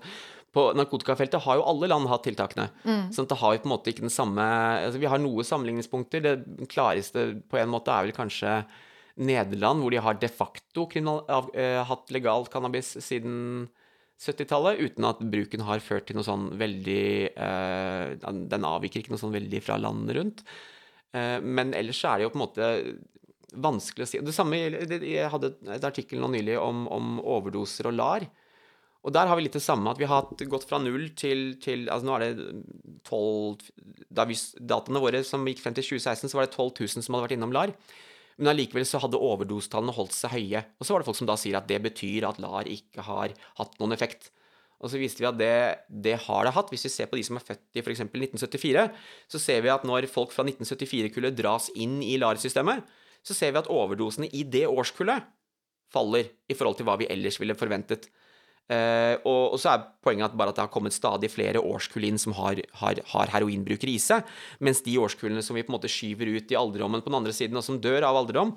på 0.55 0.65
narkotikafeltet 0.79 1.43
har 1.45 1.59
jo 1.59 1.67
alle 1.69 1.91
land 1.91 2.09
hatt 2.09 2.25
tiltakene. 2.25 2.69
Mm. 2.87 3.11
sånn 3.13 3.27
at 3.27 3.35
det 3.35 3.39
har 3.43 3.53
jo 3.53 3.61
på 3.61 3.69
en 3.69 3.75
måte 3.75 3.91
ikke 3.91 4.07
den 4.07 4.13
samme 4.13 4.43
altså 4.87 5.01
Vi 5.03 5.11
har 5.11 5.21
noe 5.21 5.45
sammenligningspunkter. 5.45 6.25
Det 6.25 6.69
klareste 6.71 7.27
på 7.51 7.61
en 7.61 7.73
måte 7.75 7.93
er 7.93 8.07
vel 8.07 8.17
kanskje 8.17 8.57
Nederland, 9.15 9.79
hvor 9.81 9.93
de 9.93 10.03
har 10.03 10.17
de 10.19 10.27
facto 10.27 10.87
av, 11.31 11.49
eh, 11.55 11.83
hatt 11.83 12.11
legal 12.11 12.47
cannabis 12.51 12.97
siden 12.99 13.69
70-tallet, 14.19 14.79
uten 14.79 15.07
at 15.07 15.19
bruken 15.19 15.63
har 15.67 15.83
ført 15.83 16.07
til 16.07 16.17
noe 16.17 16.27
sånn 16.27 16.47
veldig 16.59 17.35
eh, 17.35 18.15
Den 18.19 18.67
avviker 18.67 19.01
ikke 19.01 19.11
noe 19.11 19.19
sånn 19.19 19.35
veldig 19.35 19.61
fra 19.63 19.75
landene 19.79 20.15
rundt. 20.19 20.45
Eh, 21.15 21.39
men 21.43 21.73
ellers 21.75 21.99
så 21.99 22.13
er 22.13 22.17
det 22.17 22.27
jo 22.27 22.31
på 22.33 22.39
en 22.39 22.45
måte 22.45 22.69
vanskelig 23.55 24.03
å 24.03 24.09
si 24.09 24.19
Det 24.25 24.33
samme 24.35 24.57
Jeg 24.57 25.29
hadde 25.31 25.53
et 25.71 25.85
artikkel 25.87 26.19
nå 26.19 26.31
nylig 26.33 26.57
om, 26.59 26.87
om, 26.91 27.19
overdoser 27.19 27.91
og 27.91 27.95
LAR. 27.95 28.27
Og 29.05 29.13
der 29.13 29.29
har 29.29 29.37
vi 29.37 29.45
litt 29.45 29.55
det 29.55 29.61
samme, 29.61 29.91
at 29.91 29.99
vi 30.01 30.09
har 30.09 30.31
gått 30.49 30.65
fra 30.65 30.79
null 30.81 31.11
til, 31.15 31.59
til 31.61 31.85
altså 31.93 32.07
Nå 32.07 32.15
er 32.17 32.25
det 32.25 32.47
12 33.05 33.69
Da 34.09 34.25
vi, 34.25 34.39
dataene 34.59 35.03
våre 35.03 35.21
som 35.27 35.45
gikk 35.45 35.61
frem 35.61 35.77
til 35.77 35.91
2016, 35.91 36.31
så 36.31 36.39
var 36.39 36.47
det 36.47 36.55
12 36.55 36.71
000 36.81 37.05
som 37.05 37.15
hadde 37.15 37.27
vært 37.27 37.37
innom 37.37 37.53
LAR. 37.55 37.75
Men 38.39 38.51
allikevel 38.51 38.83
så 38.87 38.99
hadde 38.99 39.19
overdostallene 39.21 39.95
holdt 39.95 40.15
seg 40.15 40.33
høye. 40.35 40.63
Og 40.79 40.87
så 40.87 40.93
var 40.93 41.01
det 41.01 41.07
folk 41.07 41.19
som 41.21 41.29
da 41.29 41.37
sier 41.39 41.55
at 41.59 41.69
det 41.69 41.79
betyr 41.85 42.27
at 42.27 42.41
LAR 42.43 42.67
ikke 42.67 43.05
har 43.07 43.35
hatt 43.59 43.77
noen 43.79 43.95
effekt. 43.95 44.31
Og 44.83 44.91
så 44.91 44.99
viste 44.99 45.23
vi 45.23 45.29
at 45.29 45.37
det, 45.39 45.53
det 45.87 46.17
har 46.25 46.43
det 46.45 46.53
hatt. 46.57 46.71
Hvis 46.73 46.83
vi 46.87 46.91
ser 46.91 47.07
på 47.09 47.17
de 47.19 47.23
som 47.25 47.39
er 47.39 47.45
født 47.47 47.79
i 47.79 47.83
f.eks. 47.83 48.03
1974, 48.03 48.83
så 49.31 49.41
ser 49.41 49.63
vi 49.63 49.71
at 49.71 49.87
når 49.87 50.09
folk 50.11 50.35
fra 50.35 50.43
1974-kullet 50.43 51.37
dras 51.39 51.69
inn 51.79 52.01
i 52.03 52.17
LAR-systemet, 52.19 52.83
så 53.25 53.37
ser 53.37 53.55
vi 53.55 53.61
at 53.63 53.71
overdosene 53.71 54.29
i 54.35 54.43
det 54.43 54.65
årskullet 54.67 55.25
faller 55.95 56.27
i 56.51 56.57
forhold 56.57 56.77
til 56.79 56.89
hva 56.89 56.99
vi 56.99 57.07
ellers 57.09 57.39
ville 57.39 57.55
forventet. 57.57 58.09
Uh, 58.65 59.21
og, 59.29 59.41
og, 59.53 59.59
så 59.61 59.75
er 59.75 59.83
poenget 60.01 60.25
at 60.25 60.37
bare 60.37 60.49
at 60.49 60.57
det 60.57 60.63
har 60.63 60.71
kommet 60.73 60.95
stadig 60.95 61.29
flere 61.29 61.61
årskull 61.61 62.07
inn 62.07 62.17
som 62.17 62.33
har, 62.33 62.57
har, 62.79 63.01
har, 63.11 63.29
heroinbrukere 63.35 63.93
i 63.93 63.99
seg, 64.01 64.25
mens 64.65 64.81
de 64.81 64.95
årskullene 64.97 65.43
som 65.45 65.53
vi 65.57 65.61
på 65.61 65.69
en 65.69 65.75
måte 65.77 65.91
skyver 65.91 66.31
ut 66.33 66.49
i 66.49 66.57
alderdommen 66.57 67.03
på 67.05 67.11
den 67.11 67.19
andre 67.19 67.35
siden, 67.35 67.59
og 67.59 67.65
som 67.67 67.77
dør 67.83 68.07
av 68.09 68.17
alderdom, 68.23 68.55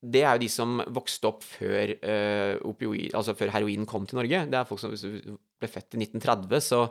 det 0.00 0.22
er 0.22 0.36
jo 0.38 0.44
de 0.44 0.50
som 0.54 0.78
vokste 0.94 1.28
opp 1.28 1.42
før, 1.44 1.96
uh, 1.98 2.62
opioid, 2.70 3.10
altså 3.10 3.34
før 3.36 3.50
heroin 3.56 3.88
kom 3.90 4.06
til 4.08 4.20
Norge. 4.20 4.44
Det 4.46 4.60
er 4.60 4.68
folk 4.68 4.80
som 4.84 4.94
Hvis 4.94 5.02
du 5.02 5.34
ble 5.34 5.68
født 5.68 5.98
i 5.98 6.04
1930, 6.06 6.62
så, 6.64 6.84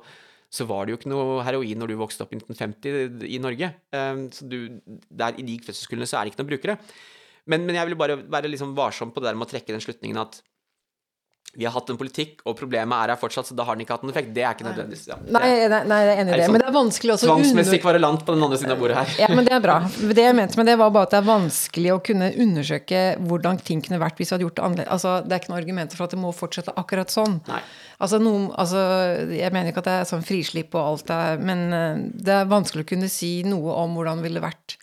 så 0.52 0.68
var 0.68 0.84
det 0.84 0.94
jo 0.94 1.00
ikke 1.00 1.14
noe 1.14 1.40
heroin 1.48 1.80
når 1.80 1.94
du 1.94 1.98
vokste 2.04 2.28
opp 2.28 2.36
i 2.36 2.42
1950 2.42 3.24
i 3.24 3.40
Norge. 3.42 3.72
Um, 3.96 4.28
så 4.36 4.52
du, 4.52 4.60
der, 5.08 5.40
I 5.40 5.48
de 5.48 5.58
fødselskullene 5.64 6.12
så 6.12 6.20
er 6.20 6.28
det 6.28 6.36
ikke 6.36 6.44
noen 6.44 6.52
brukere. 6.52 6.78
Men, 7.50 7.64
men 7.66 7.80
jeg 7.80 7.88
vil 7.88 7.98
bare 8.04 8.20
være 8.30 8.52
liksom 8.52 8.76
varsom 8.78 9.16
på 9.16 9.24
det 9.24 9.32
der 9.32 9.40
med 9.40 9.48
å 9.48 9.54
trekke 9.56 9.74
den 9.74 9.82
slutningen 9.88 10.20
at 10.22 10.44
vi 11.54 11.66
har 11.66 11.74
hatt 11.74 11.90
en 11.90 11.98
politikk, 11.98 12.44
og 12.46 12.54
problemet 12.60 12.94
er 12.94 13.12
her 13.12 13.18
fortsatt, 13.18 13.48
så 13.50 13.56
da 13.58 13.66
har 13.66 13.76
den 13.76 13.82
ikke 13.82 13.96
hatt 13.96 14.04
noen 14.06 14.14
effekt. 14.14 14.30
Det 14.36 14.44
er 14.46 14.54
ikke 14.54 14.68
nødvendigvis 14.68 15.08
ja. 15.10 15.16
Nei, 15.34 15.48
nei, 15.72 15.80
nei, 15.90 15.98
jeg 16.06 16.12
er 16.12 16.20
enig 16.22 16.32
i 16.32 16.38
det. 16.38 16.44
Sånn 16.46 16.54
men 16.54 16.62
det 16.62 16.68
er 16.70 16.76
vanskelig 16.76 17.14
også 17.16 17.30
Tvangsmessig 17.30 17.80
kvarulant 17.82 18.26
på 18.28 18.36
den 18.36 18.46
andre 18.46 18.60
siden 18.62 18.74
av 18.76 18.84
bordet 18.84 19.00
her. 19.00 19.16
Ja, 19.24 19.30
men 19.34 19.48
det 19.48 19.56
er 19.58 19.64
bra. 19.64 19.80
Det 19.90 20.26
jeg 20.28 20.36
mente 20.38 20.60
med 20.60 20.70
det, 20.70 20.76
var 20.78 20.94
bare 20.94 21.10
at 21.10 21.16
det 21.16 21.20
er 21.20 21.26
vanskelig 21.26 21.94
å 21.96 21.98
kunne 22.06 22.30
undersøke 22.46 23.02
hvordan 23.32 23.62
ting 23.66 23.82
kunne 23.86 24.02
vært 24.04 24.22
hvis 24.22 24.30
vi 24.30 24.38
hadde 24.38 24.46
gjort 24.46 24.60
det 24.60 24.66
annerledes. 24.68 24.92
Altså, 24.94 25.16
det 25.26 25.36
er 25.36 25.42
ikke 25.42 25.54
noe 25.56 25.62
argument 25.64 25.96
for 25.98 26.06
at 26.06 26.14
det 26.14 26.22
må 26.22 26.34
fortsette 26.38 26.76
akkurat 26.84 27.16
sånn. 27.16 27.40
Nei. 27.50 27.64
Altså, 27.98 28.22
noen, 28.22 28.46
altså, 28.54 28.84
jeg 29.34 29.56
mener 29.56 29.74
ikke 29.74 29.84
at 29.84 29.90
det 29.90 29.98
er 30.04 30.12
sånn 30.14 30.28
frislipp 30.30 30.78
og 30.78 30.84
alt 30.84 31.08
det 31.10 31.18
er, 31.32 31.42
men 31.50 31.66
eh, 31.74 32.04
det 32.30 32.36
er 32.38 32.54
vanskelig 32.54 32.86
å 32.86 32.92
kunne 32.94 33.10
si 33.10 33.40
noe 33.48 33.74
om 33.82 33.98
hvordan 33.98 34.22
det 34.22 34.30
ville 34.30 34.46
vært 34.46 34.78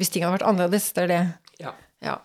hvis 0.00 0.10
ting 0.12 0.24
hadde 0.24 0.40
vært 0.40 0.48
annerledes. 0.48 0.88
Det 0.96 1.04
er 1.04 1.12
det. 1.12 1.22
Ja. 1.60 1.76
ja. 2.04 2.16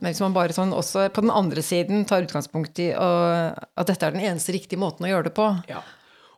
Men 0.00 0.14
hvis 0.14 0.22
man 0.24 0.34
bare 0.36 0.56
sånn 0.56 0.72
også 0.72 1.08
på 1.12 1.22
den 1.24 1.32
andre 1.32 1.62
siden 1.64 2.06
tar 2.08 2.24
utgangspunkt 2.24 2.80
i 2.80 2.90
at 2.96 3.88
dette 3.88 4.06
er 4.06 4.16
den 4.16 4.24
eneste 4.24 4.54
riktige 4.56 4.80
måten 4.80 5.04
å 5.04 5.10
gjøre 5.12 5.28
det 5.28 5.36
på 5.36 5.48
Ja. 5.70 5.82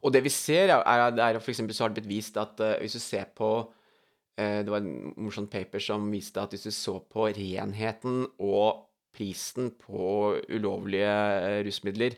Og 0.03 0.11
det 0.15 0.25
vi 0.25 0.33
ser, 0.35 0.73
er 0.75 1.03
at 1.15 1.39
for 1.39 1.53
eksempel 1.53 1.77
så 1.77 1.85
har 1.85 1.93
det 1.93 2.03
blitt 2.03 2.11
vist 2.11 2.39
at 2.41 2.59
uh, 2.63 2.75
hvis 2.83 2.99
du 2.99 3.03
ser 3.03 3.29
på 3.39 3.51
uh, 3.63 4.61
Det 4.65 4.71
var 4.71 4.83
en 4.83 5.13
morsom 5.15 5.47
paper 5.51 5.83
som 5.83 6.09
viste 6.11 6.43
at 6.43 6.55
hvis 6.55 6.67
du 6.67 6.75
så 6.75 6.97
på 7.07 7.29
renheten 7.37 8.25
og 8.43 8.89
prisen 9.15 9.71
på 9.79 10.35
ulovlige 10.51 11.13
uh, 11.13 11.61
rusmidler 11.67 12.17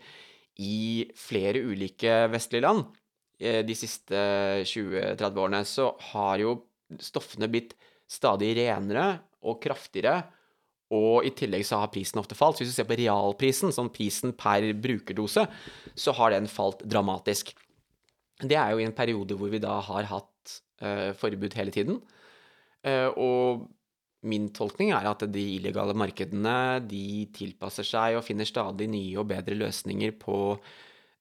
i 0.64 1.11
flere 1.18 1.64
ulike 1.66 2.24
vestlige 2.30 2.62
land 2.62 2.86
de 3.45 3.74
siste 3.74 4.14
20-30 4.70 5.40
årene, 5.42 5.59
så 5.66 5.88
har 6.12 6.38
jo 6.38 6.53
stoffene 7.03 7.49
blitt 7.51 7.72
stadig 8.07 8.53
renere 8.61 9.09
og 9.42 9.59
kraftigere 9.61 10.20
og 10.95 11.26
i 11.26 11.32
tillegg 11.36 11.66
så 11.66 11.80
har 11.82 11.92
prisen 11.92 12.20
ofte 12.22 12.36
falt. 12.38 12.57
Så 12.57 12.64
hvis 12.64 12.74
du 12.74 12.78
ser 12.78 12.88
på 12.88 12.99
realprisen, 13.01 13.74
sånn 13.74 13.92
prisen 13.95 14.34
per 14.38 14.66
brukerdose, 14.78 15.47
så 15.99 16.14
har 16.18 16.34
den 16.34 16.49
falt 16.51 16.84
dramatisk. 16.86 17.53
Det 18.42 18.59
er 18.59 18.74
jo 18.74 18.82
i 18.82 18.86
en 18.86 18.97
periode 18.97 19.36
hvor 19.38 19.53
vi 19.53 19.62
da 19.62 19.78
har 19.86 20.11
hatt 20.11 20.59
uh, 20.84 21.11
forbud 21.18 21.57
hele 21.59 21.74
tiden. 21.74 22.01
Uh, 22.84 23.11
og 23.14 23.66
min 24.24 24.49
tolkning 24.57 24.92
er 24.97 25.07
at 25.11 25.26
de 25.32 25.45
illegale 25.59 25.95
markedene 25.97 26.80
de 26.88 27.26
tilpasser 27.36 27.86
seg 27.86 28.18
og 28.18 28.24
finner 28.24 28.49
stadig 28.49 28.88
nye 28.90 29.20
og 29.20 29.28
bedre 29.30 29.57
løsninger 29.59 30.14
på 30.20 30.38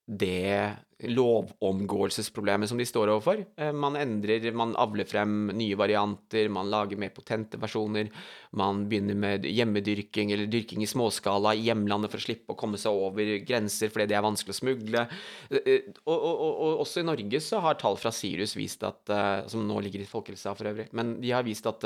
det 0.05 0.75
lovomgåelsesproblemet 1.03 2.69
som 2.69 2.77
de 2.77 2.85
står 2.85 3.11
overfor. 3.11 3.45
Eh, 3.57 3.71
man 3.75 3.95
endrer, 3.95 4.51
man 4.51 4.75
avler 4.79 5.07
frem 5.07 5.47
nye 5.55 5.75
varianter, 5.79 6.49
man 6.51 6.69
lager 6.71 6.99
mer 6.99 7.11
potente 7.15 7.59
versjoner. 7.59 8.09
Man 8.51 8.85
begynner 8.89 9.15
med 9.19 9.47
hjemmedyrking 9.47 10.31
eller 10.31 10.51
dyrking 10.51 10.83
i 10.83 10.89
småskala 10.89 11.53
i 11.55 11.65
hjemlandet 11.67 12.11
for 12.11 12.19
å 12.19 12.25
slippe 12.25 12.55
å 12.55 12.59
komme 12.59 12.79
seg 12.79 12.95
over 12.95 13.33
grenser 13.47 13.91
fordi 13.93 14.09
det 14.11 14.19
er 14.19 14.25
vanskelig 14.27 14.55
å 14.55 14.59
smugle. 14.59 15.05
Eh, 15.49 15.63
eh, 15.63 15.89
og, 16.03 16.17
og, 16.17 16.33
og, 16.33 16.51
og 16.51 16.83
også 16.85 17.03
i 17.03 17.07
Norge 17.07 17.43
så 17.43 17.63
har 17.63 17.79
tall 17.79 17.99
fra 17.99 18.11
Sirius 18.15 18.57
vist 18.59 18.83
at 18.83 19.11
Som 19.51 19.65
nå 19.67 19.79
ligger 19.83 20.03
i 20.03 20.07
Folkehelsa 20.07 20.53
for 20.55 20.71
øvrig. 20.71 20.89
Men 20.91 21.17
de 21.21 21.31
har 21.31 21.43
vist 21.45 21.65
at 21.69 21.83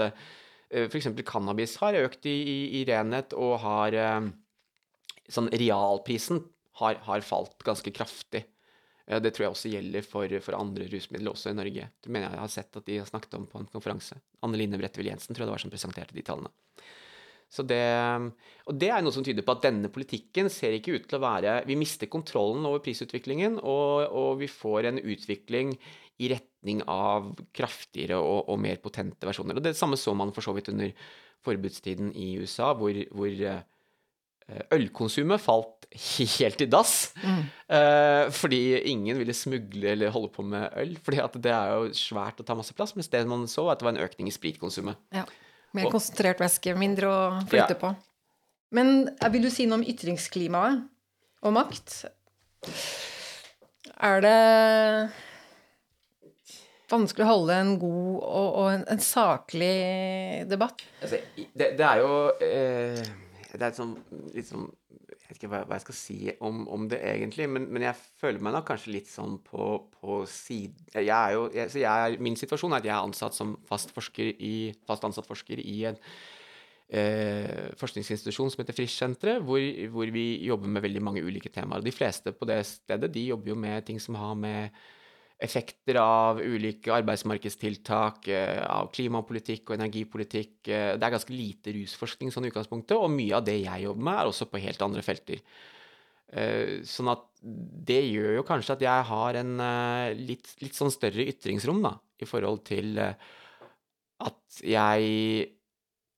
f.eks. 0.67 1.09
cannabis 1.25 1.77
har 1.81 1.97
økt 2.01 2.25
i, 2.29 2.35
i, 2.35 2.59
i 2.81 2.85
renhet 2.87 3.33
og 3.37 3.57
har 3.63 3.97
sånn 5.31 5.49
realprisen 5.51 6.41
har, 6.81 7.01
har 7.07 7.25
falt 7.25 7.65
ganske 7.65 7.93
kraftig. 7.95 8.43
Det 9.07 9.31
tror 9.31 9.45
jeg 9.45 9.53
også 9.53 9.69
gjelder 9.71 10.03
for, 10.03 10.33
for, 10.43 10.57
andre 10.57 10.89
rusmidler 10.91 11.31
også 11.31 11.53
i 11.53 11.57
Norge. 11.57 11.85
Det 12.03 12.11
mener 12.11 12.33
jeg 12.33 12.43
har 12.43 12.51
sett 12.51 12.75
at 12.75 12.87
de 12.89 12.97
har 12.99 13.07
snakket 13.07 13.37
om 13.39 13.45
på 13.47 13.61
en 13.61 13.69
konferanse. 13.71 14.17
Anne 14.43 14.59
Line 14.59 14.79
Bredtvel 14.79 15.07
Jensen 15.07 15.31
tror 15.31 15.45
jeg 15.45 15.49
det 15.49 15.55
var 15.55 15.63
som 15.63 15.71
presenterte 15.71 16.17
de 16.17 16.25
tallene. 16.27 16.51
Det, 17.47 17.83
og 18.67 18.75
det 18.75 18.89
er 18.91 19.03
noe 19.05 19.15
som 19.15 19.23
tyder 19.23 19.45
på 19.47 19.53
at 19.55 19.63
denne 19.63 19.87
politikken 19.93 20.49
ser 20.51 20.75
ikke 20.75 20.97
ut 20.97 21.05
til 21.07 21.15
å 21.15 21.23
være 21.23 21.53
Vi 21.69 21.77
mister 21.79 22.09
kontrollen 22.11 22.65
over 22.67 22.81
prisutviklingen, 22.83 23.55
og, 23.63 24.11
og 24.11 24.41
vi 24.41 24.49
får 24.51 24.89
en 24.89 24.99
utvikling 24.99 25.71
i 26.19 26.27
retning 26.33 26.81
av 26.91 27.31
kraftigere 27.55 28.19
og, 28.19 28.49
og, 28.51 28.59
mer 28.59 28.81
potente 28.83 29.29
versjoner. 29.29 29.55
Og 29.55 29.63
Det 29.63 29.77
samme 29.79 29.99
så 29.99 30.11
man 30.17 30.33
for 30.35 30.43
så 30.43 30.51
vidt 30.57 30.73
under 30.73 30.91
forbudstiden 31.45 32.11
i 32.17 32.33
USA, 32.41 32.73
hvor, 32.75 32.97
hvor 33.15 33.31
eh, 33.31 33.63
ølkonsumet 34.71 35.41
falt 35.43 35.87
helt 36.37 36.61
i 36.61 36.67
dass. 36.71 37.13
mm. 37.19 37.41
fordi 38.35 38.59
ingen 38.91 39.17
ville 39.19 39.33
smugle 39.35 39.89
eller 39.91 40.11
holde 40.11 40.29
på 40.31 40.43
med 40.43 40.69
øl. 40.79 40.97
fordi 41.03 41.19
at 41.23 41.37
det 41.43 41.51
er 41.51 41.73
jo 41.73 41.89
svært 41.95 42.39
å 42.39 42.45
ta 42.47 42.55
masse 42.55 42.75
plass. 42.75 42.93
Mens 42.95 43.07
det 43.11 43.25
man 43.27 43.47
så, 43.47 43.63
var 43.65 43.75
at 43.75 43.79
det 43.83 43.87
var 43.87 43.95
en 43.95 44.03
økning 44.05 44.27
i 44.27 44.35
spritkonsumet. 44.35 44.95
Ja. 45.15 45.23
Mer 45.75 45.87
Og- 45.87 45.95
konsentrert 45.97 46.39
væske, 46.39 46.75
mindre 46.75 47.07
å 47.07 47.19
flytte 47.47 47.75
Ja. 47.75 47.81
på. 47.81 47.95
Men 48.71 49.09
eh, 49.21 49.29
vil 49.31 49.47
du 49.47 49.49
si 49.49 49.65
noe 49.65 49.79
om 49.79 49.87
ytringsklimaet 49.87 50.83
og 51.43 51.53
makt? 51.55 52.05
Er 53.97 54.21
det 54.21 55.11
vanskelig 56.91 57.25
å 57.25 57.29
holde 57.31 57.55
en 57.61 57.79
god 57.79 58.17
og, 58.23 58.49
og 58.61 58.67
en, 58.73 58.83
en 58.91 58.99
saklig 59.03 60.47
debatt? 60.49 60.83
Altså, 61.01 61.19
det, 61.35 61.71
det 61.79 61.87
er 61.87 62.03
jo 62.03 62.11
eh, 62.43 63.01
Det 63.57 63.67
er 63.67 63.75
sånn 63.77 63.95
litt 64.35 64.47
sånn 64.49 64.67
Jeg 65.07 65.19
vet 65.27 65.39
ikke 65.39 65.49
hva, 65.51 65.63
jeg 65.73 65.83
skal 65.83 65.97
si 65.97 66.17
om, 66.45 66.63
om 66.71 66.87
det 66.91 67.01
egentlig, 67.03 67.49
men, 67.51 67.67
men 67.73 67.87
jeg 67.87 67.99
føler 68.21 68.43
meg 68.43 68.55
nok 68.55 68.67
kanskje 68.69 68.93
litt 68.95 69.11
sånn 69.11 69.37
på, 69.45 69.67
på 69.97 70.21
siden 70.31 70.89
Jeg 70.95 71.13
er 71.13 71.35
jo 71.35 71.45
jeg, 71.55 71.73
så 71.73 71.83
jeg 71.83 72.21
Min 72.23 72.39
situasjon 72.39 72.75
er 72.75 72.81
at 72.81 72.89
jeg 72.89 72.95
er 72.95 73.11
ansatt 73.11 73.37
som 73.37 73.55
fast 73.67 73.93
forsker 73.95 74.33
i 74.37 74.55
fast 74.87 75.05
ansatt 75.07 75.29
forsker 75.29 75.61
i 75.63 75.77
en 75.91 75.99
eh, 76.89 77.71
forskningsinstitusjon 77.79 78.51
som 78.53 78.63
heter 78.63 78.77
Frischsenteret, 78.77 79.43
hvor, 79.43 79.63
hvor 79.93 80.13
vi 80.13 80.27
jobber 80.47 80.71
med 80.71 80.85
veldig 80.85 81.03
mange 81.03 81.23
ulike 81.25 81.51
temaer. 81.53 81.83
De 81.83 81.95
fleste 81.95 82.31
på 82.35 82.47
det 82.47 82.61
stedet 82.69 83.11
de 83.13 83.27
jobber 83.31 83.53
jo 83.53 83.59
med 83.59 83.87
ting 83.87 83.99
som 84.03 84.15
har 84.19 84.37
med 84.39 84.77
effekter 85.37 85.99
av 86.01 86.39
ulike 86.41 86.89
arbeidsmarkedstiltak, 86.95 88.27
eh, 88.33 88.63
av 88.65 88.89
klimapolitikk 88.91 89.69
og 89.69 89.77
energipolitikk. 89.77 90.67
Eh, 90.67 90.97
Det 90.97 91.03
er 91.03 91.13
ganske 91.13 91.29
lite 91.33 91.73
rusforskning 91.75 92.31
sånn 92.33 92.45
i 92.45 92.49
utgangspunktet, 92.49 92.97
og 92.97 93.11
mye 93.11 93.35
av 93.37 93.45
det 93.45 93.61
jeg 93.63 93.83
jobber 93.83 94.03
med, 94.03 94.13
er 94.17 94.25
også 94.31 94.49
på 94.49 94.61
helt 94.61 94.81
andre 94.81 95.03
felter. 95.05 95.41
Eh, 96.33 96.81
Sånn 96.81 97.11
at 97.11 97.23
det 97.41 98.01
gjør 98.11 98.37
jo 98.37 98.43
kanskje 98.43 98.71
at 98.73 98.81
jeg 98.81 99.03
har 99.05 99.35
en 99.35 100.17
litt, 100.17 100.55
litt 100.61 100.73
sånn 100.73 100.91
større 100.91 101.23
ytringsrom, 101.23 101.81
da, 101.83 101.93
i 102.19 102.25
forhold 102.25 102.65
til 102.65 102.97
at 102.99 104.61
jeg 104.63 105.53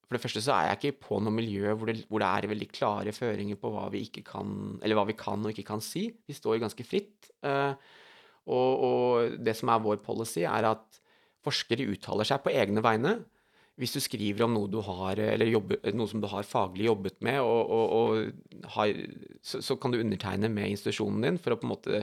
For 0.09 0.17
det 0.17 0.23
første 0.23 0.41
så 0.41 0.53
er 0.55 0.67
jeg 0.69 0.77
ikke 0.79 1.01
på 1.05 1.21
noe 1.21 1.29
miljø 1.29 1.75
hvor 1.77 1.85
det, 1.85 2.07
hvor 2.09 2.17
det 2.17 2.25
er 2.25 2.47
veldig 2.49 2.67
klare 2.73 3.11
føringer 3.13 3.59
på 3.61 3.69
hva 3.69 3.91
vi 3.91 4.07
ikke 4.07 4.23
kan, 4.25 4.79
eller 4.81 4.95
hva 4.97 5.05
vi 5.05 5.13
kan 5.13 5.37
og 5.45 5.51
ikke 5.53 5.67
kan 5.67 5.83
si. 5.85 6.07
Vi 6.25 6.33
står 6.33 6.57
ganske 6.63 6.81
fritt. 6.83 7.29
eh, 7.43 7.75
og, 8.49 8.85
og 8.85 9.35
det 9.45 9.55
som 9.57 9.71
er 9.71 9.83
vår 9.83 10.01
policy, 10.05 10.43
er 10.47 10.71
at 10.73 11.01
forskere 11.45 11.87
uttaler 11.93 12.27
seg 12.27 12.41
på 12.43 12.53
egne 12.53 12.83
vegne. 12.83 13.19
Hvis 13.79 13.93
du 13.95 14.01
skriver 14.03 14.43
om 14.43 14.57
noe, 14.57 14.67
du 14.67 14.81
har, 14.83 15.21
jobber, 15.47 15.79
noe 15.95 16.11
som 16.11 16.19
du 16.19 16.27
har 16.27 16.47
faglig 16.47 16.89
jobbet 16.89 17.21
med, 17.23 17.39
og, 17.39 17.71
og, 17.71 17.93
og 17.95 18.73
har, 18.75 18.91
så, 19.39 19.61
så 19.63 19.77
kan 19.79 19.95
du 19.95 20.01
undertegne 20.01 20.51
med 20.51 20.73
institusjonen 20.73 21.23
din 21.23 21.39
for 21.39 21.55
å 21.55 21.59
på 21.61 21.69
en 21.69 21.73
måte 21.77 22.01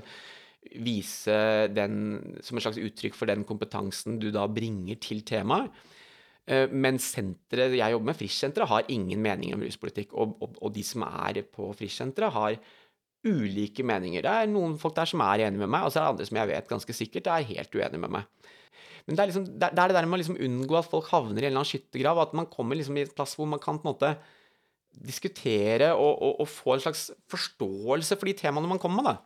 vise 0.83 1.37
den 1.71 2.17
som 2.43 2.57
et 2.57 2.65
slags 2.65 2.81
uttrykk 2.81 3.15
for 3.15 3.31
den 3.31 3.45
kompetansen 3.47 4.17
du 4.23 4.31
da 4.35 4.47
bringer 4.51 4.99
til 5.05 5.21
temaet. 5.29 5.69
Eh, 6.47 6.71
Men 6.73 6.99
senteret 7.03 7.77
jeg 7.77 7.93
jobber 7.93 8.09
med, 8.09 8.19
Frischsenteret, 8.19 8.71
har 8.71 8.91
ingen 8.93 9.23
mening 9.23 9.55
om 9.55 9.63
ruspolitikk. 9.67 10.15
Og, 10.15 10.37
og, 10.43 10.57
og 10.63 10.75
de 10.75 10.85
som 10.87 11.05
er 11.07 11.43
på 11.45 11.71
Frischsenteret, 11.77 12.33
har 12.33 12.59
ulike 13.27 13.85
meninger. 13.87 14.24
Det 14.24 14.33
er 14.33 14.51
noen 14.51 14.77
folk 14.81 14.97
der 14.97 15.11
som 15.11 15.22
er 15.27 15.47
enige 15.47 15.64
med 15.64 15.72
meg, 15.74 15.87
og 15.87 15.93
så 15.93 16.01
er 16.01 16.07
det 16.07 16.14
andre 16.14 16.29
som 16.29 16.41
jeg 16.41 16.51
vet 16.53 16.70
ganske 16.70 16.97
sikkert 16.97 17.31
er 17.33 17.49
helt 17.51 17.74
uenige 17.77 18.03
med 18.07 18.14
meg. 18.18 18.55
Men 19.07 19.18
det 19.18 19.22
er, 19.22 19.31
liksom, 19.31 19.45
det 19.47 19.68
er 19.68 19.74
det 19.77 19.83
er 19.85 19.95
der 19.95 20.09
med 20.09 20.18
å 20.18 20.22
liksom 20.22 20.41
unngå 20.49 20.79
at 20.81 20.89
folk 20.91 21.11
havner 21.12 21.39
i 21.39 21.47
en 21.47 21.53
eller 21.53 21.61
annen 21.61 21.70
skyttergrav, 21.70 22.24
at 22.24 22.33
man 22.35 22.49
kommer 22.51 22.79
liksom 22.79 22.97
i 22.99 23.05
et 23.07 23.14
plass 23.14 23.37
hvor 23.39 23.47
man 23.51 23.62
kan 23.62 23.79
på 23.79 23.87
en 23.87 23.93
måte 23.93 24.16
diskutere 24.97 25.93
og, 25.95 26.22
og, 26.24 26.41
og 26.43 26.49
få 26.51 26.74
en 26.74 26.83
slags 26.87 27.11
forståelse 27.31 28.16
for 28.16 28.31
de 28.31 28.35
temaene 28.39 28.70
man 28.70 28.81
kommer 28.83 29.03
med, 29.03 29.12
da. 29.12 29.18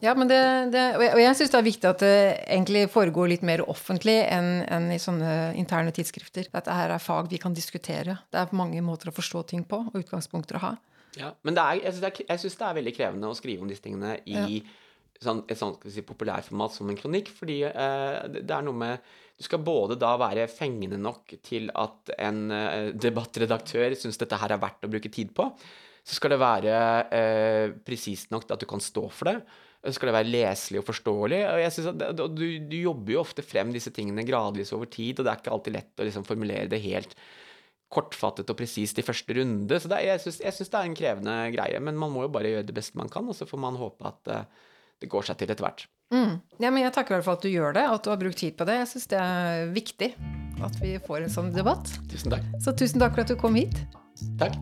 Ja, 0.00 0.14
men 0.16 0.30
det, 0.30 0.40
det 0.72 0.82
Og 0.96 1.02
jeg, 1.04 1.20
jeg 1.20 1.36
syns 1.36 1.50
det 1.52 1.58
er 1.58 1.66
viktig 1.66 1.88
at 1.90 2.02
det 2.02 2.14
egentlig 2.48 2.86
foregår 2.92 3.28
litt 3.34 3.42
mer 3.46 3.62
offentlig 3.68 4.16
enn 4.24 4.62
enn 4.64 4.88
i 4.94 5.00
sånne 5.00 5.52
interne 5.60 5.92
tidsskrifter. 5.94 6.48
Dette 6.48 6.76
her 6.76 6.94
er 6.94 7.04
fag 7.04 7.28
vi 7.30 7.40
kan 7.42 7.54
diskutere. 7.56 8.16
Det 8.32 8.40
er 8.40 8.56
mange 8.56 8.80
måter 8.84 9.12
å 9.12 9.16
forstå 9.16 9.44
ting 9.52 9.66
på, 9.68 9.82
og 9.90 9.98
utgangspunkter 10.00 10.56
å 10.56 10.64
ha. 10.64 10.72
Ja, 11.18 11.32
men 11.46 11.58
er, 11.58 11.80
jeg 11.82 11.96
syns 11.96 12.54
det, 12.54 12.60
det 12.60 12.68
er 12.68 12.78
veldig 12.78 12.94
krevende 12.94 13.30
å 13.30 13.38
skrive 13.38 13.64
om 13.64 13.70
disse 13.70 13.82
tingene 13.82 14.18
i 14.30 14.60
sånn, 15.24 15.42
et 15.50 15.58
sånt 15.58 15.84
si, 15.90 16.04
populærformat 16.06 16.76
som 16.76 16.90
en 16.90 16.98
kronikk, 16.98 17.30
fordi 17.36 17.60
eh, 17.68 18.20
det, 18.38 18.46
er 18.48 18.64
noe 18.66 18.76
med 18.76 19.10
Du 19.40 19.46
skal 19.46 19.62
både 19.64 19.98
da 20.00 20.14
være 20.20 20.48
fengende 20.52 21.00
nok 21.00 21.34
til 21.46 21.70
at 21.78 22.12
en 22.18 22.44
eh, 22.54 22.90
debattredaktør 22.96 23.96
syns 23.98 24.20
dette 24.20 24.38
her 24.40 24.56
er 24.56 24.62
verdt 24.62 24.86
å 24.86 24.92
bruke 24.92 25.12
tid 25.12 25.34
på. 25.36 25.48
Så 26.04 26.16
skal 26.16 26.34
det 26.34 26.40
være 26.40 26.76
eh, 27.16 27.74
presist 27.84 28.32
nok 28.32 28.46
til 28.46 28.56
at 28.56 28.62
du 28.62 28.68
kan 28.70 28.82
stå 28.84 29.04
for 29.12 29.30
det. 29.30 29.36
Så 29.80 29.96
skal 29.96 30.10
det 30.10 30.16
være 30.18 30.32
leselig 30.32 30.80
og 30.80 30.88
forståelig. 30.88 31.38
Og 31.48 31.60
jeg 31.62 31.74
synes 31.76 31.92
at 31.92 32.00
det, 32.00 32.26
du, 32.36 32.46
du 32.68 32.76
jobber 32.76 33.14
jo 33.14 33.22
ofte 33.22 33.44
frem 33.44 33.72
disse 33.72 33.92
tingene 33.96 34.26
gradvis 34.28 34.74
over 34.76 34.88
tid, 34.92 35.20
og 35.20 35.24
det 35.24 35.32
er 35.32 35.40
ikke 35.40 35.54
alltid 35.56 35.76
lett 35.76 36.00
å 36.02 36.08
liksom 36.08 36.26
formulere 36.28 36.68
det 36.68 36.82
helt 36.84 37.16
kortfattet 37.90 38.50
og 38.52 38.58
presist 38.58 38.98
i 39.00 39.04
første 39.04 39.34
runde. 39.36 39.78
Så 39.82 39.90
det 39.90 39.98
er, 39.98 40.18
jeg 40.18 40.54
syns 40.54 40.70
det 40.70 40.78
er 40.78 40.88
en 40.88 40.98
krevende 40.98 41.36
greie, 41.54 41.80
men 41.82 41.98
man 41.98 42.12
må 42.14 42.26
jo 42.26 42.34
bare 42.34 42.52
gjøre 42.52 42.68
det 42.68 42.76
beste 42.76 43.00
man 43.00 43.10
kan, 43.12 43.26
og 43.26 43.36
så 43.36 43.48
får 43.50 43.62
man 43.62 43.78
håpe 43.80 44.06
at 44.12 44.30
eh, 44.30 44.68
det 45.02 45.10
går 45.10 45.26
seg 45.26 45.40
til 45.40 45.50
etter 45.50 45.66
hvert. 45.66 45.86
Mm. 46.14 46.38
Ja, 46.58 46.70
men 46.70 46.82
jeg 46.82 46.94
takker 46.94 47.14
i 47.14 47.18
hvert 47.18 47.28
fall 47.28 47.38
at 47.38 47.46
du 47.46 47.50
gjør 47.52 47.74
det, 47.76 47.86
at 47.86 48.04
du 48.04 48.10
har 48.12 48.20
brukt 48.20 48.38
tid 48.42 48.58
på 48.58 48.66
det. 48.68 48.80
Jeg 48.82 48.92
syns 48.94 49.10
det 49.12 49.22
er 49.22 49.74
viktig 49.74 50.12
at 50.66 50.80
vi 50.82 50.96
får 51.06 51.24
en 51.24 51.34
sånn 51.38 51.52
debatt. 51.56 51.94
Tusen 52.10 52.34
takk. 52.34 52.46
Så 52.62 52.76
tusen 52.76 53.02
takk 53.02 53.16
for 53.16 53.24
at 53.24 53.32
du 53.32 53.38
kom 53.40 53.58
hit. 53.58 53.82
Takk. 54.42 54.58